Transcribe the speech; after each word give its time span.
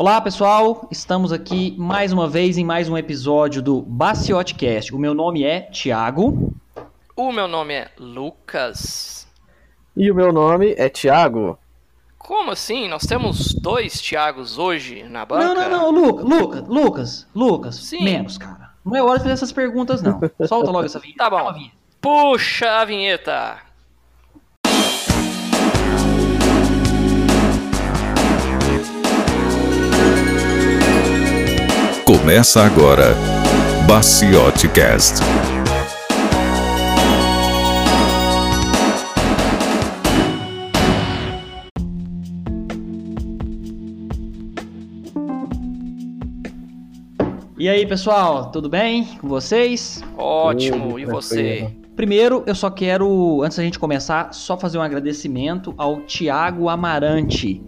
Olá 0.00 0.20
pessoal, 0.20 0.86
estamos 0.92 1.32
aqui 1.32 1.74
mais 1.76 2.12
uma 2.12 2.28
vez 2.28 2.56
em 2.56 2.64
mais 2.64 2.88
um 2.88 2.96
episódio 2.96 3.60
do 3.60 3.82
Baciotcast. 3.82 4.94
O 4.94 4.98
meu 4.98 5.12
nome 5.12 5.42
é 5.42 5.62
Thiago. 5.62 6.54
O 7.16 7.32
meu 7.32 7.48
nome 7.48 7.74
é 7.74 7.90
Lucas. 7.98 9.26
E 9.96 10.08
o 10.08 10.14
meu 10.14 10.32
nome 10.32 10.72
é 10.78 10.88
Thiago. 10.88 11.58
Como 12.16 12.52
assim? 12.52 12.86
Nós 12.86 13.06
temos 13.06 13.52
dois 13.52 14.00
Thiagos 14.00 14.56
hoje 14.56 15.02
na 15.02 15.26
banca? 15.26 15.52
Não, 15.52 15.68
não, 15.68 15.68
não, 15.68 15.90
Luca, 15.90 16.22
Luca, 16.22 16.60
Lucas, 16.60 17.26
Lucas, 17.34 17.74
Sim. 17.74 18.04
menos, 18.04 18.38
cara. 18.38 18.70
Não 18.84 18.94
é 18.94 19.02
hora 19.02 19.18
de 19.18 19.24
fazer 19.24 19.34
essas 19.34 19.50
perguntas, 19.50 20.00
não. 20.00 20.20
Solta 20.46 20.70
logo 20.70 20.86
essa 20.86 21.00
vinheta. 21.00 21.24
Tá 21.24 21.28
Dá 21.28 21.36
uma 21.42 21.50
bom. 21.50 21.58
vinheta. 21.58 21.76
Puxa 22.00 22.70
a 22.70 22.84
vinheta. 22.84 23.67
Começa 32.28 32.62
agora 32.62 33.14
Baciote 33.88 34.68
Cast. 34.68 35.14
E 47.56 47.66
aí, 47.66 47.86
pessoal, 47.86 48.50
tudo 48.50 48.68
bem 48.68 49.06
com 49.18 49.26
vocês? 49.26 50.04
Ótimo. 50.18 50.98
E 50.98 51.06
você? 51.06 51.74
Primeiro, 51.96 52.44
eu 52.46 52.54
só 52.54 52.68
quero, 52.68 53.42
antes 53.42 53.56
da 53.56 53.64
gente 53.64 53.78
começar, 53.78 54.34
só 54.34 54.58
fazer 54.58 54.76
um 54.76 54.82
agradecimento 54.82 55.72
ao 55.78 56.02
Tiago 56.02 56.68
Amarante, 56.68 57.62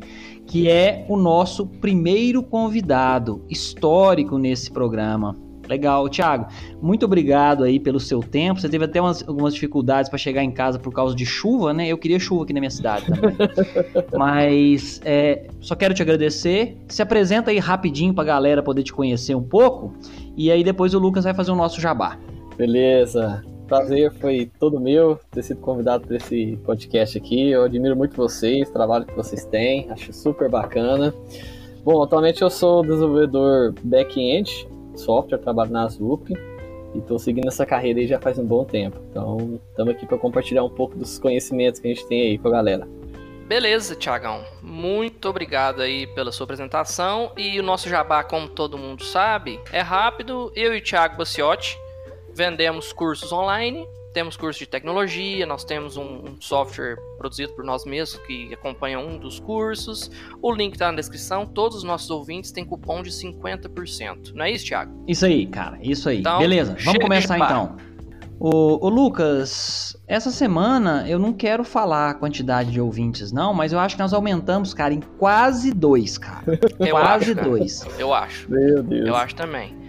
que 0.51 0.69
é 0.69 1.05
o 1.09 1.17
nosso 1.17 1.65
primeiro 1.65 2.43
convidado 2.43 3.41
histórico 3.49 4.37
nesse 4.37 4.69
programa. 4.69 5.37
Legal, 5.69 6.09
Tiago. 6.09 6.47
Muito 6.83 7.07
obrigado 7.07 7.63
aí 7.63 7.79
pelo 7.79 8.01
seu 8.01 8.19
tempo. 8.19 8.61
Você 8.61 8.69
teve 8.69 8.85
até 8.87 9.01
umas- 9.01 9.23
algumas 9.29 9.55
dificuldades 9.55 10.09
para 10.09 10.19
chegar 10.19 10.43
em 10.43 10.51
casa 10.51 10.81
por 10.81 10.93
causa 10.93 11.15
de 11.15 11.25
chuva, 11.25 11.73
né? 11.73 11.87
Eu 11.87 11.97
queria 11.97 12.19
chuva 12.19 12.43
aqui 12.43 12.53
na 12.53 12.59
minha 12.59 12.71
cidade 12.71 13.07
também. 13.07 13.37
Mas 14.19 15.01
é, 15.05 15.47
só 15.61 15.77
quero 15.77 15.95
te 15.95 16.03
agradecer. 16.03 16.77
Se 16.89 17.01
apresenta 17.01 17.53
aí 17.53 17.59
rapidinho 17.61 18.13
pra 18.13 18.25
galera 18.25 18.61
poder 18.65 18.83
te 18.83 18.93
conhecer 18.93 19.37
um 19.37 19.43
pouco. 19.45 19.95
E 20.37 20.51
aí 20.51 20.65
depois 20.65 20.93
o 20.95 20.99
Lucas 20.99 21.23
vai 21.23 21.35
fazer 21.35 21.53
o 21.53 21.57
nosso 21.57 21.81
jabá. 21.81 22.19
Beleza. 22.57 23.45
Prazer 23.71 24.13
foi 24.15 24.51
todo 24.59 24.81
meu 24.81 25.17
ter 25.31 25.45
sido 25.45 25.61
convidado 25.61 26.05
para 26.05 26.17
esse 26.17 26.59
podcast 26.65 27.17
aqui. 27.17 27.53
Eu 27.53 27.63
admiro 27.63 27.95
muito 27.95 28.17
vocês, 28.17 28.69
o 28.69 28.73
trabalho 28.73 29.07
que 29.07 29.15
vocês 29.15 29.45
têm, 29.45 29.89
acho 29.93 30.13
super 30.13 30.51
bacana. 30.51 31.15
Bom, 31.85 32.03
atualmente 32.03 32.43
eu 32.43 32.51
sou 32.51 32.83
desenvolvedor 32.83 33.73
back-end, 33.85 34.69
software, 34.97 35.39
trabalho 35.39 35.71
na 35.71 35.87
Zup 35.87 36.33
e 36.33 36.99
estou 36.99 37.17
seguindo 37.17 37.47
essa 37.47 37.65
carreira 37.65 38.01
aí 38.01 38.09
já 38.09 38.19
faz 38.19 38.41
um 38.41 38.45
bom 38.45 38.65
tempo. 38.65 39.01
Então, 39.09 39.61
estamos 39.71 39.95
aqui 39.95 40.05
para 40.05 40.19
compartilhar 40.19 40.65
um 40.65 40.71
pouco 40.71 40.99
dos 40.99 41.21
conhecimentos 41.21 41.79
que 41.79 41.87
a 41.87 41.95
gente 41.95 42.09
tem 42.09 42.23
aí 42.23 42.39
com 42.39 42.49
a 42.49 42.51
galera. 42.51 42.89
Beleza, 43.47 43.95
Tiagão. 43.95 44.43
Muito 44.61 45.29
obrigado 45.29 45.81
aí 45.81 46.09
pela 46.09 46.33
sua 46.33 46.43
apresentação. 46.43 47.31
E 47.37 47.61
o 47.61 47.63
nosso 47.63 47.89
jabá, 47.89 48.25
como 48.25 48.49
todo 48.49 48.77
mundo 48.77 49.05
sabe, 49.05 49.61
é 49.73 49.81
rápido. 49.81 50.51
Eu 50.57 50.75
e 50.75 50.79
o 50.79 50.83
Thiago 50.83 51.17
Baciotti 51.17 51.79
vendemos 52.41 52.91
cursos 52.91 53.31
online. 53.33 53.87
Temos 54.15 54.37
curso 54.37 54.59
de 54.59 54.67
tecnologia, 54.67 55.47
nós 55.47 55.63
temos 55.63 55.97
um, 55.97 56.03
um 56.03 56.41
software 56.41 56.97
produzido 57.19 57.53
por 57.53 57.65
nós 57.65 57.85
mesmos 57.85 58.21
que 58.27 58.53
acompanha 58.53 58.99
um 58.99 59.19
dos 59.19 59.39
cursos. 59.39 60.11
O 60.43 60.53
link 60.53 60.77
tá 60.77 60.91
na 60.91 60.97
descrição. 60.97 61.47
Todos 61.47 61.77
os 61.77 61.85
nossos 61.85 62.11
ouvintes 62.11 62.51
têm 62.51 62.65
cupom 62.65 63.03
de 63.03 63.11
50%. 63.11 64.33
Não 64.35 64.45
é 64.45 64.51
isso, 64.51 64.67
Thiago? 64.67 65.05
Isso 65.07 65.27
aí, 65.27 65.47
cara, 65.47 65.79
isso 65.83 66.09
aí. 66.09 66.21
Então, 66.21 66.39
Beleza, 66.39 66.77
vamos 66.83 67.03
começar 67.03 67.39
então. 67.39 67.77
Ô, 68.41 68.85
ô, 68.85 68.89
Lucas, 68.89 69.95
essa 70.09 70.31
semana 70.31 71.05
eu 71.07 71.19
não 71.19 71.35
quero 71.35 71.63
falar 71.63 72.11
a 72.11 72.15
quantidade 72.15 72.73
de 72.73 72.81
ouvintes, 72.81 73.31
não, 73.31 73.53
mas 73.53 73.71
eu 73.71 73.79
acho 73.79 73.97
que 73.97 74.03
nós 74.03 74.15
aumentamos, 74.15 74.73
cara, 74.73 74.95
em 74.95 75.01
quase 75.19 75.73
dois, 75.75 76.17
cara. 76.17 76.59
Eu 76.81 76.97
quase 76.97 77.25
acho, 77.31 77.35
cara. 77.35 77.49
dois. 77.49 77.87
Eu 77.99 78.15
acho. 78.15 78.51
Meu 78.51 78.83
Deus. 78.83 79.07
Eu 79.07 79.15
acho 79.15 79.35
também. 79.35 79.80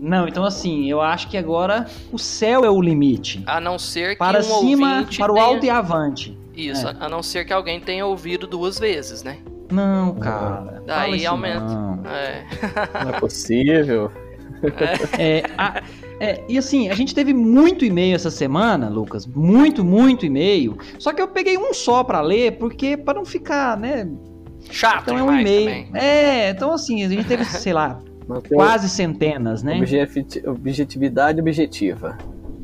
Não, 0.00 0.28
então 0.28 0.44
assim, 0.44 0.88
eu 0.88 1.00
acho 1.00 1.28
que 1.28 1.36
agora 1.36 1.86
o 2.12 2.18
céu 2.18 2.64
é 2.64 2.70
o 2.70 2.80
limite. 2.80 3.42
A 3.46 3.60
não 3.60 3.78
ser 3.78 4.12
que 4.12 4.16
Para 4.18 4.38
um 4.38 4.42
cima, 4.42 5.06
para 5.18 5.32
o 5.32 5.34
tenha- 5.34 5.46
alto 5.46 5.66
e 5.66 5.70
avante. 5.70 6.38
Isso, 6.56 6.86
É. 6.86 6.96
a 7.00 7.08
não 7.08 7.22
ser 7.22 7.44
que 7.44 7.52
alguém 7.52 7.80
tenha 7.80 8.06
ouvido 8.06 8.46
duas 8.46 8.78
vezes, 8.78 9.22
né? 9.22 9.38
Não, 9.70 10.14
cara. 10.14 10.82
Daí 10.86 11.26
aumenta. 11.26 11.60
não. 11.60 12.00
É. 12.06 12.44
Não 13.04 13.10
é 13.14 13.20
possível. 13.20 14.10
É, 15.18 15.42
a- 15.56 15.82
é, 16.18 16.42
e 16.48 16.58
assim, 16.58 16.88
a 16.88 16.94
gente 16.94 17.14
teve 17.14 17.32
muito 17.32 17.84
e-mail 17.84 18.14
essa 18.16 18.30
semana, 18.30 18.88
Lucas. 18.88 19.26
Muito, 19.26 19.84
muito 19.84 20.26
e-mail. 20.26 20.76
Só 20.98 21.12
que 21.12 21.22
eu 21.22 21.28
peguei 21.28 21.56
um 21.58 21.72
só 21.72 22.02
pra 22.02 22.20
ler, 22.20 22.52
porque 22.58 22.96
para 22.96 23.18
não 23.18 23.24
ficar, 23.24 23.76
né? 23.76 24.08
Chato 24.70 25.02
Então 25.02 25.18
é 25.18 25.22
um 25.22 25.38
e-mail. 25.40 25.86
É, 25.94 26.50
então 26.50 26.72
assim, 26.72 27.04
a 27.04 27.08
gente 27.08 27.24
teve, 27.24 27.44
sei 27.46 27.72
lá, 27.72 28.00
quase 28.48 28.88
centenas, 28.88 29.62
né? 29.62 29.78
objeti- 29.78 30.42
objetividade 30.46 31.40
objetiva. 31.40 32.18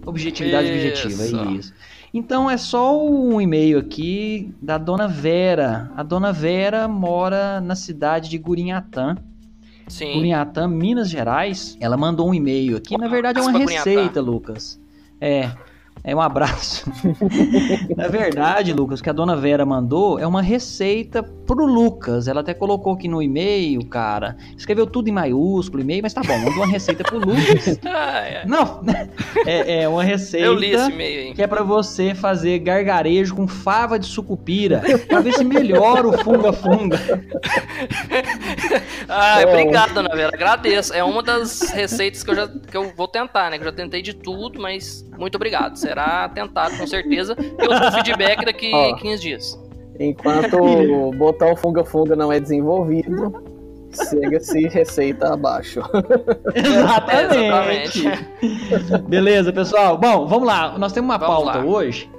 Objetividade 0.06 0.68
Isso. 0.68 1.06
objetiva, 1.06 1.48
é 1.48 1.52
isso. 1.52 1.74
Então 2.12 2.48
é 2.48 2.56
só 2.56 3.04
um 3.04 3.40
e-mail 3.40 3.78
aqui 3.78 4.54
da 4.62 4.78
dona 4.78 5.08
Vera. 5.08 5.90
A 5.96 6.02
dona 6.02 6.32
Vera 6.32 6.86
mora 6.86 7.60
na 7.60 7.74
cidade 7.74 8.30
de 8.30 8.38
Gurinhatã. 8.38 9.16
Sim. 9.88 10.14
Gurinhatã, 10.14 10.68
Minas 10.68 11.10
Gerais. 11.10 11.76
Ela 11.80 11.96
mandou 11.96 12.28
um 12.28 12.34
e-mail 12.34 12.76
aqui. 12.76 12.96
Na 12.96 13.08
verdade 13.08 13.40
é 13.40 13.42
uma 13.42 13.58
receita, 13.58 14.20
Lucas. 14.20 14.80
É. 15.20 15.50
É 16.04 16.14
um 16.14 16.20
abraço. 16.20 16.84
Na 17.96 18.08
verdade, 18.08 18.74
Lucas, 18.74 19.00
o 19.00 19.02
que 19.02 19.08
a 19.08 19.12
dona 19.12 19.34
Vera 19.34 19.64
mandou 19.64 20.18
é 20.18 20.26
uma 20.26 20.42
receita 20.42 21.22
pro 21.44 21.66
Lucas. 21.66 22.28
Ela 22.28 22.40
até 22.40 22.54
colocou 22.54 22.94
aqui 22.94 23.08
no 23.08 23.22
e-mail, 23.22 23.84
cara. 23.86 24.36
Escreveu 24.56 24.86
tudo 24.86 25.08
em 25.08 25.12
maiúsculo, 25.12 25.82
e-mail, 25.82 26.02
mas 26.02 26.12
tá 26.12 26.22
bom, 26.22 26.36
mandou 26.38 26.56
uma 26.56 26.66
receita 26.66 27.04
pro 27.04 27.18
Lucas. 27.18 27.78
Não, 28.46 28.82
é, 29.46 29.82
é 29.82 29.88
uma 29.88 30.02
receita 30.02 30.46
Eu 30.46 30.54
li 30.54 30.72
esse 30.72 30.90
e-mail 30.90 31.20
aí. 31.28 31.34
que 31.34 31.42
é 31.42 31.46
pra 31.46 31.62
você 31.62 32.14
fazer 32.14 32.58
gargarejo 32.58 33.34
com 33.34 33.46
fava 33.46 33.98
de 33.98 34.06
sucupira, 34.06 34.82
pra 35.08 35.20
ver 35.20 35.32
se 35.32 35.44
melhora 35.44 36.08
o 36.08 36.18
funga-funga. 36.18 36.98
É. 39.08 39.46
obrigado, 39.46 39.94
dona 39.94 40.14
Vera. 40.14 40.30
Agradeço. 40.34 40.92
É 40.92 41.02
uma 41.04 41.22
das 41.22 41.60
receitas 41.70 42.22
que 42.22 42.30
eu 42.30 42.34
já 42.34 42.48
que 42.48 42.76
eu 42.76 42.92
vou 42.96 43.08
tentar, 43.08 43.50
né? 43.50 43.58
Que 43.58 43.64
eu 43.64 43.70
já 43.70 43.76
tentei 43.76 44.02
de 44.02 44.14
tudo, 44.14 44.60
mas 44.60 45.04
muito 45.18 45.36
obrigado. 45.36 45.76
Será 45.76 46.28
tentado 46.28 46.76
com 46.76 46.86
certeza. 46.86 47.36
Eu 47.58 47.68
dou 47.68 47.92
feedback 47.92 48.44
daqui 48.44 48.70
Ó. 48.72 48.94
15 48.96 49.22
dias. 49.22 49.63
Enquanto 49.98 50.56
o 50.62 51.10
botão 51.12 51.56
funga-funga 51.56 52.16
não 52.16 52.32
é 52.32 52.40
desenvolvido, 52.40 53.32
chega-se 54.10 54.68
receita 54.68 55.32
abaixo. 55.32 55.80
Exatamente. 56.54 58.04
Beleza, 59.08 59.52
pessoal. 59.52 59.96
Bom, 59.98 60.26
vamos 60.26 60.46
lá. 60.46 60.76
Nós 60.78 60.92
temos 60.92 61.08
uma 61.10 61.18
Vamos 61.18 61.44
pauta 61.44 61.58
lá. 61.58 61.64
hoje. 61.64 62.10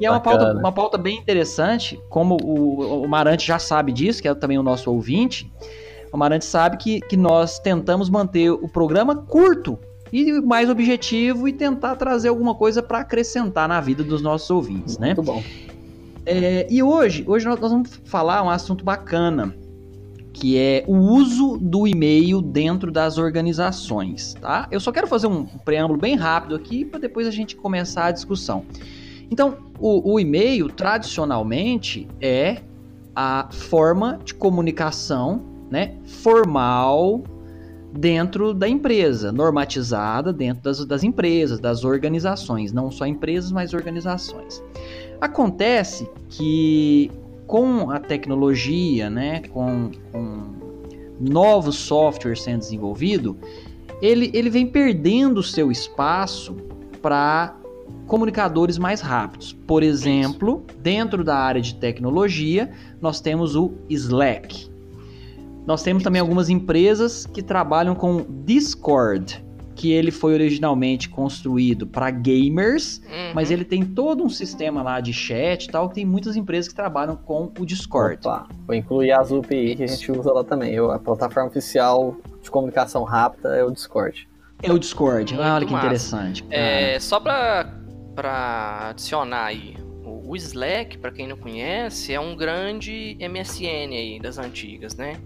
E 0.00 0.06
é 0.06 0.10
uma 0.10 0.18
Bacana. 0.18 0.44
pauta, 0.44 0.58
uma 0.58 0.72
pauta 0.72 0.98
bem 0.98 1.16
interessante, 1.16 2.00
como 2.08 2.36
o, 2.42 3.02
o 3.04 3.08
Marante 3.08 3.46
já 3.46 3.58
sabe 3.58 3.92
disso, 3.92 4.20
que 4.20 4.26
é 4.26 4.34
também 4.34 4.58
o 4.58 4.62
nosso 4.62 4.90
ouvinte. 4.90 5.50
O 6.12 6.16
Marante 6.16 6.44
sabe 6.44 6.76
que, 6.76 7.00
que 7.00 7.16
nós 7.16 7.58
tentamos 7.58 8.10
manter 8.10 8.50
o 8.50 8.68
programa 8.68 9.14
curto 9.16 9.78
e 10.12 10.32
mais 10.42 10.68
objetivo 10.68 11.48
e 11.48 11.52
tentar 11.52 11.96
trazer 11.96 12.28
alguma 12.28 12.54
coisa 12.54 12.82
para 12.82 12.98
acrescentar 12.98 13.66
na 13.68 13.80
vida 13.80 14.02
dos 14.04 14.20
nossos 14.20 14.50
ouvintes, 14.50 14.98
né? 14.98 15.08
Muito 15.14 15.22
bom. 15.22 15.42
É, 16.24 16.66
e 16.70 16.82
hoje, 16.82 17.24
hoje 17.26 17.46
nós 17.46 17.58
vamos 17.58 18.00
falar 18.04 18.42
um 18.42 18.50
assunto 18.50 18.84
bacana, 18.84 19.54
que 20.32 20.56
é 20.56 20.84
o 20.86 20.96
uso 20.96 21.58
do 21.58 21.86
e-mail 21.86 22.40
dentro 22.40 22.92
das 22.92 23.18
organizações, 23.18 24.34
tá? 24.34 24.68
Eu 24.70 24.80
só 24.80 24.92
quero 24.92 25.06
fazer 25.06 25.26
um 25.26 25.44
preâmbulo 25.44 25.98
bem 25.98 26.14
rápido 26.14 26.54
aqui 26.54 26.84
para 26.84 27.00
depois 27.00 27.26
a 27.26 27.30
gente 27.30 27.56
começar 27.56 28.06
a 28.06 28.10
discussão. 28.12 28.64
Então, 29.30 29.58
o, 29.78 30.12
o 30.12 30.20
e-mail 30.20 30.68
tradicionalmente 30.68 32.06
é 32.20 32.58
a 33.14 33.48
forma 33.50 34.18
de 34.24 34.34
comunicação, 34.34 35.42
né, 35.70 35.96
formal 36.04 37.22
dentro 37.92 38.54
da 38.54 38.68
empresa, 38.68 39.32
normatizada 39.32 40.32
dentro 40.32 40.62
das, 40.62 40.84
das 40.84 41.02
empresas, 41.02 41.58
das 41.60 41.84
organizações, 41.84 42.72
não 42.72 42.90
só 42.90 43.06
empresas, 43.06 43.52
mas 43.52 43.74
organizações. 43.74 44.62
Acontece 45.22 46.10
que 46.30 47.08
com 47.46 47.92
a 47.92 48.00
tecnologia, 48.00 49.08
né, 49.08 49.42
com, 49.52 49.92
com 50.10 50.42
novos 51.20 51.76
softwares 51.76 52.42
sendo 52.42 52.58
desenvolvido, 52.58 53.36
ele, 54.02 54.32
ele 54.34 54.50
vem 54.50 54.66
perdendo 54.66 55.38
o 55.38 55.42
seu 55.44 55.70
espaço 55.70 56.56
para 57.00 57.54
comunicadores 58.08 58.78
mais 58.78 59.00
rápidos. 59.00 59.52
Por 59.64 59.84
exemplo, 59.84 60.64
dentro 60.78 61.22
da 61.22 61.36
área 61.36 61.62
de 61.62 61.76
tecnologia, 61.76 62.72
nós 63.00 63.20
temos 63.20 63.54
o 63.54 63.70
Slack. 63.88 64.68
Nós 65.64 65.84
temos 65.84 66.02
também 66.02 66.20
algumas 66.20 66.48
empresas 66.48 67.26
que 67.26 67.44
trabalham 67.44 67.94
com 67.94 68.26
Discord, 68.44 69.40
que 69.82 69.90
ele 69.90 70.12
foi 70.12 70.32
originalmente 70.34 71.08
construído 71.08 71.88
para 71.88 72.08
gamers, 72.08 72.98
Uhum. 73.04 73.32
mas 73.34 73.50
ele 73.50 73.64
tem 73.64 73.84
todo 73.84 74.22
um 74.22 74.28
sistema 74.28 74.80
lá 74.80 75.00
de 75.00 75.12
chat 75.12 75.64
e 75.64 75.68
tal, 75.72 75.88
que 75.88 75.96
tem 75.96 76.06
muitas 76.06 76.36
empresas 76.36 76.68
que 76.68 76.74
trabalham 76.76 77.16
com 77.16 77.50
o 77.58 77.66
Discord. 77.66 78.18
Opa, 78.24 78.46
vou 78.64 78.76
incluir 78.76 79.10
as 79.10 79.32
UPI 79.32 79.74
que 79.74 79.82
a 79.82 79.86
gente 79.88 80.12
usa 80.12 80.32
lá 80.32 80.44
também. 80.44 80.72
Eu- 80.72 80.92
a 80.92 81.00
plataforma 81.00 81.48
oficial 81.48 82.16
de 82.40 82.48
comunicação 82.48 83.02
rápida 83.02 83.56
é 83.56 83.64
o 83.64 83.72
Discord. 83.72 84.28
É 84.62 84.72
o 84.72 84.78
Discord. 84.78 85.34
Muito 85.34 85.44
Olha 85.44 85.66
que 85.66 85.72
massa. 85.72 85.84
interessante. 85.86 86.44
É, 86.48 86.96
só 87.00 87.18
pra, 87.18 87.74
pra 88.14 88.90
adicionar 88.90 89.46
aí, 89.46 89.74
o, 90.04 90.30
o 90.30 90.36
Slack, 90.36 90.96
pra 90.98 91.10
quem 91.10 91.26
não 91.26 91.36
conhece, 91.36 92.12
é 92.14 92.20
um 92.20 92.36
grande 92.36 93.16
MSN 93.18 93.96
aí 93.96 94.20
das 94.22 94.38
antigas, 94.38 94.94
né? 94.94 95.16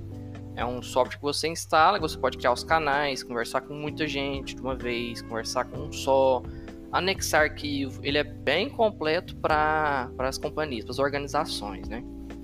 É 0.57 0.65
um 0.65 0.81
software 0.83 1.19
que 1.19 1.23
você 1.23 1.49
instala, 1.49 1.99
que 1.99 2.03
você 2.03 2.17
pode 2.17 2.39
criar 2.39 2.53
os 2.53 2.65
canais, 2.65 3.23
conversar 3.23 3.61
com 3.61 3.75
muita 3.75 4.09
gente 4.09 4.57
de 4.57 4.61
uma 4.63 4.75
vez, 4.75 5.21
conversar 5.21 5.67
com 5.67 5.79
um 5.83 5.93
só, 5.93 6.43
anexar 6.91 7.43
arquivo. 7.43 8.01
Ele 8.03 8.17
é 8.17 8.25
bem 8.25 8.71
completo 8.71 9.37
para 9.37 10.09
as 10.19 10.39
companhias, 10.39 10.85
para 10.85 10.93
as 10.93 10.99
organizações, 10.99 11.87
né? 11.89 12.03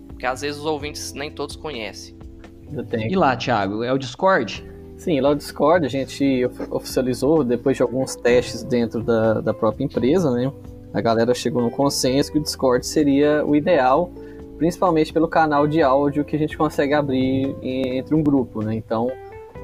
Porque 0.09 0.26
às 0.26 0.43
vezes 0.43 0.61
os 0.61 0.67
ouvintes 0.67 1.14
nem 1.14 1.31
todos 1.31 1.56
conhecem. 1.56 2.14
Eu 2.70 2.85
tenho 2.85 3.11
E 3.11 3.17
lá, 3.17 3.35
Thiago, 3.35 3.82
é 3.82 3.93
o 3.93 3.97
Discord? 3.99 4.62
Sim, 4.99 5.20
lá 5.20 5.31
no 5.31 5.37
Discord 5.37 5.87
a 5.87 5.88
gente 5.88 6.44
of- 6.44 6.67
oficializou, 6.70 7.43
depois 7.43 7.79
de 7.79 7.82
alguns 7.82 8.14
testes 8.14 8.62
dentro 8.62 9.03
da, 9.03 9.41
da 9.41 9.55
própria 9.55 9.85
empresa, 9.85 10.31
né? 10.31 10.53
A 10.93 11.00
galera 11.00 11.32
chegou 11.35 11.62
no 11.62 11.70
consenso 11.70 12.31
que 12.31 12.38
o 12.38 12.43
Discord 12.43 12.87
seria 12.87 13.43
o 13.44 13.56
ideal, 13.56 14.12
principalmente 14.62 15.12
pelo 15.12 15.26
canal 15.26 15.67
de 15.67 15.82
áudio 15.82 16.25
que 16.25 16.37
a 16.37 16.38
gente 16.38 16.56
consegue 16.56 16.94
abrir 16.94 17.53
entre 17.61 18.14
um 18.14 18.23
grupo, 18.23 18.62
né? 18.62 18.73
Então, 18.76 19.11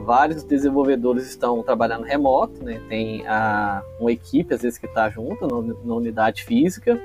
vários 0.04 0.42
desenvolvedores 0.42 1.24
estão 1.28 1.62
trabalhando 1.62 2.02
remoto, 2.02 2.64
né? 2.64 2.82
Tem 2.88 3.24
a, 3.24 3.80
uma 4.00 4.10
equipe, 4.10 4.52
às 4.52 4.62
vezes, 4.62 4.76
que 4.76 4.86
está 4.86 5.08
junto 5.08 5.46
na, 5.46 5.74
na 5.84 5.94
unidade 5.94 6.42
física, 6.42 7.00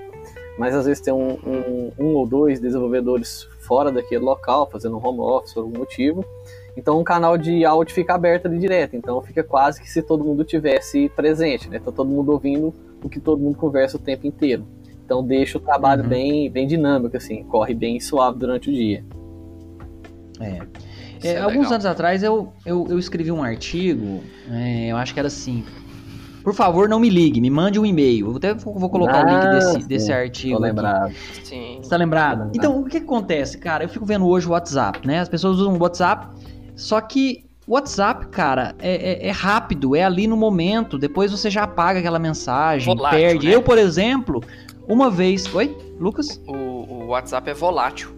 mas 0.57 0.73
às 0.73 0.87
vezes 0.87 1.03
tem 1.03 1.13
um, 1.13 1.33
um, 1.45 1.91
um 1.99 2.15
ou 2.15 2.25
dois 2.25 2.59
desenvolvedores 2.59 3.47
fora 3.59 3.91
daquele 3.91 4.25
local, 4.25 4.67
fazendo 4.71 4.97
home 4.97 5.19
office 5.19 5.53
por 5.53 5.59
algum 5.59 5.77
motivo. 5.77 6.25
Então 6.75 6.99
um 6.99 7.03
canal 7.03 7.37
de 7.37 7.63
áudio 7.63 7.93
fica 7.93 8.15
aberto 8.15 8.47
ali 8.47 8.57
direto. 8.57 8.95
Então 8.95 9.21
fica 9.21 9.43
quase 9.43 9.79
que 9.79 9.87
se 9.87 10.01
todo 10.01 10.23
mundo 10.23 10.43
tivesse 10.43 11.09
presente, 11.09 11.69
né? 11.69 11.77
Tá 11.77 11.91
todo 11.91 12.09
mundo 12.09 12.31
ouvindo 12.31 12.73
o 13.03 13.07
que 13.07 13.19
todo 13.19 13.39
mundo 13.39 13.55
conversa 13.55 13.97
o 13.97 13.99
tempo 13.99 14.25
inteiro. 14.25 14.65
Então 15.05 15.23
deixa 15.25 15.57
o 15.57 15.61
trabalho 15.61 16.03
Uhum. 16.03 16.09
bem, 16.09 16.49
bem 16.51 16.65
dinâmico, 16.67 17.15
assim, 17.17 17.43
corre 17.43 17.73
bem 17.73 17.99
suave 17.99 18.37
durante 18.39 18.69
o 18.69 18.73
dia. 18.73 19.03
É. 20.39 20.61
É, 21.23 21.33
é 21.35 21.37
alguns 21.39 21.55
legal. 21.57 21.73
anos 21.73 21.85
atrás 21.85 22.21
eu, 22.23 22.51
eu, 22.65 22.85
eu 22.89 22.99
escrevi 22.99 23.31
um 23.31 23.41
artigo, 23.43 24.21
é, 24.51 24.87
eu 24.91 24.97
acho 24.97 25.13
que 25.13 25.19
era 25.19 25.27
assim. 25.27 25.63
Por 26.43 26.53
favor, 26.53 26.89
não 26.89 26.99
me 26.99 27.09
ligue, 27.09 27.39
me 27.39 27.49
mande 27.49 27.79
um 27.79 27.85
e-mail. 27.85 28.31
Eu 28.31 28.35
até 28.35 28.53
vou 28.53 28.89
colocar 28.89 29.25
o 29.25 29.29
link 29.29 29.45
Ah, 29.45 29.49
desse, 29.51 29.71
sim. 29.81 29.87
desse 29.87 30.07
Tô 30.07 30.13
artigo. 30.13 30.53
aqui. 30.55 30.63
lembrado. 30.63 31.13
Sim. 31.43 31.79
Você 31.81 31.89
tá 31.89 31.95
lembrado? 31.95 32.37
Tô 32.39 32.43
lembrado. 32.43 32.55
Então, 32.57 32.81
o 32.81 32.83
que, 32.83 32.99
que 32.99 33.05
acontece, 33.05 33.57
cara? 33.57 33.85
Eu 33.85 33.87
fico 33.89 34.05
vendo 34.05 34.27
hoje 34.27 34.45
o 34.45 34.51
WhatsApp, 34.51 35.07
né? 35.07 35.19
As 35.19 35.29
pessoas 35.29 35.57
usam 35.59 35.73
o 35.73 35.81
WhatsApp, 35.81 36.27
só 36.75 36.99
que 36.99 37.45
o 37.65 37.75
WhatsApp, 37.75 38.27
cara, 38.27 38.75
é, 38.79 39.23
é- 39.25 39.27
é 39.29 39.31
rápido, 39.31 39.95
é 39.95 40.03
ali 40.03 40.27
no 40.27 40.35
momento. 40.35 40.97
Depois 40.99 41.31
você 41.31 41.49
já 41.49 41.63
apaga 41.63 41.99
aquela 41.99 42.19
mensagem, 42.19 42.93
Volátil, 42.93 43.19
perde. 43.19 43.47
né? 43.47 43.55
Eu, 43.55 43.61
por 43.63 43.77
exemplo, 43.77 44.41
uma 44.87 45.09
vez. 45.09 45.53
Oi, 45.53 45.75
Lucas? 45.99 46.41
O, 46.47 46.53
o 46.53 47.05
WhatsApp 47.07 47.49
é 47.49 47.53
volátil. 47.53 48.09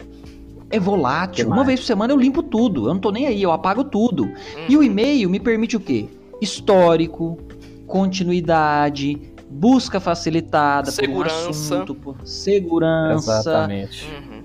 É 0.70 0.78
volátil. 0.80 1.46
Uma 1.46 1.64
vez 1.64 1.80
por 1.80 1.86
semana 1.86 2.12
eu 2.12 2.16
limpo 2.18 2.42
tudo. 2.42 2.88
Eu 2.88 2.94
não 2.94 3.00
tô 3.00 3.10
nem 3.10 3.26
aí, 3.26 3.42
eu 3.42 3.52
apago 3.52 3.84
tudo. 3.84 4.24
Hum. 4.24 4.66
E 4.68 4.76
o 4.76 4.82
e-mail 4.82 5.30
me 5.30 5.38
permite 5.38 5.76
o 5.76 5.80
quê? 5.80 6.08
Histórico, 6.40 7.38
continuidade, 7.86 9.20
busca 9.48 10.00
facilitada 10.00 10.90
por 10.90 11.02
um 11.02 11.06
Segurança. 11.06 11.50
assunto, 11.50 11.94
por 11.94 12.16
segurança. 12.24 13.40
Exatamente. 13.40 14.06
Uhum. 14.06 14.35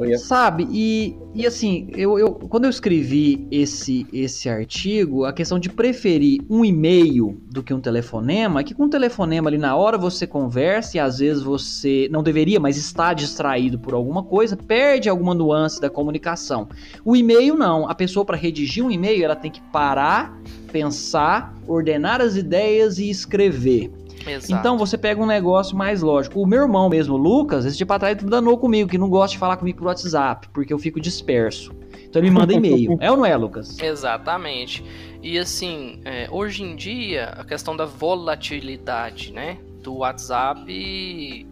Ia 0.00 0.18
Sabe? 0.18 0.66
E, 0.70 1.16
e 1.34 1.46
assim, 1.46 1.88
eu, 1.94 2.18
eu, 2.18 2.32
quando 2.32 2.64
eu 2.64 2.70
escrevi 2.70 3.46
esse, 3.50 4.06
esse 4.12 4.48
artigo, 4.48 5.24
a 5.24 5.32
questão 5.32 5.58
de 5.58 5.68
preferir 5.68 6.40
um 6.48 6.64
e-mail 6.64 7.38
do 7.50 7.62
que 7.62 7.74
um 7.74 7.80
telefonema, 7.80 8.60
é 8.60 8.64
que 8.64 8.74
com 8.74 8.84
um 8.84 8.88
telefonema 8.88 9.50
ali 9.50 9.58
na 9.58 9.76
hora 9.76 9.98
você 9.98 10.26
conversa 10.26 10.96
e 10.96 11.00
às 11.00 11.18
vezes 11.18 11.42
você 11.42 12.08
não 12.10 12.22
deveria, 12.22 12.58
mas 12.58 12.76
está 12.76 13.12
distraído 13.12 13.78
por 13.78 13.94
alguma 13.94 14.22
coisa, 14.22 14.56
perde 14.56 15.08
alguma 15.08 15.34
nuance 15.34 15.80
da 15.80 15.90
comunicação. 15.90 16.68
O 17.04 17.14
e-mail 17.14 17.54
não. 17.54 17.88
A 17.88 17.94
pessoa 17.94 18.24
para 18.24 18.36
redigir 18.36 18.84
um 18.84 18.90
e-mail, 18.90 19.24
ela 19.24 19.36
tem 19.36 19.50
que 19.50 19.60
parar, 19.72 20.40
pensar, 20.72 21.54
ordenar 21.66 22.20
as 22.20 22.36
ideias 22.36 22.98
e 22.98 23.10
escrever. 23.10 23.90
Exato. 24.26 24.52
Então 24.52 24.78
você 24.78 24.96
pega 24.96 25.20
um 25.20 25.26
negócio 25.26 25.76
mais 25.76 26.02
lógico. 26.02 26.40
O 26.40 26.46
meu 26.46 26.62
irmão 26.62 26.88
mesmo, 26.88 27.16
Lucas, 27.16 27.64
esse 27.64 27.76
tipo 27.76 27.92
atrás 27.92 28.16
danou 28.22 28.58
comigo, 28.58 28.88
que 28.88 28.98
não 28.98 29.08
gosta 29.08 29.32
de 29.32 29.38
falar 29.38 29.56
comigo 29.56 29.78
por 29.78 29.86
WhatsApp, 29.86 30.48
porque 30.52 30.72
eu 30.72 30.78
fico 30.78 31.00
disperso. 31.00 31.72
Então 32.04 32.20
ele 32.20 32.30
me 32.30 32.38
manda 32.38 32.52
e-mail. 32.52 32.96
é 33.00 33.10
ou 33.10 33.16
não 33.16 33.26
é, 33.26 33.36
Lucas? 33.36 33.78
Exatamente. 33.78 34.84
E 35.22 35.38
assim, 35.38 36.00
é, 36.04 36.28
hoje 36.30 36.62
em 36.62 36.76
dia, 36.76 37.28
a 37.38 37.44
questão 37.44 37.76
da 37.76 37.84
volatilidade, 37.84 39.32
né, 39.32 39.58
do 39.82 39.98
WhatsApp 39.98 41.46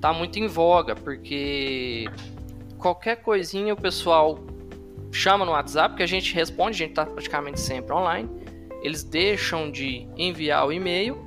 tá 0.00 0.12
muito 0.12 0.38
em 0.38 0.46
voga, 0.46 0.94
porque 0.94 2.08
qualquer 2.78 3.16
coisinha 3.16 3.74
o 3.74 3.76
pessoal 3.76 4.38
chama 5.12 5.44
no 5.44 5.52
WhatsApp, 5.52 5.96
que 5.96 6.02
a 6.02 6.06
gente 6.06 6.34
responde, 6.34 6.82
a 6.82 6.86
gente 6.86 6.94
tá 6.94 7.04
praticamente 7.04 7.60
sempre 7.60 7.92
online. 7.92 8.28
Eles 8.82 9.02
deixam 9.02 9.70
de 9.70 10.06
enviar 10.16 10.66
o 10.66 10.72
e-mail. 10.72 11.18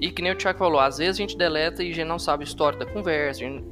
E 0.00 0.10
que 0.10 0.22
nem 0.22 0.32
o 0.32 0.36
Thiago 0.36 0.58
falou, 0.58 0.80
às 0.80 0.98
vezes 0.98 1.16
a 1.16 1.22
gente 1.22 1.36
deleta 1.36 1.82
e 1.82 1.90
a 1.90 1.94
gente 1.94 2.06
não 2.06 2.18
sabe 2.18 2.44
a 2.44 2.46
história 2.46 2.78
da 2.78 2.86
conversa, 2.86 3.44
a 3.44 3.48
gente 3.48 3.64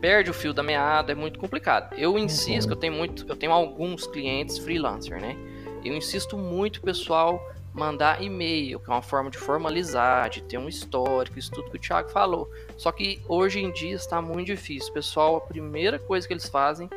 perde 0.00 0.30
o 0.30 0.34
fio 0.34 0.52
da 0.52 0.62
meada, 0.62 1.12
é 1.12 1.14
muito 1.14 1.38
complicado. 1.38 1.94
Eu 1.96 2.18
insisto, 2.18 2.68
que 2.68 2.72
eu 2.72 2.78
tenho 2.78 2.94
muito, 2.94 3.24
eu 3.28 3.36
tenho 3.36 3.52
alguns 3.52 4.06
clientes 4.06 4.58
freelancer, 4.58 5.20
né? 5.20 5.36
Eu 5.84 5.94
insisto 5.94 6.36
muito 6.36 6.78
o 6.78 6.82
pessoal 6.82 7.40
mandar 7.72 8.22
e-mail, 8.22 8.80
que 8.80 8.90
é 8.90 8.92
uma 8.92 9.02
forma 9.02 9.30
de 9.30 9.38
formalizar, 9.38 10.28
de 10.28 10.42
ter 10.42 10.58
um 10.58 10.68
histórico, 10.68 11.38
isso 11.38 11.50
tudo 11.52 11.70
que 11.70 11.76
o 11.76 11.80
Thiago 11.80 12.08
falou. 12.10 12.50
Só 12.76 12.90
que 12.90 13.22
hoje 13.28 13.60
em 13.60 13.70
dia 13.70 13.94
está 13.94 14.20
muito 14.20 14.46
difícil. 14.46 14.92
Pessoal, 14.92 15.36
a 15.36 15.40
primeira 15.40 15.98
coisa 15.98 16.26
que 16.26 16.32
eles 16.32 16.48
fazem 16.48 16.88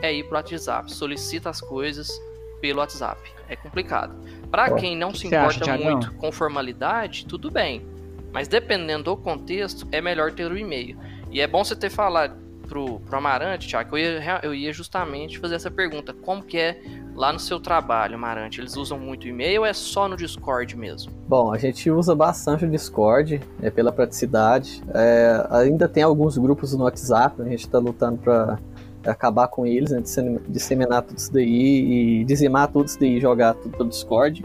é 0.00 0.12
ir 0.12 0.24
pro 0.24 0.36
WhatsApp, 0.36 0.92
solicita 0.92 1.50
as 1.50 1.60
coisas 1.60 2.20
pelo 2.60 2.78
WhatsApp. 2.78 3.20
É 3.48 3.56
complicado. 3.56 4.14
Para 4.50 4.72
quem 4.74 4.96
não 4.96 5.14
se 5.14 5.26
acha, 5.34 5.36
importa 5.36 5.64
Thiagão? 5.64 5.92
muito 5.92 6.14
com 6.14 6.30
formalidade, 6.30 7.26
tudo 7.26 7.50
bem. 7.50 7.84
Mas 8.32 8.48
dependendo 8.48 9.04
do 9.04 9.16
contexto, 9.16 9.86
é 9.90 10.00
melhor 10.00 10.32
ter 10.32 10.50
o 10.50 10.56
e-mail. 10.56 10.96
E 11.30 11.40
é 11.40 11.46
bom 11.46 11.64
você 11.64 11.74
ter 11.76 11.90
falado 11.90 12.36
pro, 12.68 13.00
pro 13.00 13.18
Amarante, 13.18 13.68
Thiago, 13.68 13.90
que 13.90 13.96
eu 13.96 13.98
ia, 13.98 14.40
eu 14.42 14.54
ia 14.54 14.72
justamente 14.72 15.38
fazer 15.38 15.56
essa 15.56 15.70
pergunta. 15.70 16.12
Como 16.12 16.42
que 16.42 16.56
é 16.56 16.80
lá 17.14 17.32
no 17.32 17.40
seu 17.40 17.58
trabalho, 17.58 18.14
Amarante? 18.14 18.60
Eles 18.60 18.76
usam 18.76 18.98
muito 18.98 19.26
e-mail 19.26 19.62
ou 19.62 19.66
é 19.66 19.72
só 19.72 20.08
no 20.08 20.16
Discord 20.16 20.76
mesmo? 20.76 21.12
Bom, 21.28 21.52
a 21.52 21.58
gente 21.58 21.90
usa 21.90 22.14
bastante 22.14 22.64
o 22.64 22.70
Discord, 22.70 23.40
é 23.60 23.70
pela 23.70 23.90
praticidade. 23.90 24.82
É, 24.94 25.46
ainda 25.50 25.88
tem 25.88 26.02
alguns 26.04 26.38
grupos 26.38 26.72
no 26.72 26.84
WhatsApp, 26.84 27.42
a 27.42 27.44
gente 27.44 27.60
está 27.66 27.78
lutando 27.78 28.18
para 28.18 28.58
acabar 29.04 29.48
com 29.48 29.66
eles, 29.66 29.90
né, 29.90 30.00
dissem- 30.00 30.38
disseminar 30.48 31.02
tudo 31.02 31.16
isso 31.18 31.32
daí 31.32 32.20
e 32.20 32.24
dizimar 32.24 32.68
tudo 32.68 32.86
isso 32.86 33.00
daí 33.00 33.16
e 33.16 33.20
jogar 33.20 33.54
tudo 33.54 33.76
pelo 33.76 33.88
Discord. 33.88 34.44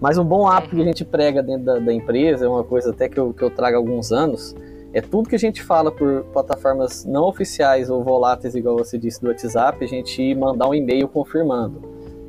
Mas 0.00 0.18
um 0.18 0.24
bom 0.24 0.46
hábito 0.46 0.76
que 0.76 0.82
a 0.82 0.84
gente 0.84 1.04
prega 1.04 1.42
dentro 1.42 1.64
da, 1.64 1.78
da 1.78 1.92
empresa, 1.92 2.44
é 2.44 2.48
uma 2.48 2.64
coisa 2.64 2.90
até 2.90 3.08
que 3.08 3.18
eu, 3.18 3.32
que 3.32 3.42
eu 3.42 3.50
trago 3.50 3.76
há 3.76 3.78
alguns 3.78 4.12
anos, 4.12 4.54
é 4.92 5.00
tudo 5.00 5.28
que 5.28 5.34
a 5.34 5.38
gente 5.38 5.62
fala 5.62 5.90
por 5.90 6.24
plataformas 6.32 7.04
não 7.04 7.24
oficiais 7.24 7.90
ou 7.90 8.02
voláteis, 8.04 8.54
igual 8.54 8.76
você 8.76 8.98
disse 8.98 9.20
do 9.20 9.28
WhatsApp, 9.28 9.82
a 9.84 9.88
gente 9.88 10.34
mandar 10.34 10.68
um 10.68 10.74
e-mail 10.74 11.08
confirmando. 11.08 11.82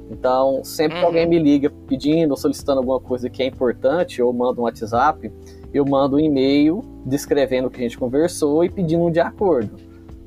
Então, 0.10 0.64
sempre 0.64 0.98
que 0.98 1.02
Uhum. 1.02 1.08
alguém 1.08 1.28
me 1.28 1.40
liga 1.40 1.72
pedindo 1.88 2.32
ou 2.32 2.38
solicitando 2.38 2.80
alguma 2.80 3.00
coisa 3.00 3.30
que 3.30 3.42
é 3.44 3.48
importante, 3.48 4.22
ou 4.22 4.32
manda 4.32 4.60
um 4.62 4.64
WhatsApp, 4.64 5.32
eu 5.74 5.84
mando 5.86 6.16
um 6.18 6.20
e-mail 6.20 6.84
descrevendo 7.06 7.68
o 7.68 7.72
que 7.72 7.78
a 7.80 7.84
gente 7.84 7.98
conversou 7.98 8.64
e 8.64 8.70
pedindo 8.70 9.04
um 9.04 9.12
de 9.12 9.20
acordo. 9.20 9.76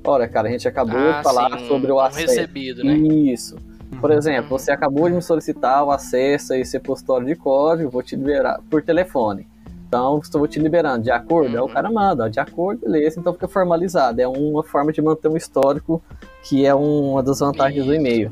Ora, 0.05 0.29
cara, 0.29 0.49
a 0.49 0.51
gente 0.51 0.67
acabou 0.67 0.99
Ah, 0.99 1.19
de 1.19 1.23
falar 1.23 1.59
sim, 1.59 1.67
sobre 1.67 1.91
o 1.93 2.01
acesso. 2.01 2.27
recebido, 2.29 2.85
né? 2.85 2.95
Isso. 2.97 3.57
Por 4.01 4.11
Uhum. 4.11 4.17
exemplo, 4.19 4.51
você 4.59 4.71
acabou 4.71 5.09
de 5.09 5.15
me 5.15 5.23
solicitar 5.23 5.83
o 5.85 5.91
acesso 5.91 6.53
a 6.53 6.59
esse 6.59 6.77
repositório 6.77 7.27
de 7.27 7.35
código, 7.35 7.91
vou 7.91 8.03
te 8.03 8.15
liberar 8.17 8.61
por 8.71 8.83
telefone. 8.83 9.47
Então, 9.89 10.19
estou 10.23 10.47
te 10.47 10.61
liberando, 10.61 11.03
de 11.05 11.11
acordo? 11.11 11.55
Aí 11.57 11.61
o 11.61 11.65
Uhum. 11.65 11.69
cara 11.71 11.91
manda, 11.91 12.25
ó, 12.25 12.29
de 12.29 12.39
acordo, 12.39 12.83
beleza, 12.83 13.19
então 13.19 13.33
fica 13.33 13.49
formalizado. 13.49 14.21
É 14.21 14.29
uma 14.29 14.63
forma 14.63 14.93
de 14.93 15.01
manter 15.01 15.29
um 15.29 15.37
histórico 15.37 16.03
que 16.43 16.65
é 16.67 16.75
uma 16.75 17.23
das 17.23 17.41
vantagens 17.41 17.85
do 17.85 17.93
Isso. 17.93 18.01
e-mail. 18.01 18.31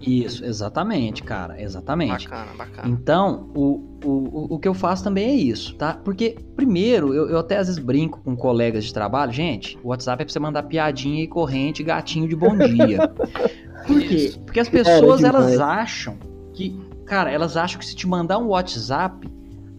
Isso, 0.00 0.44
exatamente, 0.44 1.22
cara, 1.24 1.60
exatamente. 1.60 2.28
Bacana, 2.28 2.52
bacana. 2.56 2.88
Então, 2.88 3.50
o, 3.54 3.98
o, 4.04 4.08
o- 4.10 4.46
o 4.54 4.58
que 4.58 4.68
eu 4.68 4.72
faço 4.74 5.02
também 5.02 5.28
é 5.28 5.32
isso, 5.34 5.74
tá? 5.74 5.94
Porque, 6.04 6.36
primeiro, 6.54 7.12
eu, 7.12 7.28
eu 7.28 7.38
até 7.38 7.56
às 7.58 7.66
vezes 7.66 7.82
brinco 7.82 8.20
com 8.24 8.36
colegas 8.36 8.84
de 8.84 8.94
trabalho, 8.94 9.32
gente, 9.32 9.76
o 9.82 9.88
WhatsApp 9.88 10.22
é 10.22 10.24
pra 10.24 10.32
você 10.32 10.38
mandar 10.38 10.62
piadinha 10.64 11.22
e 11.22 11.26
corrente, 11.26 11.82
gatinho 11.82 12.28
de 12.28 12.36
bom 12.36 12.56
dia. 12.56 13.10
Por 13.88 14.00
quê? 14.00 14.14
Isso. 14.14 14.40
Porque 14.40 14.60
as 14.60 14.68
pessoas 14.68 15.24
elas 15.24 15.58
acham 15.58 16.16
que, 16.54 16.78
cara, 17.04 17.30
elas 17.32 17.56
acham 17.56 17.78
que 17.78 17.84
se 17.86 17.96
te 17.96 18.06
mandar 18.06 18.38
um 18.38 18.48
WhatsApp, 18.48 19.28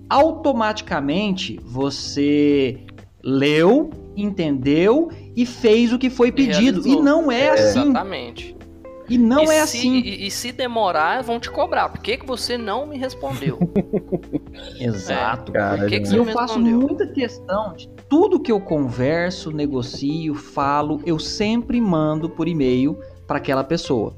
automaticamente 0.09 1.59
você 1.63 2.77
leu, 3.23 3.89
entendeu 4.15 5.09
e 5.35 5.45
fez 5.45 5.93
o 5.93 5.99
que 5.99 6.09
foi 6.09 6.31
pedido. 6.31 6.79
E 6.79 6.89
realizou. 6.89 7.03
não 7.03 7.31
é, 7.31 7.41
É. 7.45 7.49
assim. 7.51 7.81
Exatamente. 7.81 8.55
E 9.09 9.17
não 9.17 9.45
e 9.45 9.47
é 9.55 9.65
se, 9.65 9.77
assim. 9.77 9.95
E, 10.01 10.27
e 10.27 10.31
se 10.31 10.51
demorar, 10.51 11.23
vão 11.23 11.39
te 11.39 11.49
cobrar. 11.49 11.89
Por 11.89 11.99
que, 11.99 12.17
que 12.17 12.25
você 12.27 12.59
não 12.59 12.85
me 12.85 12.95
respondeu? 12.95 13.57
Exato. 14.79 15.51
Cara, 15.51 15.77
Por 15.77 15.87
que, 15.89 15.99
que 15.99 16.07
demais. 16.07 16.09
você 16.09 16.15
E 16.15 16.17
eu 16.19 16.25
me 16.25 16.31
faço 16.31 16.53
respondeu? 16.59 16.79
muita 16.79 17.07
questão 17.07 17.73
de 17.73 17.89
tudo 18.07 18.39
que 18.39 18.51
eu 18.51 18.59
converso, 18.59 19.51
negocio, 19.51 20.35
falo, 20.35 21.01
eu 21.05 21.17
sempre 21.17 21.81
mando 21.81 22.29
por 22.29 22.47
e-mail 22.47 22.99
para 23.29 23.37
aquela 23.37 23.63
pessoa. 23.63 24.15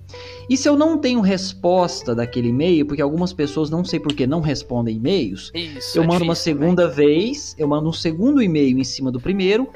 E 0.49 0.55
se 0.55 0.69
eu 0.69 0.77
não 0.77 0.97
tenho 0.97 1.19
resposta 1.19 2.15
daquele 2.15 2.47
e-mail, 2.47 2.85
porque 2.85 3.01
algumas 3.01 3.33
pessoas 3.33 3.69
não 3.69 3.83
sei 3.83 3.99
por 3.99 4.13
que 4.13 4.25
não 4.25 4.39
respondem 4.39 4.95
e-mails, 4.95 5.51
Isso. 5.53 5.97
eu 5.97 6.03
é 6.03 6.07
mando 6.07 6.23
uma 6.23 6.33
difícil 6.33 6.53
segunda 6.53 6.87
vez, 6.87 7.53
eu 7.59 7.67
mando 7.67 7.89
um 7.89 7.93
segundo 7.93 8.41
e-mail 8.41 8.79
em 8.79 8.83
cima 8.85 9.11
do 9.11 9.19
primeiro. 9.19 9.67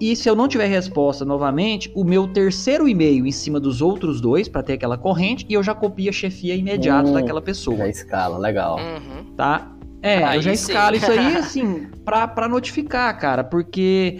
E 0.00 0.16
se 0.16 0.28
eu 0.28 0.34
não 0.34 0.48
tiver 0.48 0.66
resposta 0.66 1.26
novamente, 1.26 1.92
o 1.94 2.02
meu 2.04 2.26
terceiro 2.26 2.88
e-mail 2.88 3.26
em 3.26 3.30
cima 3.30 3.60
dos 3.60 3.82
outros 3.82 4.18
dois, 4.18 4.48
para 4.48 4.62
ter 4.62 4.72
aquela 4.72 4.96
corrente, 4.96 5.44
e 5.46 5.52
eu 5.52 5.62
já 5.62 5.74
copio 5.74 6.08
a 6.08 6.12
chefia 6.12 6.56
imediato 6.56 7.10
Hum. 7.10 7.12
daquela 7.12 7.42
pessoa 7.42 7.76
Já 7.76 7.88
escala, 7.88 8.38
legal. 8.38 8.76
também. 8.76 8.94
Uhum. 8.96 9.24
tá? 9.36 9.70
É, 10.02 10.24
Aí 10.24 10.38
eu 10.38 10.42
já 10.42 10.54
sim. 10.56 10.72
escalo 10.72 10.96
isso 10.96 11.10
aí, 11.10 11.36
assim, 11.36 11.86
pra, 12.04 12.26
pra 12.26 12.48
notificar, 12.48 13.18
cara, 13.18 13.44
porque 13.44 14.18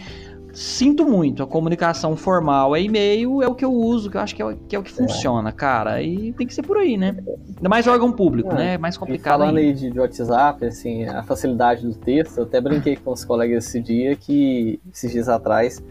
sinto 0.54 1.04
muito, 1.04 1.42
a 1.42 1.46
comunicação 1.46 2.16
formal 2.16 2.74
é 2.76 2.82
e-mail, 2.82 3.42
é 3.42 3.48
o 3.48 3.54
que 3.54 3.64
eu 3.64 3.72
uso, 3.72 4.08
que 4.10 4.16
eu 4.16 4.20
acho 4.20 4.34
que 4.34 4.40
é, 4.40 4.44
o- 4.46 4.56
que 4.56 4.76
é 4.76 4.78
o 4.78 4.82
que 4.82 4.92
funciona, 4.92 5.50
cara, 5.50 6.00
e 6.00 6.32
tem 6.32 6.46
que 6.46 6.54
ser 6.54 6.62
por 6.62 6.76
aí, 6.76 6.96
né? 6.96 7.16
Ainda 7.56 7.68
mais 7.68 7.86
órgão 7.86 8.12
público, 8.12 8.52
É, 8.52 8.54
né? 8.54 8.74
É 8.74 8.78
mais 8.78 8.94
E 8.94 8.98
complicado 8.98 9.40
falando 9.40 9.56
ainda. 9.58 9.68
aí 9.68 9.74
de, 9.74 9.90
de 9.90 9.98
WhatsApp, 9.98 10.64
assim, 10.64 11.04
a 11.04 11.22
facilidade 11.24 11.82
do 11.86 11.94
texto, 11.94 12.38
eu 12.38 12.44
até 12.44 12.60
brinquei 12.60 12.94
com 12.96 13.10
os 13.12 13.24
colegas 13.24 13.66
esse 13.66 13.80
dia, 13.80 14.14
que 14.14 14.78
esses 14.92 15.10
dias 15.10 15.28
atrás, 15.28 15.82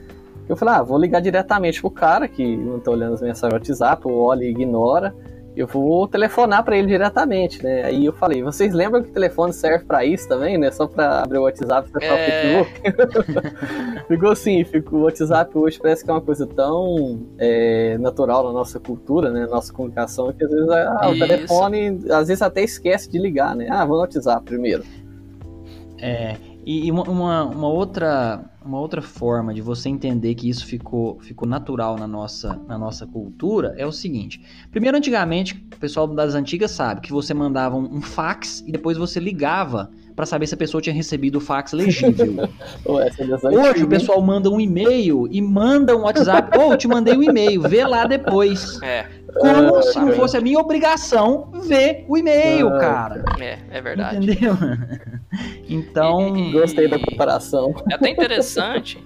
eu 0.48 0.56
falei, 0.56 0.76
ah, 0.76 0.84
vou 0.84 0.98
ligar 0.98 1.20
diretamente 1.22 1.82
pro 1.82 1.92
cara 1.92 2.28
que 2.28 2.56
não 2.58 2.80
tá 2.80 2.92
olhando 2.92 3.14
as 3.16 3.22
mensagens 3.22 3.50
do 3.62 3.70
WhatsApp, 3.70 4.08
ou 4.08 4.18
olha 4.22 4.44
e 4.46 4.50
ignora, 4.50 5.14
eu 5.56 5.68
vou 5.68 6.08
telefonar 6.08 6.64
pra 6.64 6.76
ele 6.78 6.88
diretamente, 6.88 7.64
né? 7.64 7.84
Aí 7.84 8.06
eu 8.06 8.14
falei, 8.14 8.42
vocês 8.42 8.74
lembram 8.74 9.04
que 9.04 9.10
o 9.10 9.14
telefone 9.14 9.54
serve 9.54 9.86
pra 9.86 10.04
isso 10.04 10.28
também, 10.28 10.58
né? 10.58 10.72
Só 10.72 10.88
pra 10.88 11.22
abrir 11.22 11.38
o 11.38 11.44
WhatsApp 11.44 11.90
e 11.94 11.98
acessar 11.98 12.18
É. 12.18 12.62
o 12.62 12.66
Facebook? 12.66 14.06
ficou 14.08 14.32
assim, 14.32 14.64
ficou, 14.64 15.00
o 15.00 15.04
WhatsApp 15.04 15.56
hoje 15.58 15.80
parece 15.80 16.04
que 16.04 16.10
é 16.10 16.14
uma 16.14 16.22
coisa 16.22 16.48
tão 16.48 17.22
é, 17.38 17.98
natural 18.00 18.44
na 18.46 18.52
nossa 18.52 18.80
cultura, 18.80 19.30
né? 19.32 19.46
Nossa 19.46 19.72
comunicação, 19.72 20.34
que 20.34 20.44
às 20.44 20.50
vezes 20.52 20.70
ah, 20.70 21.10
o 21.10 21.20
telefone, 21.20 22.00
às 22.10 22.28
vezes 22.28 22.42
até 22.42 22.64
esquece 22.64 23.10
de 23.10 23.20
ligar, 23.20 23.56
né? 23.56 23.68
Ah, 23.70 23.86
vou 23.86 23.96
no 23.98 24.02
WhatsApp 24.02 24.44
primeiro. 24.46 24.84
É, 26.00 26.36
e 26.66 26.92
uma, 26.92 27.04
uma, 27.04 27.44
uma 27.46 27.68
outra, 27.68 28.50
uma 28.64 28.80
outra 28.80 29.02
forma 29.02 29.54
de 29.54 29.62
você 29.62 29.90
entender 29.90 30.36
que 30.36 30.50
isso 30.50 30.66
ficou, 30.66 31.20
ficou 31.20 31.48
natural 31.48 31.98
na 31.98 32.08
nossa, 32.08 32.60
na 32.68 32.78
nossa 32.78 33.06
cultura 33.06 33.74
é 33.78 33.86
o 33.86 33.92
seguinte. 33.92 34.42
Primeiro, 34.72 34.98
antigamente, 34.98 35.56
o 35.74 35.78
pessoal 35.78 36.08
das 36.08 36.36
antigas 36.36 36.72
sabe 36.72 37.02
que 37.02 37.12
você 37.12 37.34
mandava 37.34 37.76
um, 37.76 37.98
um 37.98 38.02
fax 38.02 38.64
e 38.66 38.72
depois 38.72 38.98
você 38.98 39.20
ligava 39.20 39.92
pra 40.16 40.26
saber 40.26 40.48
se 40.48 40.54
a 40.54 40.58
pessoa 40.58 40.82
tinha 40.82 40.94
recebido 40.94 41.38
o 41.38 41.42
fax 41.42 41.74
legível. 41.74 42.48
Ou 42.86 43.00
das 43.00 43.44
Hoje 43.44 43.84
o 43.84 43.88
pessoal 43.88 44.22
manda 44.22 44.50
um 44.50 44.60
e-mail 44.60 45.28
e 45.32 45.42
manda 45.42 45.96
um 45.96 46.02
WhatsApp. 46.02 46.58
Ô, 46.58 46.72
eu 46.74 46.78
te 46.78 46.88
mandei 46.88 47.16
um 47.18 47.24
e-mail, 47.24 47.62
vê 47.62 47.84
lá 47.84 48.06
depois. 48.06 48.82
É, 48.82 49.06
Como 49.40 49.76
Ah, 49.78 49.82
se 49.82 50.00
não 50.00 50.12
fosse 50.14 50.38
a 50.38 50.42
minha 50.42 50.60
obrigação 50.60 51.52
ver 51.68 52.06
o 52.08 52.18
e-mail, 52.18 52.68
Ah, 52.68 52.80
cara. 52.80 53.24
é, 53.40 53.60
é 53.72 53.82
verdade. 53.82 54.18
Entendeu? 54.18 54.54
Então. 55.68 56.36
E- 56.38 56.50
e- 56.50 56.52
Gostei 56.52 56.88
da 56.88 57.00
comparação. 57.00 57.74
É 57.90 57.96
até 57.96 58.10
interessante. 58.10 59.04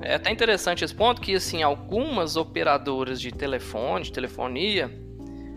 É 0.00 0.14
até 0.14 0.30
interessante 0.30 0.84
esse 0.84 0.94
ponto 0.94 1.20
que 1.20 1.34
assim, 1.34 1.62
algumas 1.62 2.36
operadoras 2.36 3.20
de 3.20 3.32
telefone, 3.32 4.04
de 4.04 4.12
telefonia, 4.12 4.90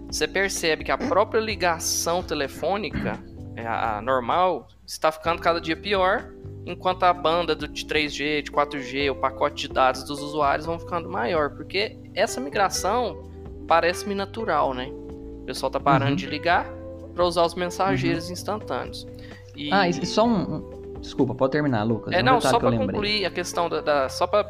você 0.10 0.28
percebe 0.28 0.84
que 0.86 0.92
a 0.92 0.98
própria 0.98 1.40
ligação 1.40 2.24
telefônica, 2.24 3.20
é, 3.20 3.37
a 3.66 3.98
a 3.98 4.02
normal, 4.02 4.68
está 4.86 5.12
ficando 5.12 5.42
cada 5.42 5.60
dia 5.62 5.76
pior, 5.76 6.30
enquanto 6.66 7.04
a 7.04 7.14
banda 7.14 7.56
do, 7.56 7.68
de 7.68 7.86
3G, 7.86 8.42
de 8.44 8.52
4G, 8.52 9.10
o 9.12 9.16
pacote 9.16 9.68
de 9.68 9.74
dados 9.74 10.04
dos 10.04 10.22
usuários 10.22 10.66
vão 10.66 10.78
ficando 10.80 11.10
maior, 11.10 11.52
porque 11.52 11.98
essa 12.14 12.40
migração 12.42 13.24
parece-me 13.68 14.14
natural, 14.16 14.74
né? 14.74 14.88
O 14.92 15.44
pessoal 15.46 15.70
tá 15.72 15.80
parando 15.80 16.12
Uhum. 16.12 16.16
de 16.18 16.26
ligar 16.28 16.68
para 17.14 17.24
usar 17.26 17.44
os 17.46 17.56
mensageiros 17.56 18.30
instantâneos. 18.30 19.08
E- 19.56 19.72
Ah, 19.74 19.88
e 19.88 20.06
só 20.06 20.26
um. 20.26 20.98
Desculpa, 21.02 21.34
pode 21.34 21.52
terminar, 21.52 21.84
Lucas. 21.84 22.14
é, 22.14 22.20
um 22.22 22.24
não, 22.24 22.42
só 22.42 22.58
lembrei. 22.58 22.80
concluir 22.88 23.26
a 23.26 23.32
questão 23.32 23.70
da. 23.70 23.82
da- 23.82 24.10
só 24.10 24.28
pra 24.28 24.44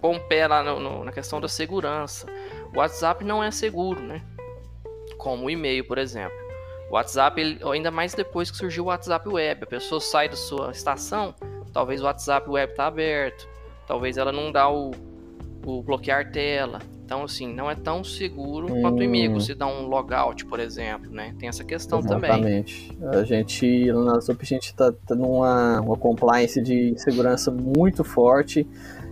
pôr 0.00 0.14
um 0.14 0.18
pé 0.20 0.46
lá 0.46 0.62
no- 0.62 0.78
no- 0.80 1.04
na 1.04 1.12
questão 1.12 1.40
da 1.40 1.48
segurança. 1.48 2.26
O 2.74 2.78
WhatsApp 2.78 3.24
não 3.24 3.42
é 3.42 3.50
seguro, 3.50 4.00
né? 4.00 4.22
Como 5.18 5.46
o 5.46 5.50
e-mail, 5.50 5.84
por 5.86 5.98
exemplo. 5.98 6.36
O 6.90 6.94
WhatsApp, 6.94 7.40
ele- 7.40 7.58
ainda 7.64 7.90
mais 7.90 8.14
depois 8.14 8.50
que 8.50 8.56
surgiu 8.56 8.84
o 8.84 8.86
WhatsApp 8.86 9.28
Web, 9.28 9.64
a 9.64 9.66
pessoa 9.66 10.00
sai 10.00 10.28
da 10.28 10.36
sua 10.36 10.70
estação, 10.70 11.34
talvez 11.72 12.00
o 12.00 12.04
WhatsApp 12.04 12.48
Web 12.48 12.74
tá 12.74 12.86
aberto, 12.86 13.48
talvez 13.86 14.16
ela 14.16 14.32
não 14.32 14.52
dá 14.52 14.68
o, 14.70 14.92
o 15.64 15.82
bloquear 15.82 16.30
tela. 16.30 16.78
Então, 17.04 17.22
assim, 17.22 17.46
não 17.54 17.70
é 17.70 17.76
tão 17.76 18.02
seguro 18.02 18.66
quanto 18.80 18.98
o 18.98 19.02
e-mail. 19.02 19.30
Hum. 19.30 19.34
Você 19.38 19.54
dá 19.54 19.64
um 19.64 19.86
logout, 19.86 20.44
por 20.46 20.58
exemplo, 20.58 21.08
né? 21.08 21.36
Tem 21.38 21.48
essa 21.48 21.62
questão 21.62 22.02
também. 22.02 22.28
Exatamente. 22.30 22.98
A 23.12 23.22
gente, 23.22 23.92
na 23.92 24.18
a 24.18 24.44
gente 24.44 24.74
tá, 24.74 24.92
tá 25.06 25.14
numa 25.14 25.80
uma 25.80 25.96
compliance 25.96 26.60
de 26.60 26.98
segurança 26.98 27.52
muito 27.52 28.02
forte. 28.02 28.66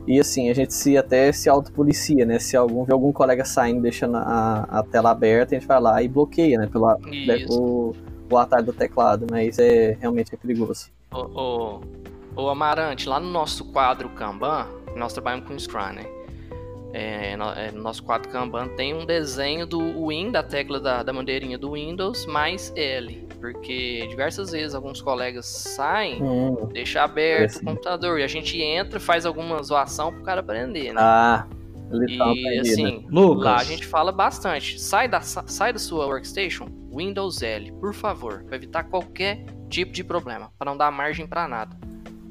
E 0.07 0.21
assim, 0.21 0.51
a 0.51 0.55
gente 0.55 0.75
se 0.75 0.97
até 0.99 1.33
se 1.33 1.49
autopolicia, 1.49 2.27
né? 2.27 2.39
Se 2.39 2.57
algum 2.57 2.85
vê 2.85 2.93
algum 2.93 3.13
colega 3.13 3.45
saindo, 3.45 3.81
deixando 3.81 4.17
a, 4.17 4.67
a 4.71 4.83
tela 4.83 5.11
aberta, 5.11 5.55
a 5.55 5.59
gente 5.59 5.67
vai 5.67 5.81
lá 5.81 6.03
e 6.03 6.09
bloqueia, 6.09 6.59
né? 6.59 6.67
Pelo, 6.67 6.95
Isso. 7.11 7.63
o, 7.63 7.95
o 8.31 8.37
atalho 8.37 8.67
do 8.67 8.73
teclado, 8.73 9.27
mas 9.31 9.59
é 9.59 9.97
realmente 9.99 10.35
é 10.35 10.37
perigoso. 10.37 10.91
Ô, 11.11 11.21
ô, 11.41 11.81
ô, 12.37 12.49
Amarante, 12.49 13.09
lá 13.09 13.19
no 13.19 13.31
nosso 13.31 13.65
quadro 13.73 14.09
Kanban, 14.11 14.67
nós 14.95 15.13
trabalhamos 15.13 15.49
com 15.49 15.59
Scrum, 15.59 15.95
né? 15.95 16.05
É, 16.97 17.37
no, 17.37 17.51
é, 17.51 17.73
no 17.73 17.83
nosso 17.83 18.05
quadro 18.05 18.31
Kanban 18.31 18.69
tem 18.77 18.95
um 18.95 19.05
desenho 19.05 19.67
do 19.67 20.07
Win, 20.07 20.31
da 20.31 20.45
tecla 20.45 20.79
da, 20.79 21.03
da 21.03 21.13
bandeirinha 21.13 21.59
do 21.59 21.73
Windows, 21.73 22.25
mais 22.27 22.73
L. 22.77 23.27
Porque 23.41 24.07
diversas 24.09 24.53
vezes 24.53 24.77
alguns 24.77 25.03
colegas 25.03 25.45
saem, 25.45 26.23
Hum, 26.23 26.69
deixa 26.73 27.03
aberto 27.03 27.41
Interessante. 27.57 27.63
o 27.63 27.67
computador, 27.67 28.21
e 28.21 28.23
a 28.23 28.29
gente 28.29 28.63
entra, 28.63 29.01
faz 29.01 29.27
alguma 29.27 29.61
zoação 29.63 30.13
pro 30.13 30.23
cara 30.23 30.41
aprender, 30.41 30.93
né? 30.93 31.01
Ah, 31.01 31.47
e 32.09 32.15
aprendendo. 32.21 32.61
assim, 32.61 33.07
Lucas. 33.11 33.45
lá 33.45 33.57
a 33.57 33.65
gente 33.65 33.85
fala 33.87 34.13
bastante. 34.13 34.81
Sai 34.81 35.09
da, 35.09 35.21
sa- 35.21 35.45
sai 35.49 35.73
da 35.73 35.79
sua 35.81 36.07
workstation, 36.07 36.67
Windows 36.95 37.43
L, 37.43 37.73
por 37.81 37.93
favor, 37.93 38.45
para 38.45 38.55
evitar 38.57 38.85
qualquer 38.85 39.45
tipo 39.69 39.91
de 39.93 40.05
problema, 40.05 40.53
para 40.57 40.71
não 40.71 40.77
dar 40.77 40.93
margem 40.93 41.27
para 41.27 41.49
nada. 41.49 41.77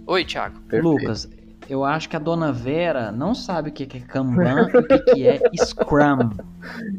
Oi, 0.07 0.23
Thiago. 0.23 0.59
Perfeito. 0.61 0.83
Lucas, 0.87 1.29
eu 1.69 1.83
acho 1.83 2.09
que 2.09 2.15
a 2.15 2.19
dona 2.19 2.51
Vera 2.51 3.11
não 3.11 3.33
sabe 3.33 3.69
o 3.69 3.73
que 3.73 3.83
é 3.83 3.99
Kanban 3.99 4.69
e 4.73 4.77
o 4.77 4.83
que 4.87 4.99
que 4.99 5.27
é 5.27 5.39
Scrum. 5.55 6.29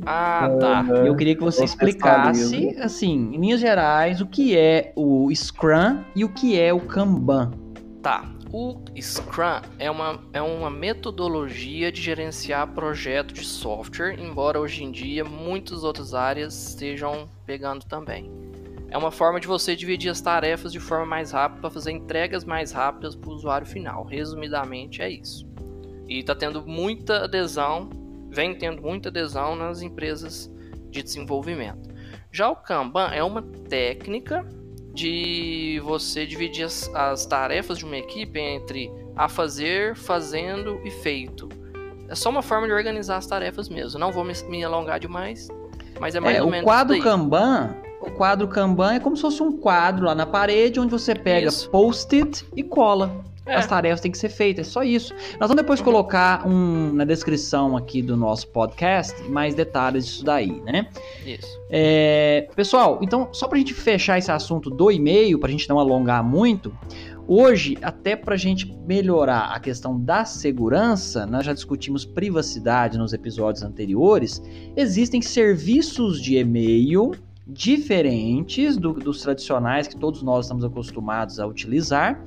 Ah, 0.04 0.50
tá. 0.60 0.84
Eu 1.06 1.16
queria 1.16 1.34
que 1.34 1.42
você 1.42 1.64
explicasse, 1.64 2.76
assim, 2.78 3.34
em 3.34 3.40
linhas 3.40 3.60
gerais, 3.60 4.20
o 4.20 4.26
que 4.26 4.54
é 4.54 4.92
o 4.94 5.34
Scrum 5.34 6.00
e 6.14 6.22
o 6.22 6.28
que 6.28 6.60
é 6.60 6.70
o 6.70 6.80
Kanban. 6.80 7.50
Tá. 8.02 8.30
O 8.52 8.76
Scrum 9.00 9.62
é 9.78 9.90
uma, 9.90 10.20
é 10.34 10.42
uma 10.42 10.68
metodologia 10.68 11.90
de 11.90 12.00
gerenciar 12.02 12.68
projeto 12.68 13.32
de 13.32 13.44
software, 13.44 14.20
embora 14.20 14.60
hoje 14.60 14.84
em 14.84 14.92
dia 14.92 15.24
muitas 15.24 15.82
outras 15.82 16.12
áreas 16.12 16.68
estejam 16.68 17.26
pegando 17.46 17.84
também. 17.86 18.30
É 18.94 18.96
uma 18.96 19.10
forma 19.10 19.40
de 19.40 19.48
você 19.48 19.74
dividir 19.74 20.08
as 20.08 20.20
tarefas 20.20 20.70
de 20.70 20.78
forma 20.78 21.04
mais 21.04 21.32
rápida 21.32 21.62
para 21.62 21.70
fazer 21.70 21.90
entregas 21.90 22.44
mais 22.44 22.70
rápidas 22.70 23.16
para 23.16 23.28
o 23.28 23.32
usuário 23.32 23.66
final. 23.66 24.04
Resumidamente 24.04 25.02
é 25.02 25.10
isso. 25.10 25.44
E 26.08 26.20
está 26.20 26.32
tendo 26.32 26.64
muita 26.64 27.24
adesão, 27.24 27.90
vem 28.30 28.54
tendo 28.54 28.80
muita 28.80 29.08
adesão 29.08 29.56
nas 29.56 29.82
empresas 29.82 30.48
de 30.90 31.02
desenvolvimento. 31.02 31.92
Já 32.30 32.48
o 32.48 32.54
Kanban 32.54 33.08
é 33.08 33.20
uma 33.24 33.42
técnica 33.42 34.46
de 34.92 35.80
você 35.82 36.24
dividir 36.24 36.62
as, 36.62 36.88
as 36.94 37.26
tarefas 37.26 37.78
de 37.78 37.84
uma 37.84 37.96
equipe 37.96 38.38
entre 38.38 38.92
a 39.16 39.28
fazer, 39.28 39.96
fazendo 39.96 40.80
e 40.84 40.90
feito. 40.92 41.48
É 42.08 42.14
só 42.14 42.30
uma 42.30 42.42
forma 42.42 42.68
de 42.68 42.72
organizar 42.72 43.16
as 43.16 43.26
tarefas 43.26 43.68
mesmo. 43.68 43.98
Não 43.98 44.12
vou 44.12 44.22
me, 44.22 44.34
me 44.48 44.62
alongar 44.62 45.00
demais, 45.00 45.48
mas 45.98 46.14
é 46.14 46.20
mais 46.20 46.36
É, 46.36 46.42
ou 46.42 46.46
o 46.46 46.50
menos 46.52 46.64
quadro 46.64 46.94
isso 46.94 47.04
daí. 47.04 47.12
Kanban, 47.12 47.74
o 48.06 48.10
quadro 48.12 48.46
Kanban 48.48 48.94
é 48.94 49.00
como 49.00 49.16
se 49.16 49.22
fosse 49.22 49.42
um 49.42 49.52
quadro 49.52 50.06
lá 50.06 50.14
na 50.14 50.26
parede 50.26 50.78
onde 50.78 50.90
você 50.90 51.14
pega 51.14 51.50
post-it 51.70 52.46
e 52.54 52.62
cola. 52.62 53.24
É. 53.46 53.56
as 53.56 53.66
tarefas 53.66 54.00
têm 54.00 54.10
que 54.10 54.16
ser 54.16 54.30
feitas. 54.30 54.68
É 54.68 54.70
só 54.70 54.82
isso. 54.82 55.12
Nós 55.38 55.48
vamos 55.48 55.56
depois 55.56 55.80
colocar 55.80 56.46
um, 56.46 56.92
na 56.94 57.04
descrição 57.04 57.76
aqui 57.76 58.00
do 58.00 58.16
nosso 58.16 58.48
podcast 58.48 59.22
mais 59.24 59.54
detalhes 59.54 60.06
disso 60.06 60.24
daí, 60.24 60.62
né? 60.62 60.88
Isso. 61.26 61.60
É, 61.68 62.48
pessoal, 62.56 62.98
então, 63.02 63.28
só 63.32 63.46
pra 63.46 63.58
gente 63.58 63.74
fechar 63.74 64.18
esse 64.18 64.30
assunto 64.30 64.70
do 64.70 64.90
e-mail, 64.90 65.38
pra 65.38 65.50
gente 65.50 65.68
não 65.68 65.78
alongar 65.78 66.24
muito, 66.24 66.72
hoje, 67.28 67.76
até 67.82 68.16
pra 68.16 68.36
gente 68.36 68.72
melhorar 68.86 69.52
a 69.52 69.60
questão 69.60 70.00
da 70.00 70.24
segurança, 70.24 71.26
nós 71.26 71.44
já 71.44 71.52
discutimos 71.52 72.04
privacidade 72.04 72.96
nos 72.96 73.12
episódios 73.12 73.62
anteriores, 73.62 74.42
existem 74.74 75.20
serviços 75.20 76.20
de 76.20 76.38
e-mail 76.38 77.12
diferentes 77.46 78.76
do- 78.76 78.94
dos 78.94 79.20
tradicionais 79.20 79.86
que 79.86 79.96
todos 79.96 80.22
nós 80.22 80.46
estamos 80.46 80.64
acostumados 80.64 81.38
a 81.38 81.46
utilizar, 81.46 82.22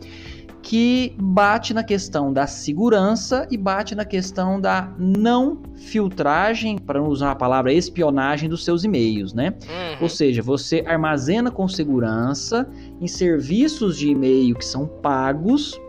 que 0.62 1.16
bate 1.18 1.74
na 1.74 1.84
questão 1.84 2.34
da 2.34 2.46
segurança 2.46 3.48
e 3.50 3.56
bate 3.56 3.96
na 3.96 4.04
questão 4.04 4.60
da 4.60 4.94
não 5.00 5.62
filtragem, 5.76 6.78
para 6.78 7.00
não 7.00 7.08
usar 7.08 7.32
a 7.32 7.36
palavra 7.36 7.72
espionagem 7.72 8.50
dos 8.50 8.66
seus 8.66 8.84
e-mails, 8.84 9.34
né? 9.34 9.54
Uhum. 9.62 9.98
Ou 10.02 10.10
seja, 10.10 10.42
você 10.42 10.84
armazena 10.86 11.50
com 11.50 11.68
segurança 11.70 12.68
em 13.00 13.08
serviços 13.08 13.98
de 13.98 14.10
e-mail 14.10 14.56
que 14.56 14.66
são 14.66 14.86
pagos, 14.88 15.80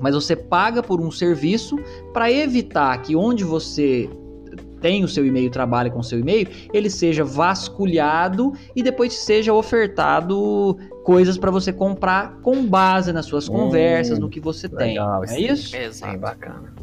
mas 0.00 0.14
você 0.14 0.36
paga 0.36 0.82
por 0.82 1.00
um 1.00 1.10
serviço 1.10 1.76
para 2.12 2.30
evitar 2.30 2.96
que 3.02 3.16
onde 3.16 3.42
você 3.42 4.08
tem 4.84 5.02
o 5.02 5.08
seu 5.08 5.24
e-mail, 5.24 5.48
trabalha 5.48 5.90
com 5.90 6.00
o 6.00 6.04
seu 6.04 6.20
e-mail, 6.20 6.46
ele 6.70 6.90
seja 6.90 7.24
vasculhado 7.24 8.52
e 8.76 8.82
depois 8.82 9.14
seja 9.14 9.50
ofertado 9.50 10.76
coisas 11.02 11.38
para 11.38 11.50
você 11.50 11.72
comprar 11.72 12.36
com 12.42 12.66
base 12.66 13.10
nas 13.10 13.24
suas 13.24 13.48
Hum, 13.48 13.52
conversas, 13.52 14.18
no 14.18 14.28
que 14.28 14.38
você 14.38 14.68
legal, 14.68 15.22
tem. 15.22 15.36
É 15.36 15.52
isso? 15.52 15.74
Exato. 15.74 16.18
bacana. 16.18 16.74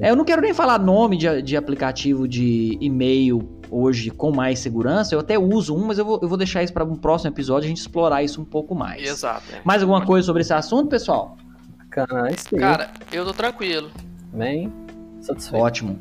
É, 0.00 0.10
eu 0.10 0.16
não 0.16 0.24
quero 0.24 0.40
nem 0.42 0.54
falar 0.54 0.78
nome 0.78 1.16
de, 1.16 1.42
de 1.42 1.56
aplicativo 1.56 2.28
de 2.28 2.78
e-mail 2.80 3.48
hoje 3.68 4.08
com 4.12 4.30
mais 4.30 4.60
segurança. 4.60 5.12
Eu 5.16 5.18
até 5.18 5.36
uso 5.36 5.74
um, 5.76 5.84
mas 5.86 5.98
eu 5.98 6.04
vou, 6.04 6.20
eu 6.22 6.28
vou 6.28 6.38
deixar 6.38 6.62
isso 6.62 6.72
para 6.72 6.84
um 6.84 6.94
próximo 6.94 7.30
episódio 7.34 7.66
a 7.66 7.68
gente 7.68 7.78
explorar 7.78 8.22
isso 8.22 8.40
um 8.40 8.44
pouco 8.44 8.76
mais. 8.76 9.02
Exato. 9.02 9.42
é. 9.52 9.60
Mais 9.64 9.82
alguma 9.82 10.06
coisa 10.06 10.24
sobre 10.24 10.42
esse 10.42 10.54
assunto, 10.54 10.88
pessoal? 10.88 11.36
Bacana, 11.78 12.28
é 12.28 12.32
isso 12.32 12.46
aí. 12.52 12.60
Cara, 12.60 12.90
eu 13.12 13.24
tô 13.24 13.32
tranquilo. 13.32 13.90
Bem 14.32 14.72
satisfeito. 15.20 15.60
Ótimo. 15.64 15.98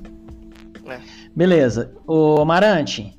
Beleza. 1.35 1.93
Ô, 2.05 2.41
Amarante. 2.41 3.17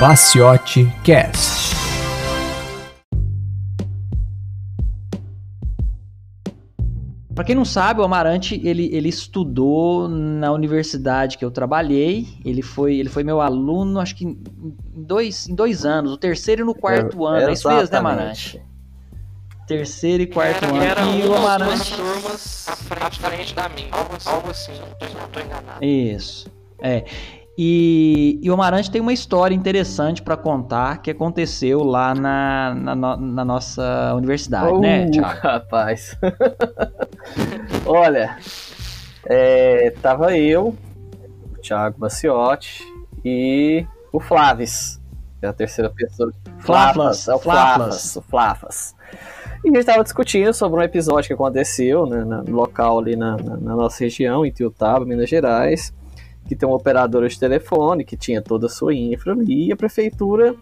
Baciote 0.00 0.86
Cast. 1.02 1.74
Pra 7.34 7.44
quem 7.44 7.54
não 7.54 7.66
sabe, 7.66 8.00
o 8.00 8.04
Amarante, 8.04 8.58
ele, 8.64 8.88
ele 8.94 9.10
estudou 9.10 10.08
na 10.08 10.52
universidade 10.52 11.36
que 11.36 11.44
eu 11.44 11.50
trabalhei. 11.50 12.26
Ele 12.44 12.62
foi, 12.62 12.96
ele 12.96 13.10
foi 13.10 13.24
meu 13.24 13.42
aluno, 13.42 14.00
acho 14.00 14.16
que 14.16 14.24
em 14.24 14.38
dois, 14.94 15.46
em 15.46 15.54
dois 15.54 15.84
anos, 15.84 16.12
o 16.12 16.16
terceiro 16.16 16.62
e 16.62 16.64
no 16.64 16.74
quarto 16.74 17.26
ano. 17.26 17.48
É 17.48 17.52
isso 17.52 17.68
mesmo, 17.68 17.92
né, 17.92 17.98
Amarante? 17.98 18.62
Terceiro 19.66 20.22
e 20.22 20.26
quarto 20.26 20.64
era, 20.64 20.68
ano. 20.68 20.82
era 20.82 21.02
e 21.02 21.26
o 21.26 21.34
Amarante... 21.34 21.96
duas 21.96 22.66
turmas 22.66 22.68
à 22.68 23.10
frente 23.10 23.54
da 23.54 23.68
minha. 23.68 23.88
Algo, 23.90 24.16
algo 24.24 24.50
assim, 24.50 24.72
se 24.74 24.80
eu 24.80 24.86
não 25.20 25.28
tô 25.28 25.40
enganado. 25.40 25.84
Isso. 25.84 26.48
É. 26.80 27.04
E, 27.58 28.38
e 28.42 28.50
o 28.50 28.54
Amarante 28.54 28.90
tem 28.90 29.00
uma 29.00 29.14
história 29.14 29.54
interessante 29.54 30.20
pra 30.20 30.36
contar 30.36 30.98
que 30.98 31.10
aconteceu 31.10 31.82
lá 31.82 32.14
na, 32.14 32.74
na, 32.74 33.16
na 33.16 33.44
nossa 33.44 34.12
universidade, 34.14 34.78
né, 34.78 35.06
Uh, 35.06 35.10
Thiago? 35.10 35.40
Rapaz. 35.40 36.18
Olha, 37.86 38.36
é, 39.24 39.90
tava 40.02 40.36
eu, 40.36 40.76
o 41.50 41.60
Thiago 41.62 41.98
Maciotti 41.98 42.84
e 43.24 43.86
o 44.12 44.20
Flavis, 44.20 45.00
que 45.40 45.46
é 45.46 45.48
a 45.48 45.52
terceira 45.54 45.88
pessoa. 45.88 46.30
Flaflas, 46.58 47.26
é 47.26 47.34
o 47.34 47.38
Flaflas. 47.38 47.76
Flaflas, 47.76 48.16
o 48.16 48.22
Flaflas. 48.22 48.94
E 49.66 49.70
a 49.70 49.72
gente 49.72 49.84
tava 49.84 50.04
discutindo 50.04 50.54
sobre 50.54 50.78
um 50.78 50.82
episódio 50.82 51.26
que 51.26 51.32
aconteceu 51.34 52.06
né, 52.06 52.24
no 52.24 52.54
local 52.54 53.00
ali 53.00 53.16
na, 53.16 53.36
na- 53.36 53.56
na 53.56 53.74
nossa 53.74 54.04
região, 54.04 54.46
em 54.46 54.50
Tiutaba, 54.52 55.04
Minas 55.04 55.28
Gerais, 55.28 55.92
que 56.46 56.54
tem 56.54 56.68
uma 56.68 56.76
operadora 56.76 57.28
de 57.28 57.36
telefone 57.36 58.04
que 58.04 58.16
tinha 58.16 58.40
toda 58.40 58.66
a 58.66 58.70
sua 58.70 58.94
infra 58.94 59.32
ali, 59.32 59.66
e 59.66 59.72
a 59.72 59.76
prefeitura, 59.76 60.54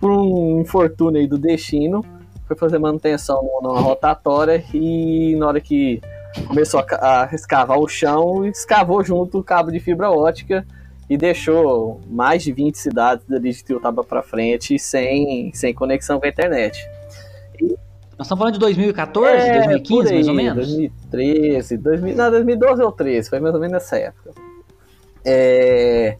por 0.00 0.10
um 0.10 0.58
infortúnio 0.62 1.20
aí 1.20 1.26
do 1.26 1.36
destino, 1.36 2.02
foi 2.48 2.56
fazer 2.56 2.78
manutenção 2.78 3.42
numa 3.62 3.78
rotatória 3.78 4.64
e 4.72 5.36
na 5.36 5.48
hora 5.48 5.60
que 5.60 6.00
começou 6.46 6.80
a, 6.80 7.24
a 7.24 7.34
escavar 7.34 7.78
o 7.78 7.86
chão, 7.86 8.46
escavou 8.46 9.04
junto 9.04 9.38
o 9.38 9.44
cabo 9.44 9.70
de 9.70 9.80
fibra 9.80 10.10
ótica 10.10 10.66
e 11.10 11.16
deixou 11.18 12.00
mais 12.08 12.42
de 12.42 12.52
20 12.52 12.76
cidades 12.78 13.26
dali 13.28 13.52
de 13.52 13.62
Tiutaba 13.62 14.02
para 14.02 14.22
frente 14.22 14.78
sem, 14.78 15.52
sem 15.52 15.74
conexão 15.74 16.18
com 16.18 16.24
a 16.24 16.28
internet. 16.30 16.88
Nós 18.18 18.26
estamos 18.26 18.38
falando 18.38 18.54
de 18.54 18.60
2014, 18.60 19.30
É, 19.46 19.52
2015, 19.58 19.88
por 20.02 20.06
aí, 20.08 20.14
mais 20.14 20.28
ou 20.28 20.34
menos? 20.34 20.66
2013, 20.68 21.76
2000, 21.76 22.16
não, 22.16 22.30
2012 22.30 22.82
ou 22.82 22.92
13, 22.92 23.28
foi 23.28 23.40
mais 23.40 23.54
ou 23.54 23.60
menos 23.60 23.74
nessa 23.74 23.96
época. 23.98 24.30
É, 25.24 26.16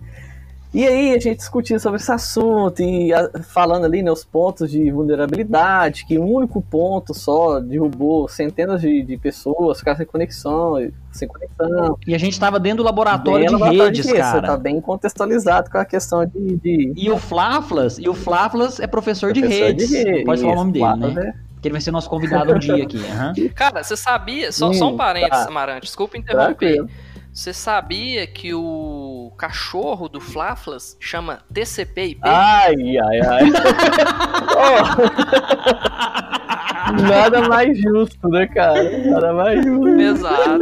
E 0.75 0.87
aí 0.87 1.15
a 1.15 1.19
gente 1.19 1.37
discutiu 1.37 1.81
sobre 1.81 1.99
esse 1.99 2.13
assunto 2.13 2.83
e 2.83 3.11
a- 3.15 3.31
falando 3.45 3.87
ali 3.87 4.03
né, 4.03 4.11
os 4.13 4.25
pontos 4.25 4.71
de 4.71 4.91
vulnerabilidade, 4.91 6.05
que 6.05 6.19
um 6.19 6.31
único 6.31 6.61
ponto 6.61 7.15
só 7.15 7.61
derrubou 7.61 8.29
centenas 8.29 8.83
de, 8.83 9.03
de 9.03 9.17
pessoas, 9.17 9.79
ficaram 9.79 9.97
sem 9.97 10.05
conexão, 10.05 10.75
sem 11.13 11.27
conexão. 11.27 11.97
E 12.07 12.15
a 12.15 12.19
gente 12.19 12.33
estava 12.35 12.61
dentro 12.61 12.79
do 12.79 12.85
laboratório 12.85 13.47
Bem 13.59 13.71
de 13.71 13.77
redes, 13.79 14.03
disso, 14.07 14.15
cara. 14.17 14.49
Tá 14.49 14.57
bem 14.59 14.79
contextualizado 14.83 15.71
com 15.71 15.79
a 15.79 15.85
questão 15.87 16.27
de, 16.27 16.57
de 16.57 16.93
E 16.95 17.11
o 17.11 17.17
Flaflas, 17.17 17.99
e 17.99 18.07
o 18.07 18.13
Flaflas 18.13 18.79
é 18.79 18.87
professor, 18.87 19.33
de, 19.33 19.41
professor 19.41 19.65
redes. 19.69 19.91
rede. 19.91 20.11
Não 20.19 20.25
Pode 20.25 20.41
falar 20.43 20.53
o 20.53 20.57
nome 20.57 20.73
dele, 20.73 21.15
né? 21.15 21.35
Porque 21.67 21.69
ele 21.69 21.73
vai 21.73 21.81
ser 21.81 21.91
nosso 21.91 22.09
convidado 22.09 22.55
um 22.55 22.59
dia 22.59 22.85
aqui. 22.85 22.99
aham. 23.11 23.33
Cara, 23.55 23.83
você 23.83 23.97
sabia, 23.97 24.53
só, 24.53 24.73
só 24.73 24.89
um 24.89 24.95
Hum, 24.95 24.97
parênteses, 24.97 25.45
tá. 25.45 25.49
Amarante, 25.49 25.87
desculpa 25.87 26.17
interromper. 26.17 26.77
Tranquilo. 26.77 26.89
Você 27.33 27.53
sabia 27.53 28.27
que 28.27 28.55
o 28.55 29.33
cachorro 29.37 30.09
do 30.09 30.21
Flaflas 30.21 30.97
chama 30.99 31.41
TCP/IP? 31.53 32.21
Ai, 32.23 32.75
ai, 32.99 33.21
ai. 33.21 33.45
Oh. 34.59 34.83
Nada 37.03 37.49
mais 37.49 37.77
justo, 37.79 38.29
né, 38.29 38.47
cara? 38.47 38.99
Nada 39.11 39.33
mais 39.35 39.63
justo. 39.65 40.01
Exato. 40.01 40.59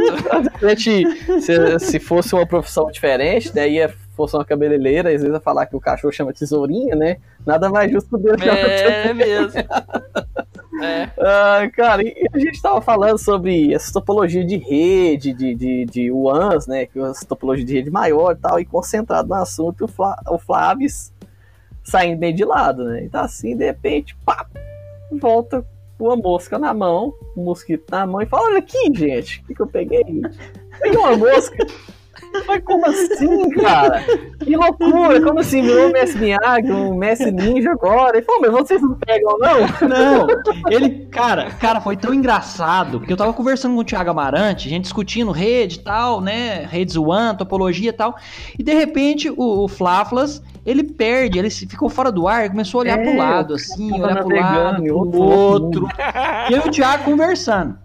Gente, 0.61 1.41
se, 1.41 1.79
se 1.79 1.99
fosse 1.99 2.33
uma 2.35 2.45
profissão 2.45 2.89
diferente, 2.91 3.53
daí 3.53 3.75
ia, 3.75 3.93
fosse 4.15 4.35
uma 4.35 4.43
cabeleireira, 4.43 5.09
às 5.09 5.21
vezes 5.21 5.33
ia 5.33 5.39
falar 5.39 5.65
que 5.67 5.75
o 5.75 5.79
cachorro 5.79 6.11
chama 6.11 6.33
tesourinha, 6.33 6.95
né? 6.95 7.17
Nada 7.45 7.69
mais 7.69 7.91
justo 7.91 8.17
dele 8.17 8.39
chamar 8.39 8.57
É 8.57 9.13
mesmo. 9.13 9.63
É. 10.81 11.09
Ah, 11.19 11.69
cara, 11.73 12.03
e 12.03 12.27
a 12.33 12.37
gente 12.37 12.61
tava 12.61 12.81
falando 12.81 13.17
sobre 13.17 13.73
essa 13.73 13.93
topologia 13.93 14.43
de 14.45 14.57
rede, 14.57 15.33
de, 15.33 15.55
de, 15.55 15.85
de 15.85 16.11
WANs, 16.11 16.67
né? 16.67 16.85
Que 16.85 16.99
é 16.99 17.03
essa 17.03 17.25
topologia 17.25 17.65
de 17.65 17.73
rede 17.73 17.89
maior 17.89 18.33
e 18.33 18.35
tal, 18.35 18.59
e 18.59 18.65
concentrado 18.65 19.29
no 19.29 19.35
assunto, 19.35 19.85
o, 19.85 19.87
Flá, 19.87 20.17
o 20.27 20.37
Flavis 20.37 21.13
saindo 21.83 22.19
bem 22.19 22.33
de 22.33 22.43
lado, 22.43 22.83
né? 22.83 23.05
E 23.05 23.09
tá 23.09 23.21
assim, 23.21 23.55
de 23.55 23.65
repente, 23.65 24.17
pá, 24.25 24.45
volta 25.11 25.65
com 25.97 26.05
uma 26.05 26.17
mosca 26.17 26.59
na 26.59 26.73
mão, 26.73 27.13
um 27.37 27.43
mosquito 27.43 27.89
na 27.89 28.05
mão, 28.05 28.21
e 28.21 28.25
fala: 28.25 28.47
Olha 28.47 28.59
aqui, 28.59 28.91
gente, 28.93 29.41
o 29.41 29.45
que, 29.45 29.55
que 29.55 29.61
eu 29.61 29.67
peguei? 29.67 30.03
Peguei 30.79 30.97
uma 30.97 31.15
mosca. 31.15 31.65
Mas 32.47 32.63
como 32.63 32.85
assim, 32.85 33.49
cara? 33.51 34.03
Que 34.43 34.55
loucura! 34.55 35.21
Como 35.21 35.39
assim? 35.39 35.61
Virou 35.61 35.89
um 35.89 35.91
Messi 35.91 36.17
Miyagi, 36.17 36.71
um 36.71 36.95
Messi 36.95 37.31
Ninja 37.31 37.71
agora? 37.71 38.17
E 38.17 38.21
falou, 38.21 38.41
mas 38.41 38.51
vocês 38.51 38.81
não 38.81 38.93
pegam, 38.95 39.37
não? 39.39 39.87
Não, 39.87 40.27
ele, 40.69 41.05
cara, 41.07 41.51
cara, 41.51 41.81
foi 41.81 41.95
tão 41.95 42.13
engraçado, 42.13 42.99
porque 42.99 43.13
eu 43.13 43.17
tava 43.17 43.33
conversando 43.33 43.75
com 43.75 43.81
o 43.81 43.83
Thiago 43.83 44.09
Amarante, 44.09 44.67
a 44.67 44.69
gente 44.69 44.83
discutindo 44.83 45.31
rede 45.31 45.77
e 45.77 45.79
tal, 45.79 46.21
né, 46.21 46.65
redes 46.65 46.95
One, 46.95 47.37
topologia 47.37 47.89
e 47.89 47.93
tal, 47.93 48.15
e 48.57 48.63
de 48.63 48.73
repente 48.73 49.29
o, 49.29 49.63
o 49.63 49.67
Flaflas, 49.67 50.41
ele 50.65 50.83
perde, 50.83 51.39
ele 51.39 51.49
ficou 51.49 51.89
fora 51.89 52.11
do 52.11 52.27
ar, 52.27 52.49
começou 52.49 52.79
a 52.79 52.83
olhar 52.83 52.99
É, 52.99 53.03
pro 53.03 53.17
lado, 53.17 53.51
o 53.51 53.55
assim, 53.55 54.01
olhar 54.01 54.23
pro 54.23 54.35
lado, 54.35 54.83
pro 54.83 54.97
outro 54.97 55.21
outro, 55.21 55.87
e 56.49 56.53
eu 56.53 56.65
e 56.65 56.67
o 56.67 56.71
Thiago 56.71 57.03
conversando. 57.03 57.84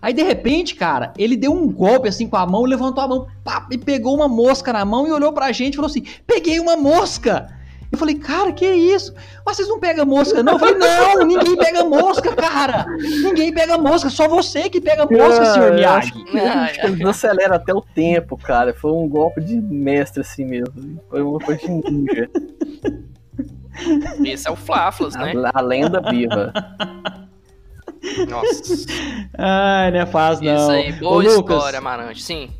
Aí 0.00 0.12
de 0.12 0.22
repente, 0.22 0.74
cara, 0.74 1.12
ele 1.16 1.36
deu 1.36 1.52
um 1.52 1.70
golpe 1.70 2.08
assim 2.08 2.26
com 2.26 2.36
a 2.36 2.46
mão, 2.46 2.64
levantou 2.64 3.04
a 3.04 3.08
mão, 3.08 3.26
pá, 3.44 3.66
e 3.70 3.78
pegou 3.78 4.14
uma 4.14 4.28
mosca 4.28 4.72
na 4.72 4.84
mão 4.84 5.06
e 5.06 5.12
olhou 5.12 5.32
pra 5.32 5.52
gente 5.52 5.74
e 5.74 5.76
falou 5.76 5.90
assim: 5.90 6.04
Peguei 6.26 6.60
uma 6.60 6.76
mosca! 6.76 7.60
Eu 7.92 7.98
falei, 7.98 8.14
cara, 8.14 8.52
que 8.52 8.66
isso? 8.66 9.12
Mas 9.44 9.56
vocês 9.56 9.68
não 9.68 9.78
pegam 9.78 10.06
mosca, 10.06 10.42
não? 10.42 10.54
Eu 10.54 10.58
falei, 10.58 10.76
não, 10.76 11.26
ninguém 11.26 11.54
pega 11.58 11.84
mosca, 11.84 12.34
cara! 12.34 12.86
Ninguém 12.96 13.52
pega 13.52 13.76
mosca, 13.76 14.08
só 14.08 14.26
você 14.26 14.70
que 14.70 14.80
pega 14.80 15.04
mosca, 15.04 15.42
Ah, 15.42 15.52
senhor 15.52 15.68
eu 15.68 15.74
Miyagi. 15.74 16.10
Acho 16.10 16.80
que 16.80 16.86
ele 16.86 17.04
acelera 17.06 17.56
até 17.56 17.74
o 17.74 17.82
tempo, 17.82 18.38
cara. 18.38 18.72
Foi 18.72 18.90
um 18.92 19.06
golpe 19.06 19.42
de 19.42 19.60
mestre 19.60 20.22
assim 20.22 20.46
mesmo. 20.46 20.98
Foi 21.10 21.20
uma 21.20 21.38
coisa 21.38 21.60
de 21.60 21.70
ninja. 21.70 22.30
Esse 24.24 24.48
é 24.48 24.50
o 24.50 24.56
Flaflas, 24.56 25.14
né? 25.14 25.34
A, 25.52 25.58
a 25.58 25.60
lenda 25.60 26.00
viva. 26.00 26.50
Nossa. 28.28 28.86
Ai, 29.38 29.90
não 29.90 30.00
é 30.00 30.06
fácil, 30.06 30.44
não. 30.44 30.54
Isso 30.54 30.70
aí, 30.70 30.92
boa 30.92 31.12
Ô, 31.16 31.20
Lucas, 31.20 31.56
história, 31.56 31.78
Amarante. 31.78 32.22
Sim, 32.22 32.50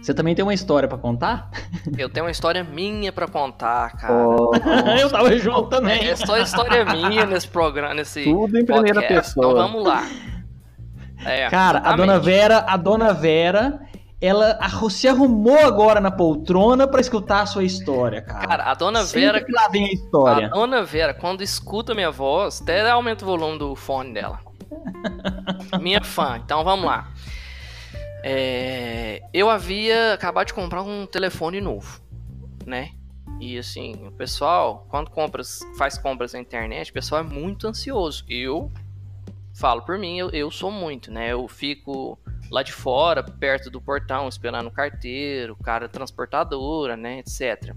Você 0.00 0.12
também 0.14 0.34
tem 0.34 0.44
uma 0.44 0.54
história 0.54 0.88
pra 0.88 0.98
contar? 0.98 1.50
eu 1.98 2.08
tenho 2.08 2.26
uma 2.26 2.30
história 2.32 2.62
minha 2.62 3.12
pra 3.12 3.26
contar, 3.26 3.96
cara. 3.96 4.14
Ó, 4.14 4.52
Eu 5.00 5.10
tava 5.10 5.36
junto 5.38 5.68
também. 5.68 6.06
É 6.08 6.14
só 6.16 6.36
história 6.38 6.84
minha 6.84 7.26
nesse 7.26 7.48
programa, 7.48 7.94
nesse 7.94 8.24
Tudo 8.24 8.58
em 8.58 8.64
primeira 8.64 9.00
podcast. 9.00 9.34
pessoa. 9.34 9.52
Então 9.52 9.68
vamos 9.68 9.84
lá. 9.86 10.06
É, 11.24 11.48
Cara, 11.48 11.78
a 11.78 11.80
exatamente. 11.80 11.96
dona 12.06 12.18
Vera, 12.20 12.58
a 12.68 12.76
dona 12.76 13.12
Vera, 13.14 13.80
ela 14.20 14.58
se 14.90 15.08
arrumou 15.08 15.58
agora 15.58 16.00
na 16.00 16.10
poltrona 16.10 16.86
pra 16.86 17.00
escutar 17.00 17.42
a 17.42 17.46
sua 17.46 17.64
história, 17.64 18.22
cara. 18.22 18.46
Cara, 18.46 18.70
a 18.70 18.74
dona 18.74 19.02
Sempre 19.02 19.20
Vera, 19.20 19.44
que 19.44 19.52
lá 19.52 19.68
vem 19.68 19.86
a 19.86 19.92
história. 19.92 20.46
a 20.46 20.50
dona 20.50 20.82
Vera, 20.82 21.12
quando 21.12 21.42
escuta 21.42 21.94
minha 21.94 22.10
voz, 22.10 22.62
até 22.62 22.88
aumenta 22.88 23.24
o 23.24 23.28
volume 23.28 23.58
do 23.58 23.74
fone 23.74 24.14
dela. 24.14 24.40
minha 25.80 26.02
fã. 26.02 26.40
Então 26.42 26.64
vamos 26.64 26.86
lá. 26.86 27.12
É, 28.22 29.22
eu 29.34 29.50
havia 29.50 30.14
acabado 30.14 30.46
de 30.46 30.54
comprar 30.54 30.82
um 30.82 31.04
telefone 31.04 31.60
novo, 31.60 32.00
né? 32.64 32.92
E 33.38 33.58
assim, 33.58 34.06
o 34.06 34.12
pessoal, 34.12 34.86
quando 34.88 35.10
compras, 35.10 35.60
faz 35.76 35.98
compras 35.98 36.32
na 36.32 36.40
internet, 36.40 36.90
o 36.90 36.94
pessoal 36.94 37.20
é 37.20 37.24
muito 37.24 37.66
ansioso. 37.66 38.24
Eu 38.28 38.72
falo 39.52 39.82
por 39.82 39.98
mim, 39.98 40.18
eu, 40.18 40.30
eu 40.30 40.50
sou 40.50 40.70
muito, 40.70 41.12
né? 41.12 41.32
Eu 41.32 41.46
fico 41.48 42.18
lá 42.50 42.62
de 42.62 42.72
fora, 42.72 43.22
perto 43.22 43.70
do 43.70 43.80
portão, 43.80 44.28
esperando 44.28 44.66
o 44.66 44.70
carteiro, 44.70 45.56
cara 45.56 45.88
transportadora, 45.88 46.96
né, 46.96 47.20
etc. 47.20 47.74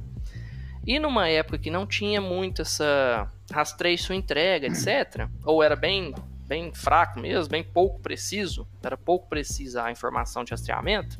E 0.85 0.99
numa 0.99 1.27
época 1.27 1.57
que 1.57 1.69
não 1.69 1.85
tinha 1.85 2.21
muito 2.21 2.61
essa 2.61 3.29
rastreio 3.51 3.97
sua 3.97 4.15
entrega, 4.15 4.67
etc, 4.67 5.27
ou 5.43 5.61
era 5.61 5.75
bem 5.75 6.13
bem 6.47 6.73
fraco 6.73 7.19
mesmo, 7.19 7.51
bem 7.51 7.61
pouco 7.63 7.99
preciso, 7.99 8.65
era 8.81 8.95
pouco 8.95 9.27
precisa 9.27 9.83
a 9.83 9.91
informação 9.91 10.45
de 10.45 10.51
rastreamento. 10.51 11.19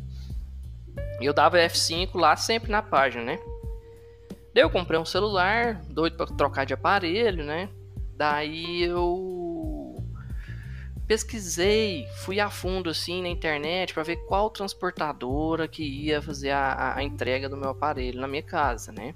Eu 1.19 1.33
dava 1.33 1.57
F5 1.57 2.15
lá 2.15 2.36
sempre 2.38 2.71
na 2.71 2.81
página, 2.81 3.23
né? 3.25 3.39
Daí 4.53 4.63
eu 4.63 4.69
comprei 4.69 4.97
um 4.97 5.05
celular, 5.05 5.81
doido 5.89 6.15
pra 6.15 6.25
trocar 6.27 6.65
de 6.65 6.73
aparelho, 6.73 7.43
né? 7.43 7.69
Daí 8.15 8.83
eu 8.83 9.46
pesquisei, 11.08 12.06
fui 12.24 12.39
a 12.39 12.50
fundo 12.50 12.89
assim 12.89 13.22
na 13.22 13.30
internet 13.30 13.93
para 13.93 14.04
ver 14.04 14.17
qual 14.28 14.50
transportadora 14.50 15.67
que 15.67 15.84
ia 15.84 16.22
fazer 16.22 16.52
a, 16.52 16.96
a- 16.98 17.04
entrega 17.04 17.48
do 17.48 17.56
meu 17.58 17.70
aparelho 17.70 18.20
na 18.20 18.28
minha 18.28 18.43
casa, 18.43 18.91
né? 18.91 19.15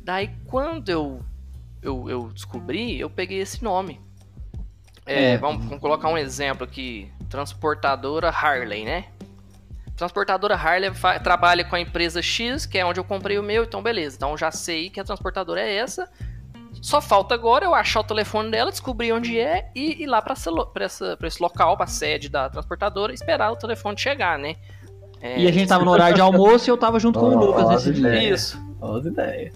Daí 0.00 0.30
quando 0.46 0.88
eu, 0.88 1.20
eu, 1.82 2.08
eu 2.08 2.28
descobri, 2.32 2.98
eu 2.98 3.10
peguei 3.10 3.38
esse 3.40 3.62
nome. 3.62 4.00
É, 5.06 5.32
É. 5.32 5.38
Vamos, 5.38 5.64
vamos 5.64 5.80
colocar 5.80 6.08
um 6.08 6.16
exemplo 6.18 6.64
aqui: 6.64 7.10
transportadora 7.28 8.30
Harley, 8.30 8.84
né? 8.84 9.06
Transportadora 9.96 10.56
Harley 10.56 10.90
trabalha 11.22 11.64
com 11.64 11.76
a 11.76 11.80
empresa 11.80 12.20
X, 12.20 12.66
que 12.66 12.76
é 12.78 12.84
onde 12.84 12.98
eu 12.98 13.04
comprei 13.04 13.38
o 13.38 13.42
meu, 13.42 13.62
então 13.64 13.80
beleza. 13.82 14.16
Então 14.16 14.36
já 14.36 14.50
sei 14.50 14.90
que 14.90 14.98
a 14.98 15.04
transportadora 15.04 15.60
é 15.60 15.74
essa. 15.76 16.10
Só 16.82 17.00
falta 17.00 17.34
agora 17.34 17.64
eu 17.64 17.74
achar 17.74 18.00
o 18.00 18.04
telefone 18.04 18.50
dela, 18.50 18.70
descobrir 18.70 19.12
onde 19.12 19.38
é 19.38 19.70
e 19.74 20.02
ir 20.02 20.06
lá 20.06 20.20
para 20.20 20.34
esse 20.34 21.42
local, 21.42 21.76
para 21.76 21.86
sede 21.86 22.28
da 22.28 22.48
transportadora, 22.48 23.12
e 23.12 23.14
esperar 23.14 23.52
o 23.52 23.56
telefone 23.56 23.98
chegar, 23.98 24.38
né? 24.38 24.56
É, 25.20 25.38
E 25.38 25.46
a 25.46 25.52
gente 25.52 25.68
tava 25.68 25.84
no 25.84 25.90
horário 25.90 26.14
de 26.14 26.20
almoço 26.20 26.68
e 26.68 26.70
eu 26.70 26.76
tava 26.76 27.00
junto 27.00 27.18
com 27.18 27.26
o 27.26 27.38
Lucas 27.38 27.68
nesse 27.70 27.92
dia. 27.92 28.22
Isso. 28.22 28.58
As 28.82 29.06
ideias. 29.06 29.54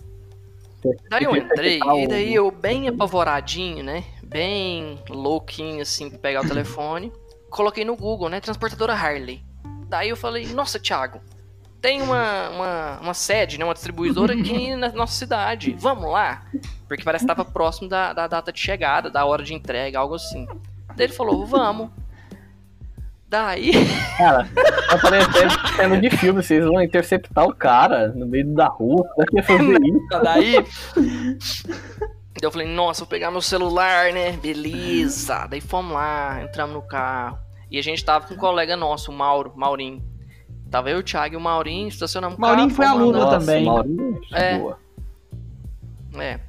Daí 1.10 1.24
eu 1.24 1.36
entrei, 1.36 1.78
Tá 1.80 1.96
e 1.96 2.06
daí 2.06 2.34
eu 2.34 2.50
bem 2.50 2.88
apavoradinho, 2.88 3.82
né? 3.82 4.04
Bem 4.22 4.98
louquinho, 5.10 5.82
assim, 5.82 6.08
pra 6.08 6.18
pegar 6.18 6.44
o 6.44 6.46
telefone. 6.48 7.12
Coloquei 7.50 7.84
no 7.84 7.96
Google, 7.96 8.28
né? 8.28 8.40
Transportadora 8.40 8.94
Harley. 8.94 9.42
Daí 9.88 10.08
eu 10.08 10.16
falei, 10.16 10.46
nossa, 10.54 10.78
Thiago, 10.78 11.20
tem 11.80 12.02
uma, 12.02 12.48
uma, 12.50 12.98
uma 13.00 13.14
sede, 13.14 13.58
né? 13.58 13.64
Uma 13.64 13.74
distribuidora 13.74 14.34
aqui 14.34 14.74
na 14.76 14.90
nossa 14.90 15.14
cidade. 15.14 15.76
Vamos 15.78 16.10
lá? 16.10 16.44
Porque 16.86 17.04
parece 17.04 17.24
que 17.24 17.28
tava 17.34 17.44
próximo 17.44 17.88
da, 17.88 18.12
da 18.12 18.26
data 18.26 18.52
de 18.52 18.58
chegada, 18.58 19.10
da 19.10 19.24
hora 19.24 19.42
de 19.42 19.54
entrega, 19.54 19.98
algo 19.98 20.14
assim. 20.14 20.46
Daí 20.96 21.06
ele 21.06 21.12
falou, 21.12 21.46
vamos. 21.46 21.90
Daí, 23.28 23.72
Cara, 24.16 24.48
tá 24.88 24.98
parecendo 24.98 25.68
cena 25.76 26.00
de 26.00 26.08
filme, 26.08 26.42
vocês 26.42 26.64
vão 26.64 26.80
interceptar 26.80 27.44
o 27.44 27.54
cara 27.54 28.08
no 28.08 28.26
meio 28.26 28.54
da 28.54 28.68
rua. 28.68 29.06
Daqui 29.18 29.38
a 29.38 29.42
fazer 29.42 29.78
isso. 29.82 30.08
Daí. 30.24 30.52
Daí 30.94 32.42
eu 32.42 32.50
falei, 32.50 32.66
nossa, 32.66 33.00
vou 33.00 33.08
pegar 33.08 33.30
meu 33.30 33.42
celular, 33.42 34.12
né? 34.14 34.32
Beleza. 34.32 35.46
Daí 35.46 35.60
fomos 35.60 35.92
lá, 35.92 36.42
entramos 36.42 36.74
no 36.74 36.82
carro. 36.82 37.38
E 37.70 37.78
a 37.78 37.82
gente 37.82 38.02
tava 38.02 38.26
com 38.26 38.32
um 38.32 38.38
colega 38.38 38.74
nosso, 38.76 39.10
o 39.10 39.14
Mauro, 39.14 39.52
Maurinho. 39.54 40.02
Tava 40.70 40.90
eu, 40.90 40.98
o 40.98 41.02
Thiago 41.02 41.34
e 41.34 41.36
o 41.36 41.40
Maurinho, 41.40 41.88
estacionamos 41.88 42.36
o 42.36 42.40
Maurinho 42.40 42.68
carro. 42.68 42.76
foi 42.76 42.86
aluno 42.86 43.30
também. 43.30 43.64
Maurinho, 43.64 44.20
É. 44.32 44.58
boa. 44.58 44.78
É. 46.18 46.40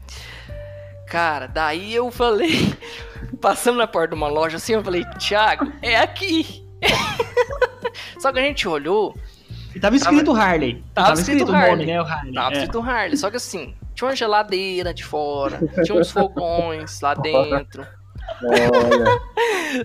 Cara, 1.08 1.48
daí 1.48 1.94
eu 1.94 2.12
falei, 2.12 2.76
passando 3.42 3.78
na 3.78 3.88
porta 3.88 4.10
de 4.10 4.16
uma 4.16 4.28
loja 4.28 4.58
assim, 4.58 4.74
eu 4.74 4.84
falei, 4.84 5.04
Thiago, 5.18 5.72
é 5.82 5.98
aqui. 5.98 6.66
Só 8.20 8.32
que 8.32 8.40
a 8.40 8.42
gente 8.42 8.68
olhou, 8.68 9.16
E 9.74 9.80
tava 9.80 9.96
escrito 9.96 10.34
Harley. 10.34 10.84
Tava 10.94 11.14
escrito 11.14 11.44
o 11.44 11.52
nome, 11.52 11.58
Harley. 11.58 11.86
né? 11.88 12.02
O 12.02 12.06
Harley. 12.06 12.34
Tava 12.34 12.50
é. 12.50 12.58
escrito 12.58 12.80
Harley, 12.82 13.18
só 13.18 13.30
que 13.30 13.38
assim, 13.38 13.74
tinha 13.96 14.08
uma 14.10 14.16
geladeira 14.16 14.94
de 14.94 15.04
fora, 15.04 15.60
tinha 15.84 15.98
uns 16.00 16.12
fogões 16.12 17.00
lá 17.02 17.14
dentro. 17.16 17.86
Olha, 18.44 19.20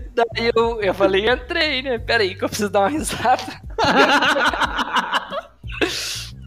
Daí 0.14 0.50
eu, 0.54 0.80
eu 0.80 0.94
falei, 0.94 1.28
entrei, 1.28 1.82
né? 1.82 1.98
Pera 1.98 2.22
aí 2.22 2.34
que 2.34 2.44
eu 2.44 2.48
preciso 2.48 2.70
dar 2.70 2.80
uma 2.80 2.88
risada. 2.88 3.42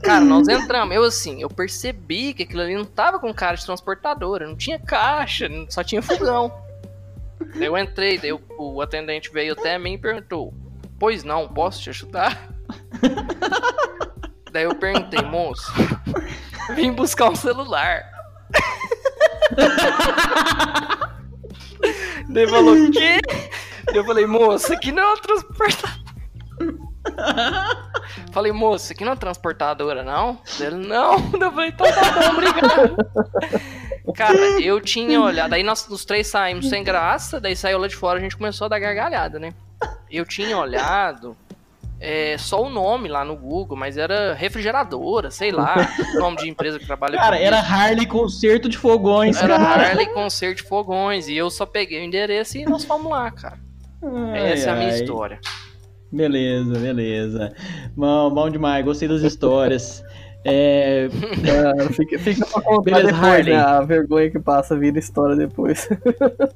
Cara, 0.04 0.24
nós 0.24 0.48
entramos. 0.48 0.96
Eu 0.96 1.04
assim, 1.04 1.42
eu 1.42 1.50
percebi 1.50 2.34
que 2.34 2.44
aquilo 2.44 2.62
ali 2.62 2.76
não 2.76 2.86
tava 2.86 3.20
com 3.20 3.34
cara 3.34 3.58
de 3.58 3.66
transportadora, 3.66 4.48
não 4.48 4.56
tinha 4.56 4.80
caixa, 4.80 5.50
só 5.70 5.84
tinha 5.84 6.02
fogão. 6.02 6.52
Daí 7.56 7.66
eu 7.66 7.78
entrei, 7.78 8.18
daí 8.18 8.32
o, 8.32 8.42
o 8.58 8.82
atendente 8.82 9.32
veio 9.32 9.54
até 9.54 9.78
mim 9.78 9.94
e 9.94 9.98
perguntou: 9.98 10.54
Pois 11.00 11.24
não, 11.24 11.48
posso 11.48 11.82
te 11.82 11.90
ajudar? 11.90 12.50
daí 14.52 14.64
eu 14.64 14.76
perguntei, 14.76 15.22
moço, 15.24 15.72
vim 16.76 16.92
buscar 16.92 17.30
um 17.30 17.36
celular. 17.36 18.06
Daí 22.30 22.48
falou, 22.48 22.92
quê? 22.92 23.20
Eu 23.94 24.04
falei, 24.04 24.26
moço, 24.26 24.74
aqui 24.74 24.92
não 24.94 25.04
é 25.04 25.06
uma 25.08 25.18
transportadora. 25.18 26.08
Falei, 28.32 28.52
moço, 28.52 28.86
isso 28.86 28.94
aqui 28.94 29.06
não 29.06 29.14
é 29.14 29.16
transportadora, 29.16 30.04
não? 30.04 30.40
Ele, 30.60 30.76
não. 30.76 31.14
Eu 31.40 31.52
falei, 31.52 31.70
então 31.70 31.88
tá 31.88 32.12
bom, 32.12 32.30
obrigado. 32.34 32.98
Cara, 34.16 34.62
eu 34.62 34.82
tinha 34.82 35.22
olhado, 35.22 35.54
aí 35.54 35.64
nós 35.64 35.88
os 35.90 36.06
três 36.06 36.28
saímos 36.28 36.70
sem 36.70 36.84
graça, 36.84 37.40
daí 37.40 37.56
saiu 37.56 37.78
lá 37.78 37.88
de 37.88 37.96
fora, 37.96 38.20
a 38.20 38.22
gente 38.22 38.38
começou 38.38 38.66
a 38.66 38.70
dar 38.70 38.80
gargalhada, 38.80 39.40
né? 39.40 39.54
Eu 40.10 40.26
tinha 40.26 40.58
olhado 40.58 41.36
é, 42.00 42.38
só 42.38 42.62
o 42.64 42.70
nome 42.70 43.08
lá 43.10 43.26
no 43.26 43.36
Google, 43.36 43.76
mas 43.78 43.98
era 43.98 44.34
refrigeradora, 44.34 45.32
sei 45.32 45.52
lá, 45.52 45.76
nome 46.20 46.38
de 46.38 46.50
empresa 46.50 46.78
que 46.80 46.86
trabalha 46.86 47.18
Cara, 47.18 47.38
com 47.38 47.44
era 47.44 47.60
isso. 47.60 47.72
Harley 47.74 48.06
Concerto 48.06 48.70
de 48.70 48.78
Fogões, 48.78 49.42
Era 49.42 49.58
cara. 49.58 49.88
Harley 49.90 50.08
Concerto 50.08 50.62
de 50.62 50.68
Fogões, 50.70 51.28
e 51.28 51.36
eu 51.36 51.50
só 51.50 51.66
peguei 51.66 52.00
o 52.02 52.04
endereço 52.04 52.58
e 52.58 52.66
nós 52.66 52.84
fomos 52.84 53.12
lá, 53.12 53.32
cara. 53.32 53.58
Ai, 54.32 54.54
Essa 54.54 54.70
é 54.70 54.74
a 54.74 54.76
minha 54.76 54.90
ai. 54.92 55.00
história. 55.02 55.40
Beleza, 56.12 56.80
beleza. 56.80 57.54
Bom, 57.96 58.30
bom 58.32 58.50
demais, 58.50 58.86
gostei 58.86 59.08
das 59.08 59.22
histórias. 59.22 60.04
É, 60.46 61.10
fica, 61.92 62.18
fica 62.20 62.46
pra 62.46 62.62
contar 62.62 62.92
Beleza, 62.92 63.08
depois, 63.12 63.24
Harley. 63.34 63.54
né? 63.54 63.60
A 63.62 63.82
vergonha 63.82 64.30
que 64.32 64.40
passa 64.40 64.78
vira 64.78 64.98
história 65.00 65.36
depois. 65.36 65.90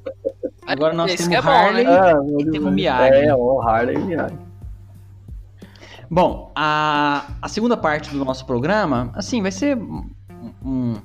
agora 0.66 0.94
nós 0.94 1.12
Isso 1.12 1.28
temos 1.28 1.28
que 1.28 1.36
é 1.36 1.42
bom, 1.42 1.50
Harley. 1.58 1.84
né? 1.84 1.90
Ah, 1.90 2.14
meu 2.22 2.40
e 2.40 2.44
Deus. 2.44 2.52
teve 2.56 2.64
o 2.66 2.70
Miyagi. 2.70 3.16
É, 3.26 3.34
o 3.34 3.60
Harley 3.60 3.96
e 3.96 3.98
o 3.98 4.04
Miyagi. 4.06 4.34
Bom, 6.12 6.52
a, 6.54 7.26
a 7.40 7.48
segunda 7.48 7.74
parte 7.74 8.10
do 8.10 8.22
nosso 8.22 8.44
programa, 8.44 9.10
assim, 9.14 9.40
vai 9.40 9.50
ser 9.50 9.78
um, 9.78 11.00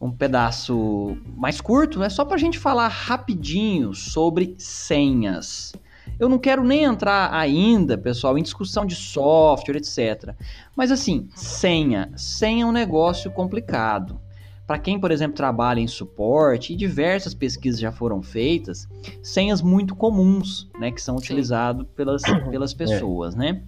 um, 0.00 0.10
pedaço 0.10 1.14
mais 1.36 1.60
curto, 1.60 1.98
né? 1.98 2.08
Só 2.08 2.24
pra 2.24 2.38
gente 2.38 2.58
falar 2.58 2.88
rapidinho 2.88 3.92
sobre 3.92 4.54
senhas. 4.56 5.74
Eu 6.18 6.30
não 6.30 6.38
quero 6.38 6.64
nem 6.64 6.84
entrar 6.84 7.34
ainda, 7.34 7.98
pessoal, 7.98 8.38
em 8.38 8.42
discussão 8.42 8.86
de 8.86 8.94
software, 8.94 9.76
etc. 9.76 10.34
Mas 10.74 10.90
assim, 10.90 11.28
senha. 11.34 12.10
Senha 12.16 12.64
é 12.64 12.66
um 12.66 12.72
negócio 12.72 13.30
complicado. 13.30 14.18
Para 14.66 14.78
quem, 14.78 14.98
por 14.98 15.10
exemplo, 15.10 15.36
trabalha 15.36 15.80
em 15.80 15.86
suporte, 15.86 16.72
e 16.72 16.76
diversas 16.76 17.34
pesquisas 17.34 17.78
já 17.78 17.92
foram 17.92 18.22
feitas, 18.22 18.88
senhas 19.22 19.60
muito 19.60 19.94
comuns, 19.94 20.70
né, 20.80 20.90
que 20.90 21.02
são 21.02 21.16
utilizadas 21.16 21.86
pelas, 21.94 22.22
pelas 22.50 22.72
pessoas, 22.72 23.34
né? 23.34 23.60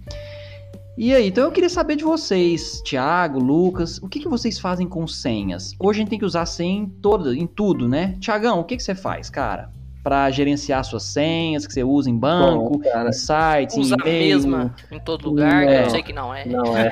E 0.97 1.13
aí, 1.13 1.27
então 1.27 1.43
eu 1.43 1.51
queria 1.51 1.69
saber 1.69 1.95
de 1.95 2.03
vocês, 2.03 2.81
Thiago, 2.81 3.37
Lucas, 3.39 3.99
o 3.99 4.09
que, 4.09 4.19
que 4.19 4.27
vocês 4.27 4.57
fazem 4.59 4.87
com 4.87 5.05
senhas? 5.07 5.75
Hoje 5.79 5.99
a 5.99 6.01
gente 6.01 6.09
tem 6.09 6.17
que 6.19 6.25
usar 6.25 6.45
senha 6.47 6.81
em, 6.81 6.87
toda, 6.89 7.35
em 7.35 7.45
tudo, 7.45 7.87
né? 7.87 8.15
Tiagão, 8.19 8.59
o 8.59 8.63
que, 8.63 8.75
que 8.75 8.81
você 8.81 8.95
faz, 8.95 9.29
cara? 9.29 9.69
Para 10.03 10.31
gerenciar 10.31 10.83
suas 10.83 11.03
senhas 11.03 11.67
que 11.67 11.73
você 11.73 11.83
usa 11.83 12.09
em 12.09 12.17
banco, 12.17 12.77
Bom, 12.77 12.79
cara, 12.79 13.09
em 13.09 13.13
sites, 13.13 13.77
Usa 13.77 13.95
em 13.95 14.01
a 14.01 14.07
e-mail. 14.07 14.35
mesma 14.37 14.75
em 14.91 14.99
todo 14.99 15.29
lugar, 15.29 15.65
Não. 15.65 15.71
eu 15.71 15.89
sei 15.91 16.01
que 16.01 16.13
não 16.13 16.33
é. 16.33 16.45
Não 16.45 16.75
é. 16.75 16.89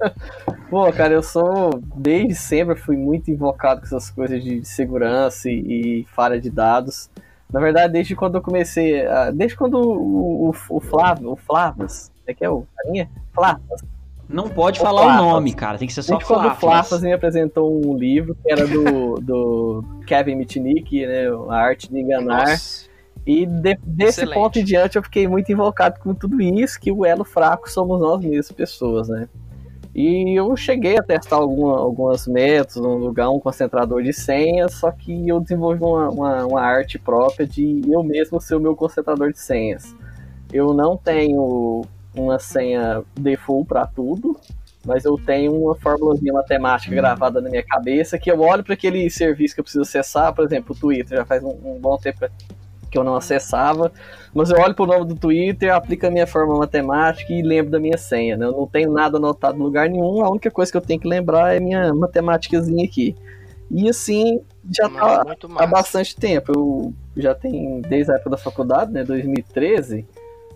Pô, 0.68 0.92
cara, 0.92 1.14
eu 1.14 1.22
sou. 1.22 1.80
Desde 1.96 2.34
sempre 2.34 2.76
fui 2.76 2.96
muito 2.96 3.30
invocado 3.30 3.80
com 3.80 3.86
essas 3.86 4.10
coisas 4.10 4.42
de 4.44 4.64
segurança 4.66 5.48
e, 5.48 6.00
e 6.02 6.06
falha 6.14 6.38
de 6.40 6.50
dados. 6.50 7.08
Na 7.52 7.58
verdade, 7.60 7.92
desde 7.92 8.14
quando 8.14 8.34
eu 8.34 8.42
comecei. 8.42 9.06
a- 9.06 9.30
Desde 9.30 9.56
quando 9.56 9.76
o, 9.78 10.50
o, 10.50 10.54
o 10.70 10.80
Flávio, 10.80 11.30
o 11.32 11.36
Flavas, 11.36 12.10
é 12.30 12.34
que 12.34 12.44
é 12.44 12.50
o 12.50 12.64
carinha? 12.76 13.10
Flavas. 13.32 13.82
Não 14.28 14.48
pode 14.48 14.78
O 14.78 14.82
falar 14.82 15.06
o 15.06 15.16
nome, 15.24 15.52
cara. 15.52 15.76
Tem 15.76 15.88
que 15.88 15.94
ser 15.94 16.02
só 16.02 16.14
Desde 16.16 16.32
quando 16.32 16.46
o 16.46 16.54
Flafas. 16.54 17.02
Me 17.02 17.12
apresentou 17.12 17.84
um 17.84 17.96
livro 17.96 18.36
que 18.36 18.50
era 18.52 18.64
do, 18.66 19.14
do 19.22 19.84
Kevin 20.06 20.36
Mitnick, 20.36 21.04
né? 21.04 21.24
A 21.48 21.56
Arte 21.56 21.90
de 21.90 21.98
Enganar. 21.98 22.48
Nossa. 22.48 22.88
E 23.26 23.44
de- 23.44 23.78
desse 23.82 24.20
Excelente. 24.20 24.34
ponto 24.34 24.58
em 24.58 24.64
diante 24.64 24.96
eu 24.96 25.02
fiquei 25.02 25.26
muito 25.26 25.50
invocado 25.52 25.98
com 26.00 26.14
tudo 26.14 26.40
isso, 26.40 26.80
que 26.80 26.90
o 26.92 27.04
elo 27.04 27.24
fraco 27.24 27.68
somos 27.70 28.00
nós 28.00 28.20
mesmos, 28.20 28.52
pessoas, 28.52 29.08
né? 29.08 29.28
E 29.94 30.38
eu 30.38 30.56
cheguei 30.56 30.96
a 30.96 31.02
testar 31.02 31.36
alguma, 31.36 31.76
alguns 31.76 32.26
métodos, 32.28 32.76
um 32.76 32.94
lugar, 32.94 33.28
um 33.30 33.40
concentrador 33.40 34.02
de 34.02 34.12
senhas, 34.12 34.74
só 34.74 34.90
que 34.92 35.28
eu 35.28 35.40
desenvolvi 35.40 35.82
uma, 35.82 36.08
uma, 36.08 36.46
uma 36.46 36.60
arte 36.60 36.98
própria 36.98 37.44
de 37.46 37.82
eu 37.88 38.02
mesmo 38.04 38.40
ser 38.40 38.54
o 38.54 38.60
meu 38.60 38.76
concentrador 38.76 39.32
de 39.32 39.40
senhas. 39.40 39.94
Eu 40.52 40.72
não 40.72 40.96
tenho 40.96 41.82
uma 42.14 42.38
senha 42.38 43.02
default 43.18 43.68
para 43.68 43.86
tudo, 43.86 44.38
mas 44.84 45.04
eu 45.04 45.18
tenho 45.18 45.54
uma 45.54 45.74
formulazinha 45.74 46.32
matemática 46.32 46.94
gravada 46.94 47.40
na 47.40 47.50
minha 47.50 47.62
cabeça 47.62 48.18
que 48.18 48.30
eu 48.30 48.40
olho 48.40 48.64
para 48.64 48.74
aquele 48.74 49.08
serviço 49.10 49.54
que 49.54 49.60
eu 49.60 49.64
preciso 49.64 49.82
acessar, 49.82 50.34
por 50.34 50.44
exemplo, 50.44 50.74
o 50.74 50.78
Twitter, 50.78 51.18
já 51.18 51.24
faz 51.24 51.42
um, 51.42 51.56
um 51.64 51.78
bom 51.78 51.96
tempo 51.96 52.26
que 52.90 52.98
eu 52.98 53.04
não 53.04 53.14
acessava, 53.14 53.92
mas 54.34 54.50
eu 54.50 54.58
olho 54.58 54.74
pro 54.74 54.86
nome 54.86 55.06
do 55.06 55.14
Twitter, 55.14 55.72
aplico 55.72 56.06
a 56.06 56.10
minha 56.10 56.26
fórmula 56.26 56.58
matemática 56.58 57.32
e 57.32 57.40
lembro 57.40 57.70
da 57.70 57.78
minha 57.78 57.96
senha, 57.96 58.36
né? 58.36 58.46
Eu 58.46 58.52
não 58.52 58.66
tenho 58.66 58.90
nada 58.90 59.16
anotado 59.16 59.56
em 59.56 59.62
lugar 59.62 59.88
nenhum, 59.88 60.24
a 60.24 60.30
única 60.30 60.50
coisa 60.50 60.72
que 60.72 60.76
eu 60.76 60.82
tenho 60.82 60.98
que 60.98 61.06
lembrar 61.06 61.54
é 61.54 61.60
minha 61.60 61.94
matemáticazinha 61.94 62.84
aqui. 62.84 63.14
E 63.70 63.88
assim, 63.88 64.40
já 64.68 64.88
tá 64.88 65.22
Muito 65.24 65.48
há 65.56 65.66
bastante 65.66 66.16
tempo. 66.16 66.52
Eu 66.52 66.92
já 67.16 67.34
tenho 67.34 67.80
desde 67.82 68.10
a 68.10 68.16
época 68.16 68.30
da 68.30 68.36
faculdade, 68.36 68.92
né, 68.92 69.04
2013. 69.04 70.04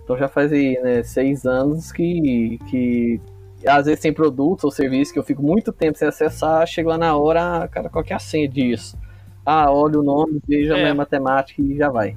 Então 0.05 0.17
já 0.19 0.29
faz 0.29 0.53
aí, 0.53 0.79
né, 0.83 1.03
seis 1.03 1.45
anos 1.47 1.91
que, 1.91 2.59
que 2.69 3.21
às 3.67 3.87
vezes 3.87 4.01
tem 4.01 4.13
produtos 4.13 4.65
ou 4.65 4.71
serviços 4.71 5.13
que 5.13 5.19
eu 5.19 5.23
fico 5.25 5.43
muito 5.43 5.73
tempo 5.73 5.97
sem 5.99 6.07
acessar, 6.09 6.67
chego 6.67 6.91
lá 6.91 6.99
na 6.99 7.17
hora, 7.17 7.65
ah, 7.65 7.69
cara, 7.69 7.89
qual 7.89 8.05
que 8.05 8.13
é 8.13 8.17
a 8.17 8.19
senha 8.19 8.47
disso? 8.49 8.99
Ah, 9.47 9.71
olha 9.73 9.99
o 9.99 10.03
nome, 10.03 10.41
veja 10.47 10.75
a 10.75 10.79
É. 10.79 10.83
minha 10.83 10.95
matemática 10.95 11.61
e 11.63 11.77
já 11.77 11.89
vai. 11.91 12.17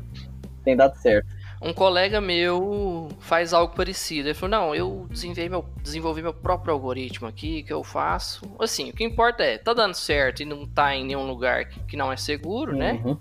Tem 0.64 0.76
dado 0.76 0.96
certo. 0.98 1.28
Um 1.62 1.74
colega 1.74 2.22
meu 2.22 3.10
faz 3.20 3.52
algo 3.52 3.74
parecido. 3.74 4.28
Ele 4.28 4.36
falou: 4.36 4.52
Não, 4.52 4.76
eu 4.76 5.08
desenvolvi 5.10 5.50
meu, 5.50 5.66
desenvolvi 5.82 6.22
meu 6.22 6.34
próprio 6.34 6.72
algoritmo 6.74 7.28
aqui, 7.28 7.64
que 7.64 7.74
eu 7.74 7.84
faço. 7.84 8.46
Assim, 8.60 8.90
o 8.92 8.94
que 8.94 9.04
importa 9.04 9.44
é, 9.44 9.58
tá 9.58 9.74
dando 9.74 9.96
certo 9.96 10.42
e 10.42 10.46
não 10.46 10.68
tá 10.68 10.96
em 10.96 11.04
nenhum 11.06 11.26
lugar 11.26 11.66
que, 11.66 11.80
que 11.86 11.98
não 11.98 12.12
é 12.12 12.18
seguro, 12.18 12.76
né? 12.76 13.02
Uhum, 13.04 13.18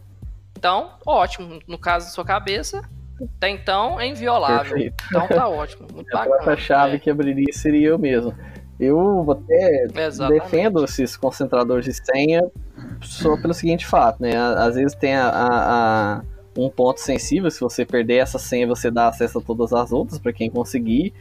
Então, 0.59 0.91
ótimo. 1.07 1.61
No 1.67 1.79
caso 1.79 2.07
da 2.07 2.13
sua 2.13 2.25
cabeça, 2.27 2.83
até 3.37 3.49
então 3.51 3.99
é 4.01 4.07
inviolável. 4.07 4.71
perfeito. 4.73 5.05
Então 5.09 5.27
tá 5.29 5.49
ótimo. 5.49 5.87
Muito 5.95 6.09
A 6.15 6.19
bacana. 6.19 6.37
própria 6.37 6.57
chave 6.57 6.97
é. 6.97 6.99
que 6.99 7.11
abriria 7.11 7.53
seria 7.53 7.89
eu 7.89 7.99
mesmo. 7.99 8.35
Eu 8.79 9.27
até 9.31 9.87
Exatamente. 10.07 10.43
defendo 10.43 10.85
esses 10.85 11.17
concentradores 11.17 11.85
de 11.87 11.95
senha 11.95 12.43
só 13.01 13.37
pelo 13.41 13.55
seguinte 13.55 13.87
fato, 13.87 14.21
né? 14.21 14.37
Às 14.37 14.75
vezes 14.75 14.95
tem 14.95 15.15
a, 15.15 15.29
a- 15.29 16.17
a- 16.19 16.23
um 16.59 16.69
ponto 16.71 17.01
sensível, 17.01 17.51
se 17.51 17.61
você 17.61 17.85
perder 17.85 18.17
essa 18.17 18.39
senha, 18.39 18.67
você 18.67 18.91
dá 18.91 19.09
acesso 19.09 19.39
a 19.39 19.43
todas 19.43 19.73
as 19.75 19.93
outras 19.93 20.19
para 20.19 20.33
quem 20.33 20.51
conseguir. 20.51 21.13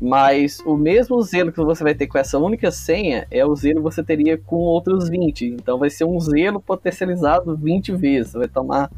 Mas 0.00 0.58
o 0.66 0.76
mesmo 0.76 1.20
zelo 1.22 1.52
que 1.52 1.62
você 1.62 1.84
vai 1.84 1.94
ter 1.94 2.06
com 2.06 2.18
essa 2.18 2.38
única 2.38 2.70
senha 2.70 3.26
é 3.30 3.44
o 3.44 3.54
zelo 3.54 3.76
que 3.76 3.82
você 3.82 4.02
teria 4.02 4.36
com 4.36 4.56
outros 4.56 5.08
20. 5.08 5.46
Então 5.48 5.78
vai 5.78 5.88
ser 5.90 6.04
um 6.04 6.18
zelo 6.18 6.60
potencializado 6.60 7.56
20 7.56 7.92
vezes. 7.92 8.32
Você 8.32 8.38
vai 8.38 8.48
tomar 8.48 8.90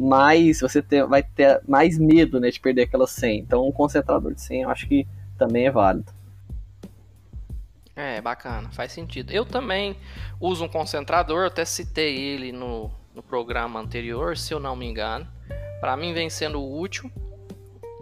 mais, 0.00 0.60
você 0.60 0.82
ter- 0.82 1.06
vai 1.06 1.22
ter 1.22 1.60
mais 1.68 1.98
medo 1.98 2.40
né, 2.40 2.50
de 2.50 2.60
perder 2.60 2.82
aquela 2.82 3.06
senha. 3.06 3.38
Então 3.40 3.66
um 3.68 3.72
concentrador 3.72 4.34
de 4.34 4.40
senha 4.42 4.64
eu 4.64 4.70
acho 4.70 4.88
que 4.88 5.06
também 5.38 5.66
é 5.66 5.70
válido. 5.70 6.12
É, 7.94 8.20
bacana, 8.20 8.70
faz 8.70 8.92
sentido. 8.92 9.30
Eu 9.32 9.44
também 9.44 9.96
uso 10.40 10.64
um 10.64 10.68
concentrador, 10.68 11.40
eu 11.42 11.46
até 11.48 11.64
citei 11.64 12.16
ele 12.16 12.52
no, 12.52 12.90
no 13.14 13.22
programa 13.22 13.78
anterior, 13.80 14.36
se 14.36 14.54
eu 14.54 14.60
não 14.60 14.74
me 14.74 14.86
engano. 14.86 15.26
Pra 15.80 15.96
mim 15.96 16.14
vem 16.14 16.30
sendo 16.30 16.62
útil. 16.64 17.10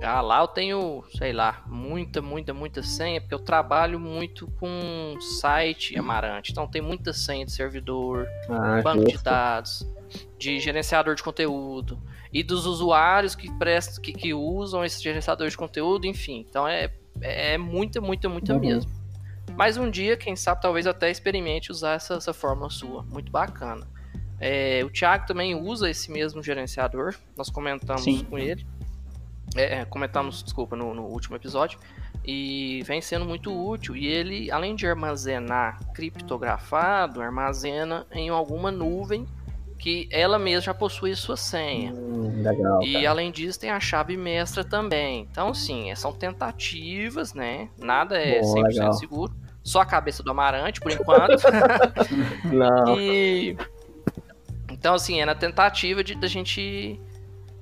Ah, 0.01 0.21
lá 0.21 0.41
eu 0.41 0.49
tenho, 0.49 1.05
sei 1.17 1.33
lá, 1.33 1.63
muita, 1.67 2.23
muita, 2.23 2.55
muita 2.55 2.83
senha, 2.85 3.21
porque 3.21 3.35
eu 3.35 3.41
trabalho 3.41 3.99
muito 3.99 4.47
com 4.61 5.17
site 5.21 5.99
Amarante. 5.99 6.53
Então 6.53 6.69
tem 6.69 6.81
muita 6.81 7.13
senha 7.13 7.45
de 7.45 7.51
servidor, 7.53 8.29
Ah, 8.49 8.81
banco 8.83 9.05
de 9.07 9.13
justo. 9.13 9.25
dados, 9.25 9.87
de 10.39 10.59
gerenciador 10.61 11.15
de 11.15 11.23
conteúdo 11.23 12.01
e 12.33 12.43
dos 12.43 12.67
usuários 12.67 13.35
que 13.35 13.51
prestam, 13.59 14.03
que, 14.03 14.13
que 14.13 14.35
usam 14.35 14.85
esse 14.85 15.03
gerenciador 15.03 15.49
de 15.49 15.57
conteúdo, 15.57 16.07
enfim. 16.07 16.45
Então 16.49 16.67
é, 16.67 16.91
é 17.21 17.57
muita, 17.59 18.01
muita, 18.01 18.29
muita 18.29 18.55
Uhum. 18.55 18.61
mesmo. 18.61 18.91
Mas 19.57 19.77
um 19.77 19.91
dia, 19.91 20.17
quem 20.17 20.37
sabe, 20.37 20.61
talvez 20.61 20.87
até 20.87 21.11
experimente 21.11 21.73
usar 21.73 21.95
essa, 21.95 22.15
essa 22.15 22.33
fórmula 22.33 22.71
sua. 22.71 23.03
Muito 23.05 23.33
bacana. 23.33 23.87
É, 24.39 24.83
o 24.85 24.91
Thiago 24.91 25.27
também 25.27 25.55
usa 25.55 25.91
esse 25.91 26.11
mesmo 26.13 26.43
gerenciador. 26.43 27.15
Nós 27.37 27.51
comentamos 27.51 28.03
Sim. 28.03 28.25
com 28.25 28.39
ele. 28.39 28.65
É, 29.57 29.81
é, 29.81 29.85
comentamos, 29.85 30.43
desculpa, 30.43 30.77
no, 30.77 30.95
no 30.95 31.03
último 31.07 31.35
episódio. 31.35 31.79
E 32.25 32.83
vem 32.85 33.01
sendo 33.01 33.25
muito 33.25 33.51
útil. 33.51 33.97
E 33.97 34.07
ele, 34.07 34.51
além 34.51 34.77
de 34.77 34.87
armazenar 34.87 35.81
criptografado, 35.93 37.21
armazena 37.21 38.07
em 38.13 38.29
alguma 38.29 38.71
nuvem 38.71 39.27
que 39.79 40.09
ela 40.11 40.39
mesma 40.39 40.61
já 40.61 40.75
possui 40.75 41.15
sua 41.15 41.37
senha. 41.37 41.93
Hum, 41.93 42.43
legal. 42.43 42.83
E 42.83 43.07
além 43.07 43.31
disso, 43.31 43.61
tem 43.61 43.71
a 43.71 43.79
chave 43.79 44.17
mestra 44.17 44.65
também. 44.65 45.27
Então, 45.31 45.55
sim, 45.55 45.91
é- 45.91 45.95
são 45.95 46.13
tentativas, 46.13 47.33
né? 47.33 47.69
Nada 47.79 48.19
é 48.19 48.41
Bom, 48.41 48.55
100% 48.55 48.63
legal. 48.69 48.93
seguro. 48.95 49.33
Só 49.63 49.81
a 49.81 49.87
cabeça 49.87 50.23
do 50.23 50.31
Amarante, 50.31 50.81
por 50.81 50.91
enquanto. 50.91 51.43
Não, 52.53 52.99
e... 52.99 53.57
Então, 54.71 54.95
assim, 54.95 55.21
é 55.21 55.27
na 55.27 55.35
tentativa 55.35 56.03
de 56.03 56.15
da 56.15 56.27
gente 56.27 57.01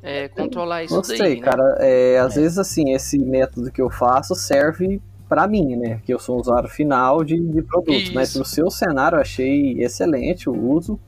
é, 0.02 0.28
controlar 0.28 0.84
isso 0.84 0.94
gostei, 0.94 1.18
daí, 1.18 1.36
né? 1.36 1.42
cara. 1.42 1.76
É, 1.80 2.18
às 2.18 2.34
vezes, 2.34 2.58
assim, 2.58 2.92
esse 2.92 3.18
método 3.18 3.72
que 3.72 3.82
eu 3.82 3.90
faço 3.90 4.34
serve 4.34 5.00
pra 5.28 5.46
mim, 5.48 5.76
né? 5.76 6.00
Que 6.04 6.14
eu 6.14 6.18
sou 6.18 6.36
um 6.36 6.40
usuário 6.40 6.68
final 6.68 7.24
de, 7.24 7.38
de 7.38 7.62
produtos. 7.62 8.10
Mas 8.10 8.30
Isso. 8.30 8.38
no 8.38 8.44
seu 8.44 8.70
cenário 8.70 9.16
eu 9.16 9.20
achei 9.20 9.72
excelente 9.82 10.48
o 10.48 10.54
uso. 10.54 10.98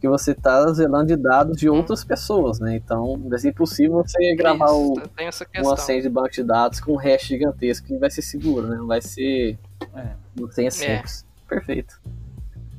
Que 0.00 0.08
você 0.08 0.34
tá 0.34 0.72
zelando 0.72 1.06
de 1.08 1.16
dados 1.16 1.56
de 1.56 1.68
outras 1.68 2.04
pessoas, 2.04 2.60
né? 2.60 2.76
Então, 2.76 3.20
é 3.32 3.48
impossível 3.48 4.02
você 4.06 4.34
gravar 4.36 4.66
Isso, 4.66 4.74
o, 5.54 5.62
uma 5.62 5.76
senha 5.76 6.02
de 6.02 6.08
banco 6.08 6.30
de 6.30 6.42
dados 6.44 6.80
com 6.80 6.92
um 6.92 6.96
hash 6.96 7.22
gigantesco 7.22 7.86
que 7.86 7.98
vai 7.98 8.10
ser 8.10 8.22
seguro, 8.22 8.66
né? 8.68 8.76
Não 8.76 8.86
vai 8.86 9.00
ser 9.02 9.58
É. 9.94 10.06
uma 10.38 10.50
senha 10.52 10.70
simples. 10.70 11.26
Perfeito. 11.48 12.00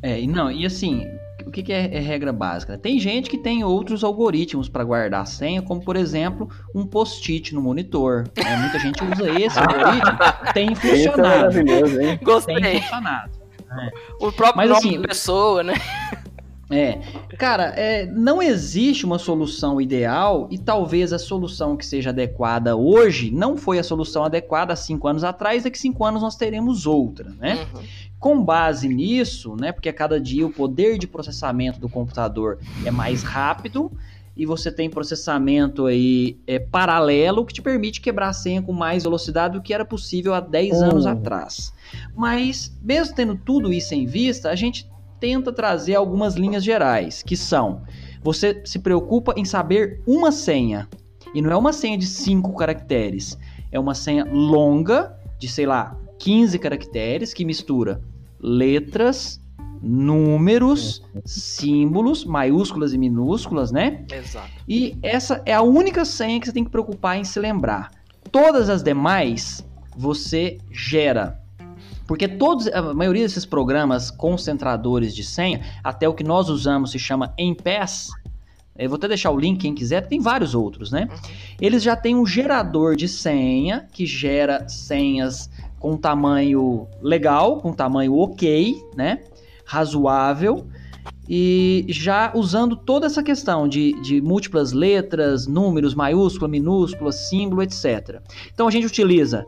É, 0.02 0.18
e 0.22 0.28
não, 0.28 0.50
e 0.50 0.66
assim, 0.66 1.06
o 1.46 1.52
que, 1.52 1.62
que 1.62 1.74
é, 1.74 1.94
é 1.94 2.00
regra 2.00 2.32
básica? 2.32 2.78
Tem 2.78 2.98
gente 3.00 3.30
que 3.30 3.38
tem 3.38 3.66
outros 3.66 4.02
algoritmos 4.02 4.70
para 4.70 4.82
guardar 4.86 5.24
a 5.24 5.26
senha, 5.26 5.62
como 5.62 5.84
por 5.84 5.98
exemplo, 5.98 6.50
um 6.74 6.86
post-it 6.86 7.54
no 7.54 7.62
monitor. 7.62 8.24
né? 8.38 8.56
Muita 8.56 8.80
gente 8.80 9.04
usa 9.04 9.30
esse 9.42 9.60
algoritmo, 9.60 10.18
tem 10.54 10.72
Esse 10.72 10.88
é 10.88 11.12
funcionado. 11.12 11.28
maravilhoso, 11.38 12.00
hein? 12.02 12.18
Tem 12.18 12.26
Gostei. 12.26 12.82
funcionado. 12.82 13.40
O 14.22 14.32
próprio 14.32 14.58
Mas, 14.58 14.70
nome 14.70 14.88
assim, 14.96 15.02
pessoa, 15.02 15.64
né? 15.64 15.74
É, 16.70 17.00
cara, 17.38 17.74
é, 17.76 18.06
não 18.06 18.42
existe 18.44 19.04
uma 19.06 19.18
solução 19.18 19.82
ideal 19.82 20.48
e 20.52 20.58
talvez 20.58 21.12
a 21.12 21.18
solução 21.18 21.76
que 21.76 21.84
seja 21.86 22.12
adequada 22.12 22.76
hoje 22.76 23.32
não 23.32 23.58
foi 23.58 23.80
a 23.80 23.84
solução 23.84 24.24
adequada 24.24 24.74
há 24.74 24.76
cinco 24.76 25.08
anos 25.08 25.24
atrás, 25.24 25.64
daqui 25.64 25.80
cinco 25.80 26.06
anos 26.06 26.22
nós 26.22 26.36
teremos 26.36 26.86
outra, 26.86 27.32
né? 27.40 27.66
Uhum. 27.74 27.82
Com 28.20 28.44
base 28.44 28.88
nisso, 28.88 29.56
né, 29.56 29.72
porque 29.72 29.90
a 29.90 29.94
cada 29.94 30.20
dia 30.20 30.46
o 30.46 30.52
poder 30.52 30.98
de 31.00 31.08
processamento 31.08 31.80
do 31.80 31.90
computador 31.90 32.60
é 32.86 32.92
mais 32.92 33.24
rápido 33.24 33.92
e 34.38 34.46
você 34.46 34.72
tem 34.72 34.90
processamento 34.90 35.86
aí 35.86 36.38
é, 36.46 36.60
paralelo 36.60 37.46
que 37.46 37.54
te 37.54 37.62
permite 37.62 38.00
quebrar 38.00 38.30
a 38.30 38.34
senha 38.34 38.62
com 38.62 38.72
mais 38.74 39.04
velocidade 39.04 39.56
do 39.56 39.62
que 39.62 39.74
era 39.74 39.84
possível 39.84 40.34
há 40.34 40.40
10 40.40 40.78
Hum. 40.82 40.86
anos 40.86 41.06
atrás. 41.06 41.74
Mas, 42.16 42.72
mesmo 42.82 43.16
tendo 43.16 43.36
tudo 43.36 43.74
isso 43.74 43.94
em 43.96 44.06
vista, 44.06 44.50
a 44.50 44.56
gente 44.56 44.88
tenta 45.20 45.52
trazer 45.52 45.96
algumas 45.96 46.36
linhas 46.36 46.64
gerais, 46.64 47.22
que 47.24 47.36
são: 47.36 47.82
você 48.24 48.62
se 48.66 48.80
preocupa 48.80 49.34
em 49.38 49.46
saber 49.46 50.02
uma 50.06 50.32
senha, 50.32 50.88
e 51.34 51.42
não 51.42 51.52
é 51.52 51.56
uma 51.56 51.74
senha 51.74 51.98
de 51.98 52.06
cinco 52.06 52.56
caracteres, 52.56 53.38
é 53.72 53.80
uma 53.80 53.94
senha 53.94 54.26
longa, 54.26 55.16
de 55.38 55.48
sei 55.48 55.66
lá, 55.66 55.96
15 56.20 56.60
caracteres 56.60 57.34
que 57.34 57.46
mistura 57.46 58.02
letras, 58.42 59.42
números, 59.82 61.02
símbolos, 61.26 62.26
maiúsculas 62.26 62.94
e 62.94 62.98
minúsculas, 62.98 63.72
né? 63.72 64.06
Exato. 64.12 64.50
E 64.68 64.98
essa 65.02 65.42
é 65.46 65.54
a 65.54 65.62
única 65.62 66.06
senha 66.06 66.40
que 66.40 66.46
você 66.46 66.54
tem 66.54 66.64
que 66.64 66.70
preocupar 66.72 67.18
em 67.18 67.24
se 67.24 67.40
lembrar. 67.40 67.92
Todas 68.32 68.70
as 68.70 68.84
demais 68.84 69.66
você 69.98 70.58
gera. 70.72 71.39
Porque 72.10 72.28
todos, 72.28 72.66
a 72.70 72.92
maioria 72.92 73.22
desses 73.22 73.46
programas 73.46 74.10
concentradores 74.10 75.16
de 75.16 75.24
senha, 75.24 75.62
até 75.84 76.10
o 76.10 76.14
que 76.16 76.24
nós 76.24 76.50
usamos 76.50 76.90
se 76.90 76.98
chama 76.98 77.36
Empass. 77.38 78.10
Eu 78.76 78.90
vou 78.90 78.98
até 78.98 79.08
deixar 79.08 79.30
o 79.30 79.40
link 79.40 79.60
quem 79.60 79.76
quiser, 79.76 80.08
tem 80.08 80.20
vários 80.20 80.56
outros, 80.56 80.90
né? 80.90 81.08
Eles 81.62 81.84
já 81.84 81.96
têm 81.96 82.16
um 82.16 82.26
gerador 82.26 82.96
de 82.96 83.08
senha 83.08 83.88
que 83.94 84.08
gera 84.08 84.68
senhas 84.68 85.52
com 85.78 85.96
tamanho 85.96 86.88
legal, 87.00 87.62
com 87.62 87.72
tamanho 87.72 88.16
ok, 88.16 88.84
né? 88.96 89.22
Razoável. 89.64 90.66
E 91.30 91.86
já 91.90 92.32
usando 92.34 92.76
toda 92.76 93.06
essa 93.06 93.22
questão 93.22 93.68
de, 93.68 93.94
de 94.02 94.20
múltiplas 94.20 94.72
letras, 94.72 95.46
números, 95.46 95.94
maiúscula, 95.94 96.50
minúscula, 96.50 97.12
símbolo, 97.12 97.62
etc. 97.62 98.20
Então 98.52 98.68
a 98.68 98.72
gente 98.72 98.88
utiliza 98.88 99.46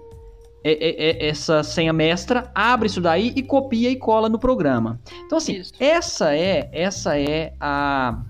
é, 0.63 1.26
é, 1.26 1.28
essa 1.30 1.63
senha 1.63 1.91
mestra, 1.91 2.52
abre 2.54 2.88
isso 2.88 3.02
daí 3.02 3.34
e 3.36 3.41
copia 3.41 3.89
e 3.89 3.95
cola 3.95 4.30
no 4.30 4.38
programa. 4.38 5.00
Então 5.26 5.38
assim, 5.38 5.54
Isso. 5.58 5.74
essa 5.80 6.36
é 6.36 6.69
essa 6.71 7.19
é 7.19 7.54
a, 7.60 8.21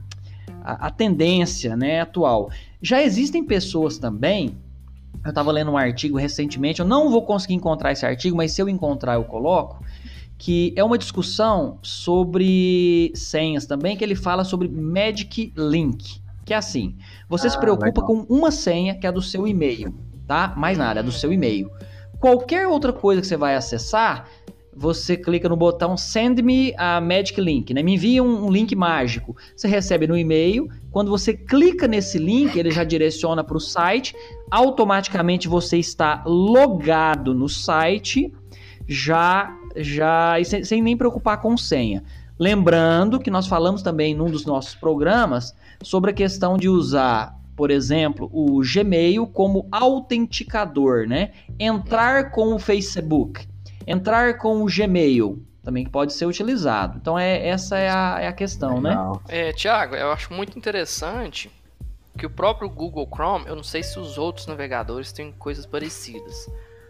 a, 0.64 0.88
a 0.88 0.90
tendência 0.90 1.76
né, 1.76 2.02
atual. 2.02 2.50
Já 2.82 3.02
existem 3.02 3.44
pessoas 3.44 3.98
também. 3.98 4.58
Eu 5.24 5.30
estava 5.30 5.52
lendo 5.52 5.72
um 5.72 5.78
artigo 5.78 6.18
recentemente, 6.18 6.80
eu 6.80 6.86
não 6.88 7.12
vou 7.12 7.24
conseguir 7.24 7.54
encontrar 7.54 7.92
esse 7.92 8.06
artigo, 8.06 8.36
mas 8.36 8.54
se 8.54 8.62
eu 8.62 8.68
encontrar 8.68 9.16
eu 9.16 9.24
coloco, 9.24 9.84
que 10.38 10.74
é 10.76 10.84
uma 10.84 10.98
discussão 10.98 11.78
sobre 11.84 13.12
senhas 13.14 13.68
também, 13.68 13.96
que 13.96 14.04
ele 14.04 14.16
fala 14.16 14.44
sobre 14.44 14.68
Magic 14.68 15.54
Link, 15.56 16.20
que 16.44 16.54
é 16.56 16.58
assim, 16.58 16.96
você 17.30 17.48
se 17.48 17.58
Ah, 17.58 17.60
preocupa 17.60 18.02
legal. 18.02 18.26
com 18.26 18.34
uma 18.34 18.50
senha 18.50 18.96
que 18.96 19.06
é 19.06 19.12
do 19.12 19.22
seu 19.22 19.48
e-mail, 19.48 19.94
tá? 20.26 20.54
Mais 20.58 20.76
nada, 20.78 21.02
é 21.02 21.04
do 21.04 21.12
seu 21.12 21.32
e-mail. 21.32 21.70
Qualquer 22.22 22.68
outra 22.68 22.94
coisa 22.94 23.20
que 23.20 23.26
você 23.26 23.36
vai 23.36 23.56
acessar, 23.56 24.30
você 24.72 25.18
clica 25.18 25.50
no 25.50 25.56
botão 25.56 25.98
Send 25.98 26.40
me 26.44 26.72
a 26.78 27.02
Magic 27.02 27.42
Link, 27.42 27.74
né? 27.74 27.82
Me 27.82 27.96
envia 27.96 28.24
um, 28.24 28.48
link 28.52 28.76
mágico. 28.76 29.36
Você 29.56 29.68
recebe 29.68 30.06
no 30.06 30.16
e-mail. 30.16 30.70
Quando 30.92 31.10
você 31.10 31.34
clica 31.34 31.88
nesse 31.88 32.20
link, 32.20 32.56
ele 32.56 32.70
já 32.70 32.84
direciona 32.84 33.44
para 33.44 33.58
o 33.58 33.60
site. 33.60 34.16
Automaticamente 34.52 35.48
você 35.48 35.80
está 35.80 36.24
logado 36.24 37.34
no 37.34 37.50
site, 37.50 38.32
já, 38.88 39.52
já 39.76 40.36
sem, 40.46 40.64
sem 40.64 40.80
nem 40.80 40.96
preocupar 40.96 41.42
com 41.42 41.58
senha. 41.58 42.04
Lembrando 42.38 43.20
que 43.20 43.32
nós 43.32 43.48
falamos 43.48 43.82
também 43.82 44.14
num 44.14 44.30
dos 44.30 44.46
nossos 44.46 44.76
programas 44.76 45.56
sobre 45.82 46.12
a 46.12 46.14
questão 46.14 46.56
de 46.56 46.70
usar, 46.70 47.36
por 47.62 47.70
exemplo, 47.70 48.28
o 48.34 48.60
Gmail 48.64 49.28
como 49.28 49.68
autenticador, 49.72 51.08
né? 51.08 51.30
Entrar 51.60 52.32
com 52.32 52.56
o 52.56 52.58
Facebook, 52.58 53.48
entrar 53.86 54.40
com 54.40 54.64
o 54.64 54.66
Gmail, 54.66 55.46
também 55.64 55.86
pode 55.86 56.12
ser 56.12 56.26
utilizado. 56.26 56.98
Então 57.00 57.20
é 57.20 57.48
essa 57.48 57.78
é 57.78 57.88
a, 57.88 58.18
é 58.20 58.28
a 58.28 58.34
questão, 58.34 58.82
né? 58.82 58.90
Legal. 58.90 59.22
É, 59.30 59.54
Tiago, 59.54 59.96
eu 59.96 60.12
acho 60.12 60.34
muito 60.34 60.58
interessante 60.58 61.52
que 62.18 62.26
o 62.26 62.32
próprio 62.32 62.68
Google 62.68 63.08
Chrome, 63.14 63.46
eu 63.46 63.56
não 63.56 63.64
sei 63.64 63.84
se 63.84 64.00
os 64.00 64.18
outros 64.18 64.48
navegadores 64.48 65.12
têm 65.12 65.32
coisas 65.32 65.68
parecidas, 65.68 66.50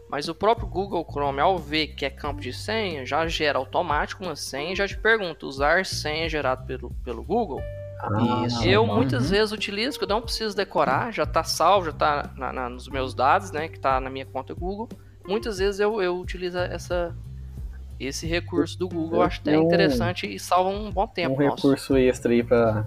mas 0.10 0.30
o 0.30 0.34
próprio 0.34 0.70
Google 0.70 1.06
Chrome, 1.06 1.42
ao 1.42 1.58
ver 1.58 1.88
que 1.88 2.06
é 2.06 2.10
campo 2.10 2.40
de 2.40 2.54
senha, 2.54 3.06
já 3.06 3.28
gera 3.28 3.60
automático 3.60 4.24
uma 4.24 4.38
senha 4.38 4.72
e 4.72 4.76
já 4.78 4.88
te 4.88 4.98
pergunta, 4.98 5.46
usar 5.46 5.86
senha 5.86 6.30
gerada 6.30 6.64
pelo, 6.64 6.92
pelo 7.04 7.22
Google? 7.22 7.62
Ah, 8.04 8.44
Isso. 8.46 8.64
eu 8.64 8.84
uhum. 8.84 8.96
muitas 8.96 9.30
vezes 9.30 9.52
utilizo, 9.52 9.98
que 9.98 10.06
eu 10.06 10.10
não 10.10 10.22
preciso 10.22 10.56
decorar, 10.56 11.12
já 11.14 11.26
tá 11.26 11.44
salvo, 11.44 11.86
já 11.88 11.92
tá 11.92 12.30
na- 12.36 12.52
na- 12.52 12.70
nos 12.70 12.88
meus 12.88 13.14
dados, 13.14 13.52
né, 13.52 13.68
que 13.68 13.80
tá 13.80 14.00
na 14.00 14.10
minha 14.10 14.26
conta 14.26 14.54
Google. 14.54 14.90
Muitas 15.28 15.60
vezes 15.60 15.80
eu, 15.80 16.02
eu 16.02 16.18
utilizo 16.20 16.58
essa, 16.58 17.16
esse 18.00 18.26
recurso 18.26 18.78
do 18.80 18.90
Google, 18.90 19.20
eu 19.20 19.22
acho 19.22 19.40
até 19.42 19.58
um- 19.58 19.64
interessante 19.64 20.26
e 20.34 20.40
salva 20.40 20.70
um 20.72 20.90
bom 20.92 21.06
tempo 21.06 21.36
um 21.36 21.46
nosso. 21.46 21.68
recurso 21.68 21.96
extra 21.98 22.32
aí 22.32 22.42
para 22.44 22.86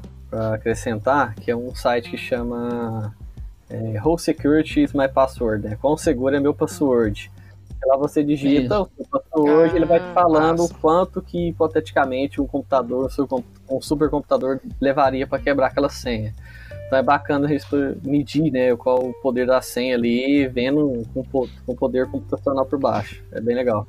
acrescentar, 0.53 1.35
que 1.37 1.51
é 1.51 1.57
um 1.57 1.73
site 1.75 2.11
que 2.11 2.17
chama 2.17 3.15
é, 3.71 4.01
How 4.05 4.19
Security 4.19 4.83
is 4.83 4.93
My 4.93 5.09
Password, 5.09 5.67
né? 5.69 5.79
Quão 5.81 5.97
seguro 5.97 6.35
é 6.37 6.41
meu 6.41 6.53
password. 6.53 7.31
Lá 7.87 7.97
você 7.97 8.25
digita 8.25 8.81
o 8.83 8.89
seu 8.97 9.07
password, 9.11 9.77
ele 9.77 9.85
vai 9.85 10.01
te 10.01 10.07
Ah, 10.07 10.15
falando 10.15 10.61
massa. 10.61 10.75
o 10.75 10.79
quanto 10.79 11.21
que 11.23 11.49
hipoteticamente 11.49 12.41
um 12.41 12.47
computador, 12.47 13.11
um 13.71 13.81
supercomputador 13.81 14.61
levaria 14.81 15.27
para 15.27 15.39
quebrar 15.39 15.67
aquela 15.69 15.89
senha. 15.89 16.33
Então 16.87 16.99
é 16.99 17.03
bacana 17.03 17.53
isso 17.55 17.69
pra 17.69 17.95
medir, 18.05 18.51
né, 18.51 18.75
qual 18.77 18.99
o 19.09 19.13
poder 19.15 19.47
da 19.47 19.61
senha 19.61 19.97
ali, 19.97 20.47
vendo 20.49 21.03
com, 21.13 21.25
com 21.67 21.75
poder 21.77 22.07
computacional 22.11 22.65
por 22.67 22.79
baixo. 22.79 23.23
É 23.33 23.41
bem 23.41 23.55
legal. 23.55 23.87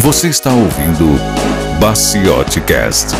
Você 0.00 0.28
está 0.28 0.50
ouvindo 0.50 1.04
Baciote 1.80 2.60
Cast. 2.60 3.16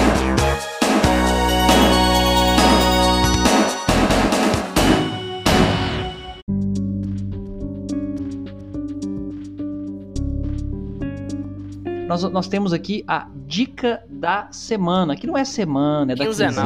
Nós, 12.06 12.22
nós 12.24 12.48
temos 12.48 12.74
aqui 12.74 13.02
a 13.08 13.26
dica 13.46 14.04
da 14.10 14.48
semana, 14.52 15.16
que 15.16 15.26
não 15.26 15.38
é 15.38 15.44
semana, 15.46 16.12
é 16.12 16.16
da 16.16 16.26
quinzena. 16.26 16.64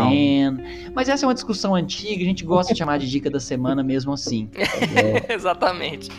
Mas 0.92 1.08
essa 1.08 1.24
é 1.24 1.28
uma 1.28 1.34
discussão 1.34 1.76
antiga, 1.76 2.22
a 2.22 2.26
gente 2.26 2.44
gosta 2.44 2.72
de 2.72 2.78
chamar 2.80 2.98
de 2.98 3.08
dica 3.08 3.30
da 3.30 3.38
semana 3.38 3.84
mesmo 3.84 4.12
assim. 4.12 4.50
Exatamente. 5.30 6.10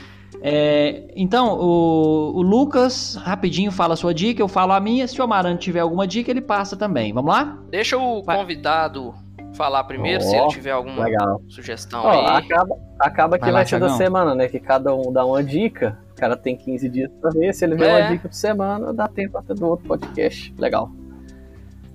É, 0.48 1.06
então, 1.16 1.58
o, 1.60 2.36
o 2.36 2.42
Lucas, 2.44 3.16
rapidinho, 3.16 3.72
fala 3.72 3.96
a 3.96 3.98
sua 3.98 4.14
dica, 4.14 4.40
eu 4.44 4.48
falo 4.48 4.74
a 4.74 4.80
minha. 4.80 5.08
Se 5.08 5.20
o 5.20 5.24
Amarante 5.24 5.62
tiver 5.64 5.80
alguma 5.80 6.06
dica, 6.06 6.30
ele 6.30 6.40
passa 6.42 6.78
também. 6.78 7.12
Vamos 7.12 7.34
lá? 7.34 7.58
Deixa 7.72 7.98
o 7.98 8.22
Vai. 8.22 8.38
convidado 8.38 9.12
falar 9.56 9.84
primeiro, 9.86 10.22
se 10.22 10.36
Ó, 10.36 10.44
ele 10.44 10.50
tiver 10.50 10.70
alguma 10.72 11.06
Legal. 11.06 11.42
sugestão 11.48 12.04
Ó, 12.04 12.12
aí. 12.12 12.44
acaba, 12.44 12.78
acaba 13.00 13.40
que 13.40 13.52
Vai 13.52 13.66
ser 13.66 13.80
da 13.80 13.90
semana, 13.90 14.36
né? 14.36 14.48
Que 14.48 14.60
cada 14.60 14.94
um 14.94 15.12
dá 15.12 15.26
uma 15.26 15.44
dica. 15.44 15.98
O 16.12 16.16
cara 16.16 16.38
tem 16.38 16.56
15 16.56 16.90
dias 16.90 17.10
pra 17.20 17.32
ver. 17.32 17.52
Se 17.52 17.66
ele 17.66 17.76
vê 17.76 17.86
É. 17.86 17.98
uma 18.02 18.10
dica 18.12 18.30
por 18.30 18.36
semana, 18.36 18.94
dá 18.94 19.08
tempo 19.08 19.38
até 19.40 19.56
do 19.56 19.66
outro 19.66 19.88
podcast. 19.88 20.54
Legal. 20.60 20.92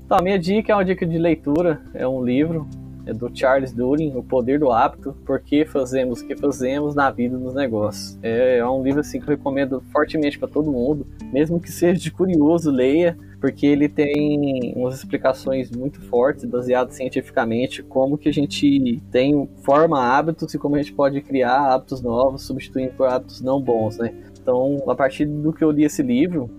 Então, 0.04 0.18
a 0.18 0.22
minha 0.22 0.38
dica 0.40 0.72
é 0.72 0.74
uma 0.74 0.84
dica 0.84 1.06
de 1.06 1.18
leitura. 1.18 1.80
É 1.94 2.08
um 2.08 2.24
livro. 2.24 2.66
É 3.06 3.12
do 3.12 3.30
Charles 3.32 3.72
Durin, 3.72 4.12
O 4.14 4.22
Poder 4.22 4.58
do 4.58 4.70
Hábito. 4.70 5.14
Por 5.24 5.40
que 5.40 5.64
fazemos 5.64 6.20
o 6.20 6.26
que 6.26 6.36
fazemos 6.36 6.94
na 6.94 7.10
vida 7.10 7.36
e 7.36 7.38
nos 7.38 7.54
negócios. 7.54 8.18
É, 8.22 8.58
é 8.58 8.66
um 8.68 8.82
livro 8.82 9.00
assim 9.00 9.20
que 9.20 9.26
eu 9.26 9.36
recomendo 9.36 9.82
fortemente 9.92 10.38
para 10.38 10.48
todo 10.48 10.70
mundo. 10.70 11.06
Mesmo 11.32 11.60
que 11.60 11.70
seja 11.70 12.00
de 12.00 12.10
curioso, 12.10 12.70
leia 12.70 13.16
porque 13.40 13.66
ele 13.66 13.88
tem 13.88 14.74
umas 14.76 14.96
explicações 14.96 15.70
muito 15.70 15.98
fortes, 16.02 16.44
baseadas 16.44 16.94
cientificamente, 16.94 17.82
como 17.82 18.18
que 18.18 18.28
a 18.28 18.32
gente 18.32 19.00
tem 19.10 19.48
forma 19.62 19.98
hábitos 19.98 20.52
e 20.52 20.58
como 20.58 20.76
a 20.76 20.78
gente 20.78 20.92
pode 20.92 21.20
criar 21.22 21.72
hábitos 21.72 22.02
novos, 22.02 22.42
substituindo 22.42 22.92
por 22.92 23.08
hábitos 23.08 23.40
não 23.40 23.60
bons, 23.60 23.96
né? 23.96 24.12
Então, 24.40 24.82
a 24.86 24.94
partir 24.94 25.24
do 25.24 25.52
que 25.52 25.64
eu 25.64 25.70
li 25.70 25.84
esse 25.84 26.02
livro, 26.02 26.50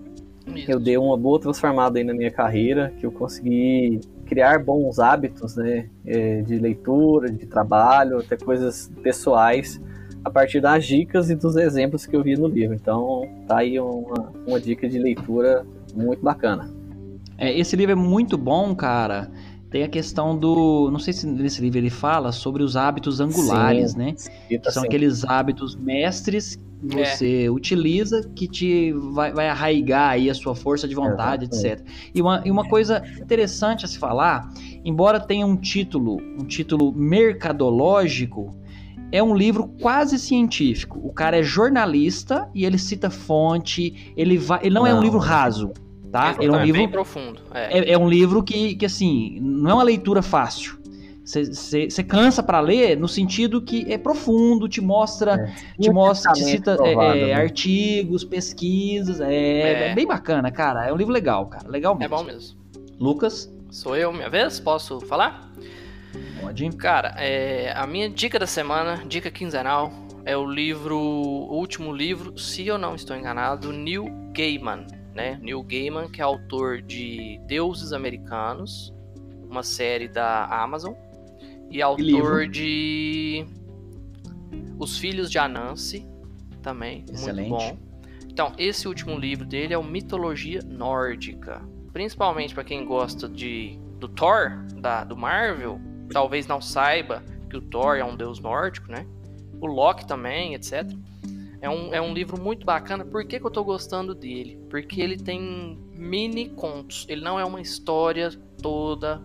eu 0.66 0.80
dei 0.80 0.96
uma 0.96 1.16
boa 1.16 1.40
transformada 1.40 1.98
aí 1.98 2.04
na 2.04 2.12
minha 2.12 2.30
carreira, 2.30 2.92
que 2.98 3.06
eu 3.06 3.12
consegui 3.12 4.00
criar 4.32 4.64
bons 4.64 4.98
hábitos, 4.98 5.56
né, 5.56 5.90
é, 6.06 6.40
de 6.40 6.56
leitura, 6.56 7.30
de 7.30 7.44
trabalho, 7.44 8.18
até 8.18 8.34
coisas 8.34 8.90
pessoais, 9.02 9.78
a 10.24 10.30
partir 10.30 10.58
das 10.58 10.86
dicas 10.86 11.28
e 11.28 11.34
dos 11.34 11.54
exemplos 11.54 12.06
que 12.06 12.16
eu 12.16 12.22
vi 12.22 12.34
no 12.34 12.48
livro. 12.48 12.74
Então, 12.74 13.28
tá 13.46 13.58
aí 13.58 13.78
uma, 13.78 14.32
uma 14.46 14.58
dica 14.58 14.88
de 14.88 14.98
leitura 14.98 15.66
muito 15.94 16.22
bacana. 16.22 16.70
É, 17.36 17.58
esse 17.58 17.76
livro 17.76 17.92
é 17.92 17.94
muito 17.94 18.38
bom, 18.38 18.74
cara. 18.74 19.30
Tem 19.72 19.82
a 19.84 19.88
questão 19.88 20.36
do. 20.36 20.90
Não 20.92 20.98
sei 20.98 21.12
se 21.14 21.26
nesse 21.26 21.60
livro 21.62 21.78
ele 21.78 21.88
fala 21.90 22.30
sobre 22.30 22.62
os 22.62 22.76
hábitos 22.76 23.20
angulares, 23.20 23.92
Sim. 23.92 23.98
né? 23.98 24.14
Que 24.48 24.58
tá 24.58 24.70
são 24.70 24.82
assim, 24.82 24.88
aqueles 24.88 25.24
hábitos 25.24 25.74
mestres 25.74 26.56
que 26.90 27.00
É. 27.00 27.04
você 27.04 27.48
utiliza 27.48 28.28
que 28.34 28.46
te 28.48 28.92
vai, 28.92 29.32
vai 29.32 29.48
arraigar 29.48 30.10
aí 30.10 30.28
a 30.28 30.34
sua 30.34 30.54
força 30.54 30.86
de 30.86 30.94
vontade, 30.94 31.46
etc. 31.46 31.80
E 32.14 32.20
uma, 32.20 32.42
e 32.44 32.50
uma 32.50 32.68
coisa 32.68 33.02
interessante 33.20 33.84
a 33.84 33.88
se 33.88 33.98
falar, 33.98 34.52
embora 34.84 35.18
tenha 35.20 35.46
um 35.46 35.56
título, 35.56 36.16
um 36.38 36.44
título 36.44 36.92
mercadológico, 36.92 38.50
é 39.12 39.22
um 39.22 39.34
livro 39.34 39.68
quase 39.80 40.18
científico. 40.18 40.98
O 41.04 41.12
cara 41.12 41.38
é 41.38 41.42
jornalista 41.42 42.48
e 42.54 42.64
ele 42.64 42.78
cita 42.78 43.10
fonte, 43.10 44.12
ele 44.16 44.36
vai, 44.36 44.60
ele 44.62 44.74
não, 44.74 44.86
é 44.86 44.92
um 44.92 44.96
Não. 44.96 45.02
livro 45.02 45.18
raso. 45.18 45.70
Tá? 46.12 46.36
É 46.38 46.48
um 46.48 46.52
bem 46.52 46.64
livro 46.66 46.88
profundo. 46.88 47.40
É. 47.52 47.78
é, 47.78 47.92
é 47.92 47.98
um 47.98 48.08
livro 48.08 48.42
que, 48.42 48.76
que, 48.76 48.86
assim, 48.86 49.40
não 49.40 49.70
é 49.70 49.74
uma 49.74 49.82
leitura 49.82 50.22
fácil. 50.22 50.80
Você 51.24 52.02
cansa 52.02 52.42
para 52.42 52.60
ler 52.60 52.96
no 52.96 53.06
sentido 53.08 53.62
que 53.62 53.90
é 53.90 53.96
profundo, 53.96 54.68
te 54.68 54.80
mostra, 54.80 55.52
te 55.80 55.88
mostra, 55.90 56.32
te 56.32 56.44
cita 56.44 56.72
é, 56.72 56.76
provado, 56.76 57.18
é, 57.18 57.26
né? 57.26 57.32
artigos, 57.32 58.24
pesquisas, 58.24 59.20
é, 59.20 59.32
É. 59.32 59.90
é 59.90 59.94
bem 59.94 60.06
bacana, 60.06 60.50
cara. 60.50 60.86
É 60.86 60.92
um 60.92 60.96
livro 60.96 61.12
legal, 61.12 61.46
cara, 61.46 61.68
legal 61.68 61.94
É 61.94 61.98
mesmo. 61.98 62.16
bom 62.16 62.24
mesmo. 62.24 62.58
Lucas, 62.98 63.52
Sou 63.70 63.96
eu, 63.96 64.12
minha 64.12 64.28
vez? 64.28 64.60
Posso 64.60 65.00
falar? 65.00 65.50
pode. 66.42 66.68
Cara, 66.76 67.14
é, 67.16 67.72
a 67.74 67.86
minha 67.86 68.10
dica 68.10 68.38
da 68.38 68.46
semana, 68.46 69.02
dica 69.08 69.30
quinzenal, 69.30 69.90
é 70.26 70.36
o 70.36 70.44
livro, 70.44 70.98
o 70.98 71.54
último 71.54 71.90
livro, 71.90 72.38
se 72.38 72.66
eu 72.66 72.76
não 72.76 72.94
estou 72.94 73.16
enganado, 73.16 73.68
do 73.68 73.72
Neil 73.72 74.04
Gaiman, 74.36 74.86
né? 75.14 75.38
Neil 75.42 75.62
Gaiman, 75.62 76.08
que 76.08 76.20
é 76.20 76.24
autor 76.24 76.80
de 76.82 77.40
Deuses 77.46 77.92
Americanos, 77.92 78.92
uma 79.48 79.62
série 79.62 80.08
da 80.08 80.46
Amazon, 80.46 80.94
e 81.70 81.80
autor 81.82 82.02
livro? 82.40 82.48
de 82.48 83.46
Os 84.78 84.98
Filhos 84.98 85.30
de 85.30 85.38
Anansi, 85.38 86.06
também, 86.62 87.04
Excelente. 87.10 87.48
muito 87.50 87.60
bom. 87.60 87.92
Então, 88.28 88.52
esse 88.56 88.88
último 88.88 89.18
livro 89.18 89.44
dele 89.44 89.74
é 89.74 89.78
o 89.78 89.84
Mitologia 89.84 90.60
Nórdica. 90.62 91.60
Principalmente 91.92 92.54
para 92.54 92.64
quem 92.64 92.84
gosta 92.86 93.28
de 93.28 93.78
do 93.98 94.08
Thor, 94.08 94.64
da, 94.80 95.04
do 95.04 95.16
Marvel, 95.16 95.80
talvez 96.10 96.46
não 96.46 96.60
saiba 96.60 97.22
que 97.48 97.56
o 97.56 97.60
Thor 97.60 97.96
é 97.96 98.04
um 98.04 98.16
deus 98.16 98.40
nórdico, 98.40 98.90
né? 98.90 99.06
O 99.60 99.66
Loki 99.66 100.06
também, 100.06 100.54
etc. 100.54 100.90
É 101.62 101.70
um, 101.70 101.94
é 101.94 102.00
um 102.00 102.12
livro 102.12 102.38
muito 102.42 102.66
bacana. 102.66 103.04
Por 103.04 103.24
que, 103.24 103.38
que 103.38 103.46
eu 103.46 103.50
tô 103.50 103.62
gostando 103.62 104.16
dele? 104.16 104.58
Porque 104.68 105.00
ele 105.00 105.16
tem 105.16 105.78
mini 105.94 106.48
contos. 106.48 107.06
Ele 107.08 107.22
não 107.22 107.38
é 107.38 107.44
uma 107.44 107.60
história 107.60 108.30
toda, 108.60 109.22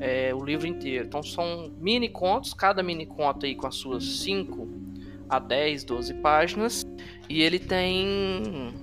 é, 0.00 0.34
o 0.34 0.44
livro 0.44 0.66
inteiro. 0.66 1.06
Então 1.06 1.22
são 1.22 1.70
mini 1.78 2.08
contos, 2.08 2.52
cada 2.52 2.82
mini 2.82 3.06
conto 3.06 3.46
aí 3.46 3.54
com 3.54 3.68
as 3.68 3.76
suas 3.76 4.04
5 4.04 4.68
a 5.28 5.38
10, 5.38 5.84
12 5.84 6.14
páginas. 6.14 6.84
E 7.28 7.40
ele 7.40 7.60
tem 7.60 8.74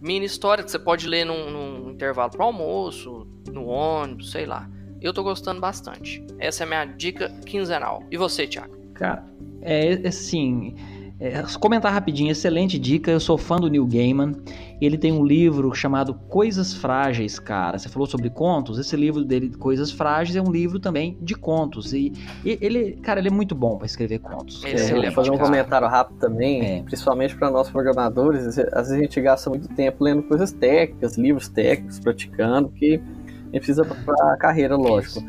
mini 0.00 0.26
história 0.26 0.64
que 0.64 0.70
você 0.72 0.78
pode 0.78 1.06
ler 1.06 1.24
num, 1.24 1.50
num 1.50 1.90
intervalo 1.92 2.32
pro 2.32 2.42
almoço, 2.42 3.28
no 3.52 3.66
ônibus, 3.66 4.32
sei 4.32 4.44
lá. 4.44 4.68
Eu 5.00 5.12
tô 5.12 5.22
gostando 5.22 5.60
bastante. 5.60 6.20
Essa 6.40 6.64
é 6.64 6.66
a 6.66 6.68
minha 6.68 6.84
dica 6.84 7.28
quinzenal. 7.46 8.02
E 8.10 8.16
você, 8.16 8.44
Thiago? 8.44 8.76
Cara, 8.94 9.24
é 9.62 9.92
assim. 10.08 10.74
É, 11.20 11.42
comentar 11.60 11.92
rapidinho, 11.92 12.30
excelente 12.30 12.78
dica. 12.78 13.10
Eu 13.10 13.20
sou 13.20 13.38
fã 13.38 13.56
do 13.56 13.68
Neil 13.68 13.86
Gaiman. 13.86 14.32
Ele 14.80 14.98
tem 14.98 15.12
um 15.12 15.24
livro 15.24 15.72
chamado 15.72 16.12
Coisas 16.14 16.74
Frágeis, 16.74 17.38
cara. 17.38 17.78
Você 17.78 17.88
falou 17.88 18.06
sobre 18.06 18.28
contos. 18.28 18.78
Esse 18.78 18.96
livro 18.96 19.24
dele, 19.24 19.50
Coisas 19.56 19.90
Frágeis, 19.92 20.36
é 20.36 20.42
um 20.42 20.50
livro 20.50 20.78
também 20.80 21.16
de 21.22 21.34
contos. 21.34 21.92
E, 21.92 22.12
e 22.44 22.58
ele, 22.60 22.96
cara, 22.96 23.20
ele 23.20 23.28
é 23.28 23.30
muito 23.30 23.54
bom 23.54 23.76
pra 23.78 23.86
escrever 23.86 24.18
contos. 24.18 24.62
É, 24.64 24.90
ele 24.90 25.06
vou 25.06 25.12
fazer 25.12 25.30
um 25.30 25.36
cara. 25.36 25.48
comentário 25.48 25.88
rápido 25.88 26.18
também, 26.18 26.62
É. 26.78 26.82
principalmente 26.82 27.36
para 27.36 27.50
nós 27.50 27.70
programadores. 27.70 28.58
Às 28.58 28.88
vezes 28.88 28.92
a 28.92 28.98
gente 28.98 29.20
gasta 29.20 29.48
muito 29.48 29.68
tempo 29.68 30.02
lendo 30.02 30.22
coisas 30.24 30.52
técnicas, 30.52 31.16
livros 31.16 31.48
técnicos, 31.48 32.00
praticando, 32.00 32.68
que 32.70 32.96
a 32.96 32.98
gente 32.98 33.52
precisa 33.52 33.84
para 33.84 34.32
a 34.32 34.36
carreira, 34.36 34.76
lógico. 34.76 35.22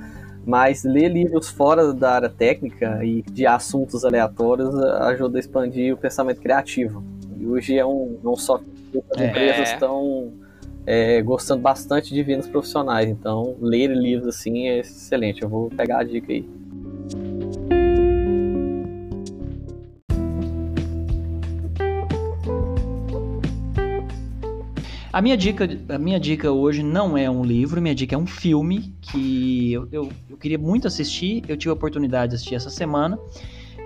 Mas 0.45 0.83
ler 0.83 1.09
livros 1.09 1.49
fora 1.49 1.91
da 1.93 2.11
área 2.13 2.29
técnica 2.29 3.03
e 3.03 3.21
de 3.23 3.45
assuntos 3.47 4.05
aleatórios 4.05 4.75
ajuda 4.75 5.37
a 5.37 5.39
expandir 5.39 5.93
o 5.93 5.97
pensamento 5.97 6.39
criativo. 6.39 7.03
E 7.39 7.45
hoje 7.47 7.77
é 7.77 7.85
um, 7.85 8.17
é 8.23 8.27
um 8.27 8.35
software 8.35 8.71
que 8.91 9.01
as 9.11 9.21
É. 9.21 9.27
empresas 9.27 9.69
estão 9.71 10.31
é, 10.85 11.21
gostando 11.21 11.61
bastante 11.61 12.13
de 12.13 12.35
nos 12.35 12.47
profissionais. 12.47 13.09
Então, 13.09 13.55
ler 13.59 13.87
livros 13.87 14.27
assim 14.27 14.67
é 14.67 14.79
excelente. 14.79 15.41
Eu 15.41 15.49
vou 15.49 15.69
pegar 15.69 15.99
a 15.99 16.03
dica 16.03 16.31
aí. 16.31 16.47
A 25.15 25.21
minha 25.21 25.37
dica, 25.37 25.65
a 25.87 25.97
minha 25.97 26.19
dica 26.19 26.51
hoje 26.51 26.83
não 26.83 27.17
é 27.17 27.29
um 27.29 27.41
livro, 27.41 27.81
minha 27.81 27.95
dica 27.95 28.15
é 28.15 28.17
um 28.17 28.27
filme 28.27 28.93
que 28.99 29.71
eu, 29.71 29.87
eu, 29.89 30.11
eu 30.29 30.35
queria 30.35 30.57
muito 30.57 30.89
assistir. 30.89 31.41
Eu 31.47 31.55
tive 31.55 31.69
a 31.69 31.73
oportunidade 31.73 32.31
de 32.31 32.35
assistir 32.35 32.55
essa 32.55 32.69
semana. 32.69 33.17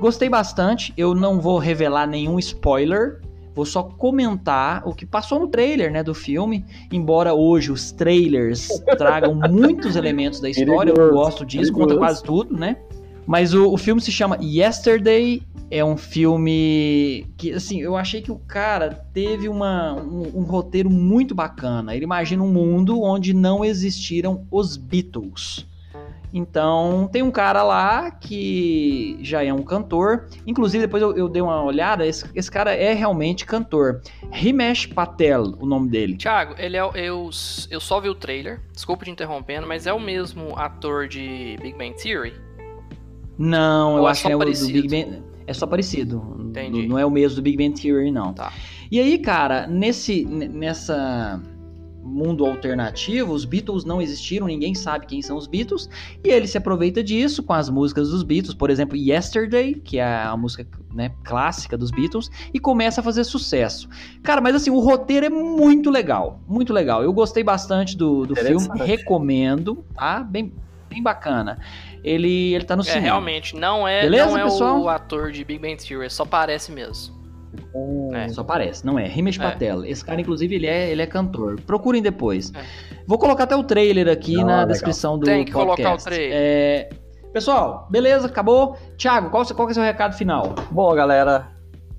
Gostei 0.02 0.28
bastante. 0.28 0.92
Eu 0.98 1.14
não 1.14 1.40
vou 1.40 1.60
revelar 1.60 2.08
nenhum 2.08 2.40
spoiler. 2.40 3.22
Vou 3.54 3.64
só 3.64 3.84
comentar 3.84 4.82
o 4.88 4.96
que 4.96 5.06
passou 5.06 5.40
no 5.40 5.48
trailer, 5.48 5.92
né, 5.92 6.02
do 6.02 6.16
filme. 6.16 6.66
Embora 6.92 7.32
hoje 7.32 7.72
os 7.72 7.92
trailers 7.92 8.68
tragam 8.98 9.36
muitos 9.36 9.96
elementos 9.96 10.40
da 10.40 10.50
história, 10.50 10.92
eu 10.98 11.12
gosto 11.12 11.46
disso, 11.46 11.72
conta 11.72 11.96
quase 11.96 12.24
tudo, 12.24 12.58
né? 12.58 12.76
Mas 13.30 13.54
o, 13.54 13.72
o 13.72 13.78
filme 13.78 14.02
se 14.02 14.12
chama 14.12 14.40
Yesterday. 14.42 15.44
É 15.70 15.86
um 15.86 15.96
filme 15.96 17.28
que, 17.38 17.54
assim, 17.54 17.80
eu 17.80 17.96
achei 17.96 18.24
que 18.24 18.32
o 18.32 18.40
cara 18.40 19.06
teve 19.14 19.48
uma, 19.48 19.94
um, 19.94 20.40
um 20.40 20.42
roteiro 20.42 20.90
muito 20.90 21.36
bacana. 21.36 21.96
Ele 21.96 22.06
imagina 22.06 22.42
um 22.42 22.52
mundo 22.52 23.04
onde 23.04 23.32
não 23.32 23.64
existiram 23.64 24.48
os 24.50 24.76
Beatles. 24.76 25.68
Então, 26.34 27.08
tem 27.12 27.22
um 27.22 27.30
cara 27.30 27.62
lá 27.62 28.10
que 28.10 29.20
já 29.22 29.44
é 29.44 29.54
um 29.54 29.62
cantor. 29.62 30.28
Inclusive, 30.48 30.86
depois 30.86 31.04
eu, 31.04 31.16
eu 31.16 31.30
dei 31.30 31.44
uma 31.44 31.64
olhada. 31.64 32.08
Esse, 32.08 32.26
esse 32.34 32.50
cara 32.50 32.74
é 32.74 32.94
realmente 32.94 33.46
cantor. 33.46 34.02
Himesh 34.34 34.88
Patel, 34.88 35.56
o 35.60 35.68
nome 35.68 35.88
dele. 35.88 36.18
Thiago, 36.18 36.56
ele 36.58 36.78
é 36.78 36.82
eu, 36.96 37.30
eu 37.70 37.80
só 37.80 38.02
vi 38.02 38.10
o 38.10 38.16
trailer, 38.16 38.60
desculpa 38.74 39.06
te 39.06 39.12
interrompendo, 39.12 39.68
mas 39.68 39.86
é 39.86 39.94
o 39.94 40.00
mesmo 40.00 40.58
ator 40.58 41.08
de 41.08 41.58
Big 41.62 41.78
Bang 41.78 41.94
Theory? 41.94 42.49
Não, 43.40 43.96
eu 43.96 44.02
Ou 44.02 44.08
é 44.08 44.12
acho 44.12 44.22
só 44.22 44.28
que 44.28 44.34
é 44.34 44.36
o 44.36 44.40
do 44.40 44.46
parecido? 44.46 44.82
Big 44.82 44.88
Bang. 44.90 45.24
É 45.48 45.54
só 45.54 45.66
parecido. 45.66 46.38
Entendi. 46.40 46.86
Não 46.86 47.00
é 47.00 47.06
o 47.06 47.10
mesmo 47.10 47.38
do 47.38 47.42
Big 47.42 47.58
Bang 47.58 47.82
Theory, 47.82 48.12
não. 48.12 48.34
Tá. 48.34 48.52
E 48.92 49.00
aí, 49.00 49.18
cara, 49.18 49.66
nesse 49.66 50.26
nessa 50.26 51.42
mundo 52.04 52.46
alternativo, 52.46 53.34
os 53.34 53.46
Beatles 53.46 53.86
não 53.86 54.02
existiram, 54.02 54.48
ninguém 54.48 54.74
sabe 54.74 55.06
quem 55.06 55.22
são 55.22 55.38
os 55.38 55.48
Beatles, 55.48 55.90
e 56.24 56.30
ele 56.30 56.48
se 56.48 56.58
aproveita 56.58 57.04
disso 57.04 57.44
com 57.44 57.54
as 57.54 57.70
músicas 57.70 58.10
dos 58.10 58.24
Beatles, 58.24 58.56
por 58.56 58.70
exemplo, 58.70 58.98
Yesterday, 58.98 59.76
que 59.76 60.00
é 60.00 60.24
a 60.24 60.36
música 60.36 60.66
né, 60.94 61.12
clássica 61.24 61.78
dos 61.78 61.92
Beatles, 61.92 62.30
e 62.54 62.60
começa 62.60 63.02
a 63.02 63.04
fazer 63.04 63.24
sucesso. 63.24 63.88
Cara, 64.24 64.42
mas 64.42 64.56
assim, 64.56 64.70
o 64.72 64.80
roteiro 64.80 65.26
é 65.26 65.30
muito 65.30 65.90
legal, 65.90 66.42
muito 66.48 66.74
legal. 66.74 67.04
Eu 67.04 67.14
gostei 67.14 67.44
bastante 67.44 67.96
do, 67.96 68.26
do 68.26 68.36
filme, 68.36 68.68
recomendo, 68.80 69.84
tá? 69.94 70.24
Bem, 70.24 70.52
bem 70.90 71.02
bacana. 71.04 71.58
Ele, 72.04 72.54
ele 72.54 72.64
tá 72.66 72.76
no 72.76 72.82
É, 72.82 72.86
cinema. 72.86 73.06
realmente, 73.06 73.56
não 73.56 73.88
é, 73.88 74.02
Beleza, 74.02 74.26
não 74.32 74.38
é 74.38 74.44
pessoal? 74.44 74.80
o 74.82 74.90
ator 74.90 75.32
de 75.32 75.44
Big 75.44 75.60
Bang 75.60 75.76
Theory, 75.78 76.10
só 76.10 76.26
parece 76.26 76.72
mesmo. 76.72 77.18
Hum, 77.74 78.10
É. 78.14 78.30
Só 78.30 78.44
parece, 78.44 78.86
não 78.86 78.98
é. 79.00 79.08
Himesh 79.08 79.40
É. 79.40 79.44
Patel. 79.44 79.84
Esse 79.86 80.04
cara, 80.06 80.20
inclusive, 80.22 80.54
ele 80.56 80.68
é, 80.68 80.90
ele 80.92 81.02
é 81.02 81.06
cantor. 81.08 81.60
Procurem 81.62 82.02
depois. 82.02 82.52
É. 82.56 82.62
Vou 83.08 83.18
colocar 83.18 83.44
até 83.46 83.56
o 83.56 83.64
trailer 83.64 84.08
aqui 84.08 84.36
Ah, 84.40 84.44
na 84.46 84.52
legal. 84.54 84.68
descrição 84.68 85.18
do 85.18 85.26
Tem 85.26 85.44
que 85.46 85.52
podcast. 85.52 85.82
colocar 85.84 86.02
o 86.02 86.04
trailer. 86.06 86.32
É, 86.34 86.90
Pessoal, 87.32 87.88
beleza? 87.92 88.26
Acabou? 88.26 88.76
Thiago, 88.98 89.30
qual, 89.30 89.46
qual 89.46 89.68
é 89.68 89.72
o 89.72 89.74
seu 89.76 89.84
recado 89.84 90.16
final? 90.16 90.56
Bom, 90.72 90.96
galera, 90.96 91.48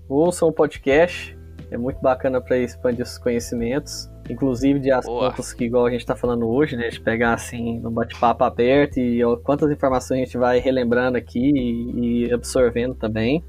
ouçam 0.09 0.49
o 0.49 0.53
podcast. 0.53 1.39
É 1.71 1.79
muito 1.79 2.01
bacana 2.01 2.41
para 2.41 2.59
expandir 2.59 3.05
os 3.05 3.17
conhecimentos, 3.17 4.10
inclusive 4.31 4.79
de 4.79 4.91
assuntos 4.91 5.53
que, 5.53 5.65
igual 5.65 5.87
a 5.87 5.91
gente 5.91 6.01
está 6.01 6.15
falando 6.15 6.49
hoje, 6.49 6.77
né? 6.77 6.89
De 6.89 7.01
pegar 7.01 7.35
assim 7.35 7.79
no 7.79 7.91
bate-papo 7.91 8.45
aberto 8.45 8.99
e 8.99 9.23
ó, 9.25 9.37
quantas 9.37 9.71
informações 9.71 10.21
a 10.21 10.25
gente 10.25 10.39
vai 10.39 10.59
relembrando 10.59 11.19
aqui 11.19 11.51
e, 11.55 12.27
e 12.27 12.33
absorvendo 12.33 12.95
também. 12.95 13.45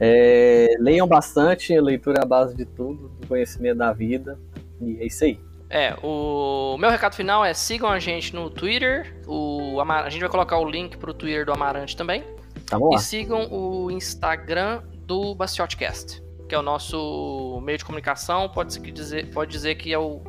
É, 0.00 0.66
leiam 0.80 1.06
bastante, 1.06 1.76
a 1.76 1.80
leitura 1.80 2.18
é 2.20 2.22
a 2.22 2.26
base 2.26 2.56
de 2.56 2.64
tudo, 2.64 3.08
do 3.20 3.26
conhecimento 3.26 3.78
da 3.78 3.92
vida. 3.92 4.38
E 4.80 4.98
é 5.00 5.06
isso 5.06 5.24
aí. 5.24 5.38
É, 5.70 5.96
o 6.02 6.76
meu 6.78 6.90
recado 6.90 7.14
final 7.14 7.44
é 7.44 7.54
sigam 7.54 7.88
a 7.88 7.98
gente 7.98 8.34
no 8.34 8.50
Twitter. 8.50 9.14
O 9.26 9.80
A 9.80 10.08
gente 10.08 10.20
vai 10.20 10.28
colocar 10.28 10.58
o 10.58 10.68
link 10.68 10.96
pro 10.96 11.14
Twitter 11.14 11.46
do 11.46 11.52
Amarante 11.52 11.96
também. 11.96 12.22
Tá 12.66 12.78
bom? 12.78 12.94
E 12.94 12.98
sigam 12.98 13.48
o 13.52 13.90
Instagram 13.90 14.82
do 15.06 15.34
Bastiotcast, 15.34 16.22
que 16.54 16.56
é 16.56 16.60
o 16.60 16.62
nosso 16.62 17.60
meio 17.64 17.76
de 17.76 17.84
comunicação. 17.84 18.48
Pode 18.48 18.72
se 18.74 18.80
dizer, 18.80 19.26
pode 19.32 19.50
dizer 19.50 19.74
que 19.74 19.92
é 19.92 19.98
o- 19.98 20.20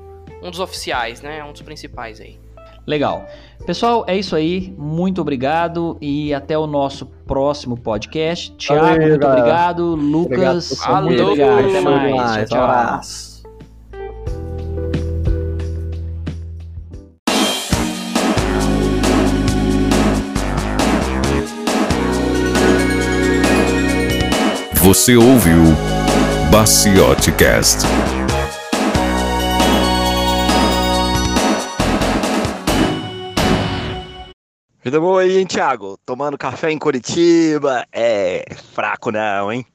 um 0.41 0.49
dos 0.49 0.59
oficiais, 0.59 1.21
né? 1.21 1.43
Um 1.43 1.51
dos 1.51 1.61
principais 1.61 2.19
aí. 2.19 2.39
Legal. 2.87 3.27
Pessoal, 3.65 4.03
é 4.07 4.17
isso 4.17 4.35
aí. 4.35 4.73
Muito 4.75 5.21
obrigado 5.21 5.97
e 6.01 6.33
até 6.33 6.57
o 6.57 6.65
nosso 6.65 7.05
próximo 7.27 7.77
podcast. 7.79 8.51
Thiago, 8.53 8.81
Valeu, 8.85 9.07
muito 9.07 9.19
galera. 9.21 9.39
obrigado. 9.41 9.95
Lucas, 9.95 10.69
convite. 10.79 11.03
muito 11.03 11.23
obrigado. 11.23 11.69
Até 11.69 11.81
mais. 11.81 12.41
Um 12.41 12.45
tchau. 12.45 12.63
abraço. 12.63 13.35
Você 24.83 25.15
ouviu 25.15 25.63
Baciotcast. 26.55 27.85
Vida 34.81 35.01
boa 35.01 35.23
aí, 35.23 35.37
hein, 35.37 35.45
Thiago? 35.45 35.99
Tomando 36.05 36.37
café 36.37 36.71
em 36.71 36.79
Curitiba 36.79 37.85
é 37.91 38.45
fraco 38.71 39.11
não, 39.11 39.51
hein? 39.51 39.65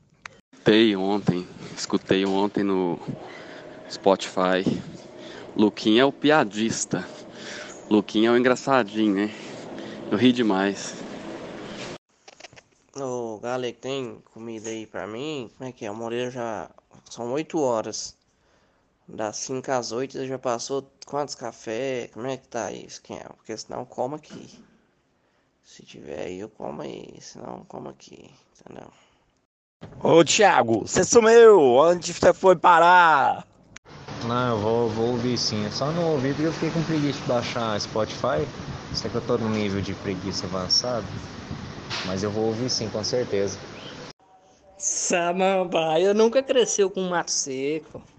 Escutei 0.55 0.97
ontem, 0.97 1.47
escutei 1.77 2.25
ontem 2.25 2.65
no 2.65 2.99
Spotify. 3.91 4.65
Luquinha 5.55 6.01
é 6.01 6.05
o 6.07 6.11
piadista. 6.13 7.07
Luquinha 7.91 8.31
é 8.31 8.33
o 8.33 8.39
engraçadinho, 8.39 9.17
né? 9.17 9.31
Eu 10.11 10.17
ri 10.17 10.33
demais. 10.33 11.00
Ô, 12.97 13.39
Galego, 13.39 13.79
tem 13.79 14.21
comida 14.33 14.69
aí 14.69 14.85
pra 14.85 15.07
mim? 15.07 15.49
Como 15.57 15.69
é 15.69 15.73
que 15.73 15.87
é? 15.87 15.91
O 15.91 15.95
Moreira 15.95 16.31
já. 16.31 16.69
São 17.09 17.33
8 17.33 17.61
horas. 17.61 18.17
Das 19.07 19.37
5 19.37 19.71
às 19.71 19.93
8 19.93 20.27
já 20.27 20.39
passou 20.39 20.91
quantos 21.07 21.37
café? 21.37 22.09
Como 22.13 22.27
é 22.27 22.37
que 22.37 22.49
tá 22.49 22.73
isso, 22.73 23.01
quem 23.03 23.17
é? 23.17 23.25
Porque 23.25 23.57
senão 23.57 23.85
coma 23.85 24.17
aqui. 24.17 24.49
Se 25.65 25.85
tiver 25.85 26.21
aí, 26.21 26.41
eu 26.41 26.49
como 26.49 26.83
aí. 26.83 27.17
Senão 27.21 27.65
como 27.69 27.89
aqui. 27.89 28.29
Entendeu? 28.61 28.91
Ô, 30.03 30.25
Thiago, 30.25 30.81
você 30.81 31.05
sumiu! 31.05 31.61
Onde 31.61 32.13
você 32.13 32.35
foi 32.35 32.57
parar? 32.57 33.47
Não, 34.27 34.51
eu 34.51 34.59
vou, 34.59 34.89
vou 34.91 35.07
ouvir 35.13 35.39
sim. 35.39 35.65
Eu 35.65 35.73
só 35.73 35.93
não 35.93 36.13
ouvi 36.13 36.31
porque 36.31 36.49
eu 36.49 36.53
fiquei 36.53 36.71
com 36.71 36.83
preguiça 36.83 37.21
de 37.21 37.29
baixar 37.29 37.81
Spotify. 37.81 38.47
Sei 38.95 39.09
que 39.09 39.17
eu 39.17 39.27
tô 39.27 39.39
no 39.39 39.49
nível 39.49 39.81
de 39.81 39.95
preguiça 39.95 40.47
avançado. 40.47 41.07
Mas 42.05 42.23
eu 42.23 42.31
vou 42.31 42.47
ouvir 42.47 42.71
sim, 42.71 42.89
com 42.91 43.03
certeza. 43.05 43.59
Samambaia 44.79 46.15
nunca 46.15 46.43
cresceu 46.43 46.91
com 46.91 47.03
mato 47.03 47.31
seco. 47.31 48.10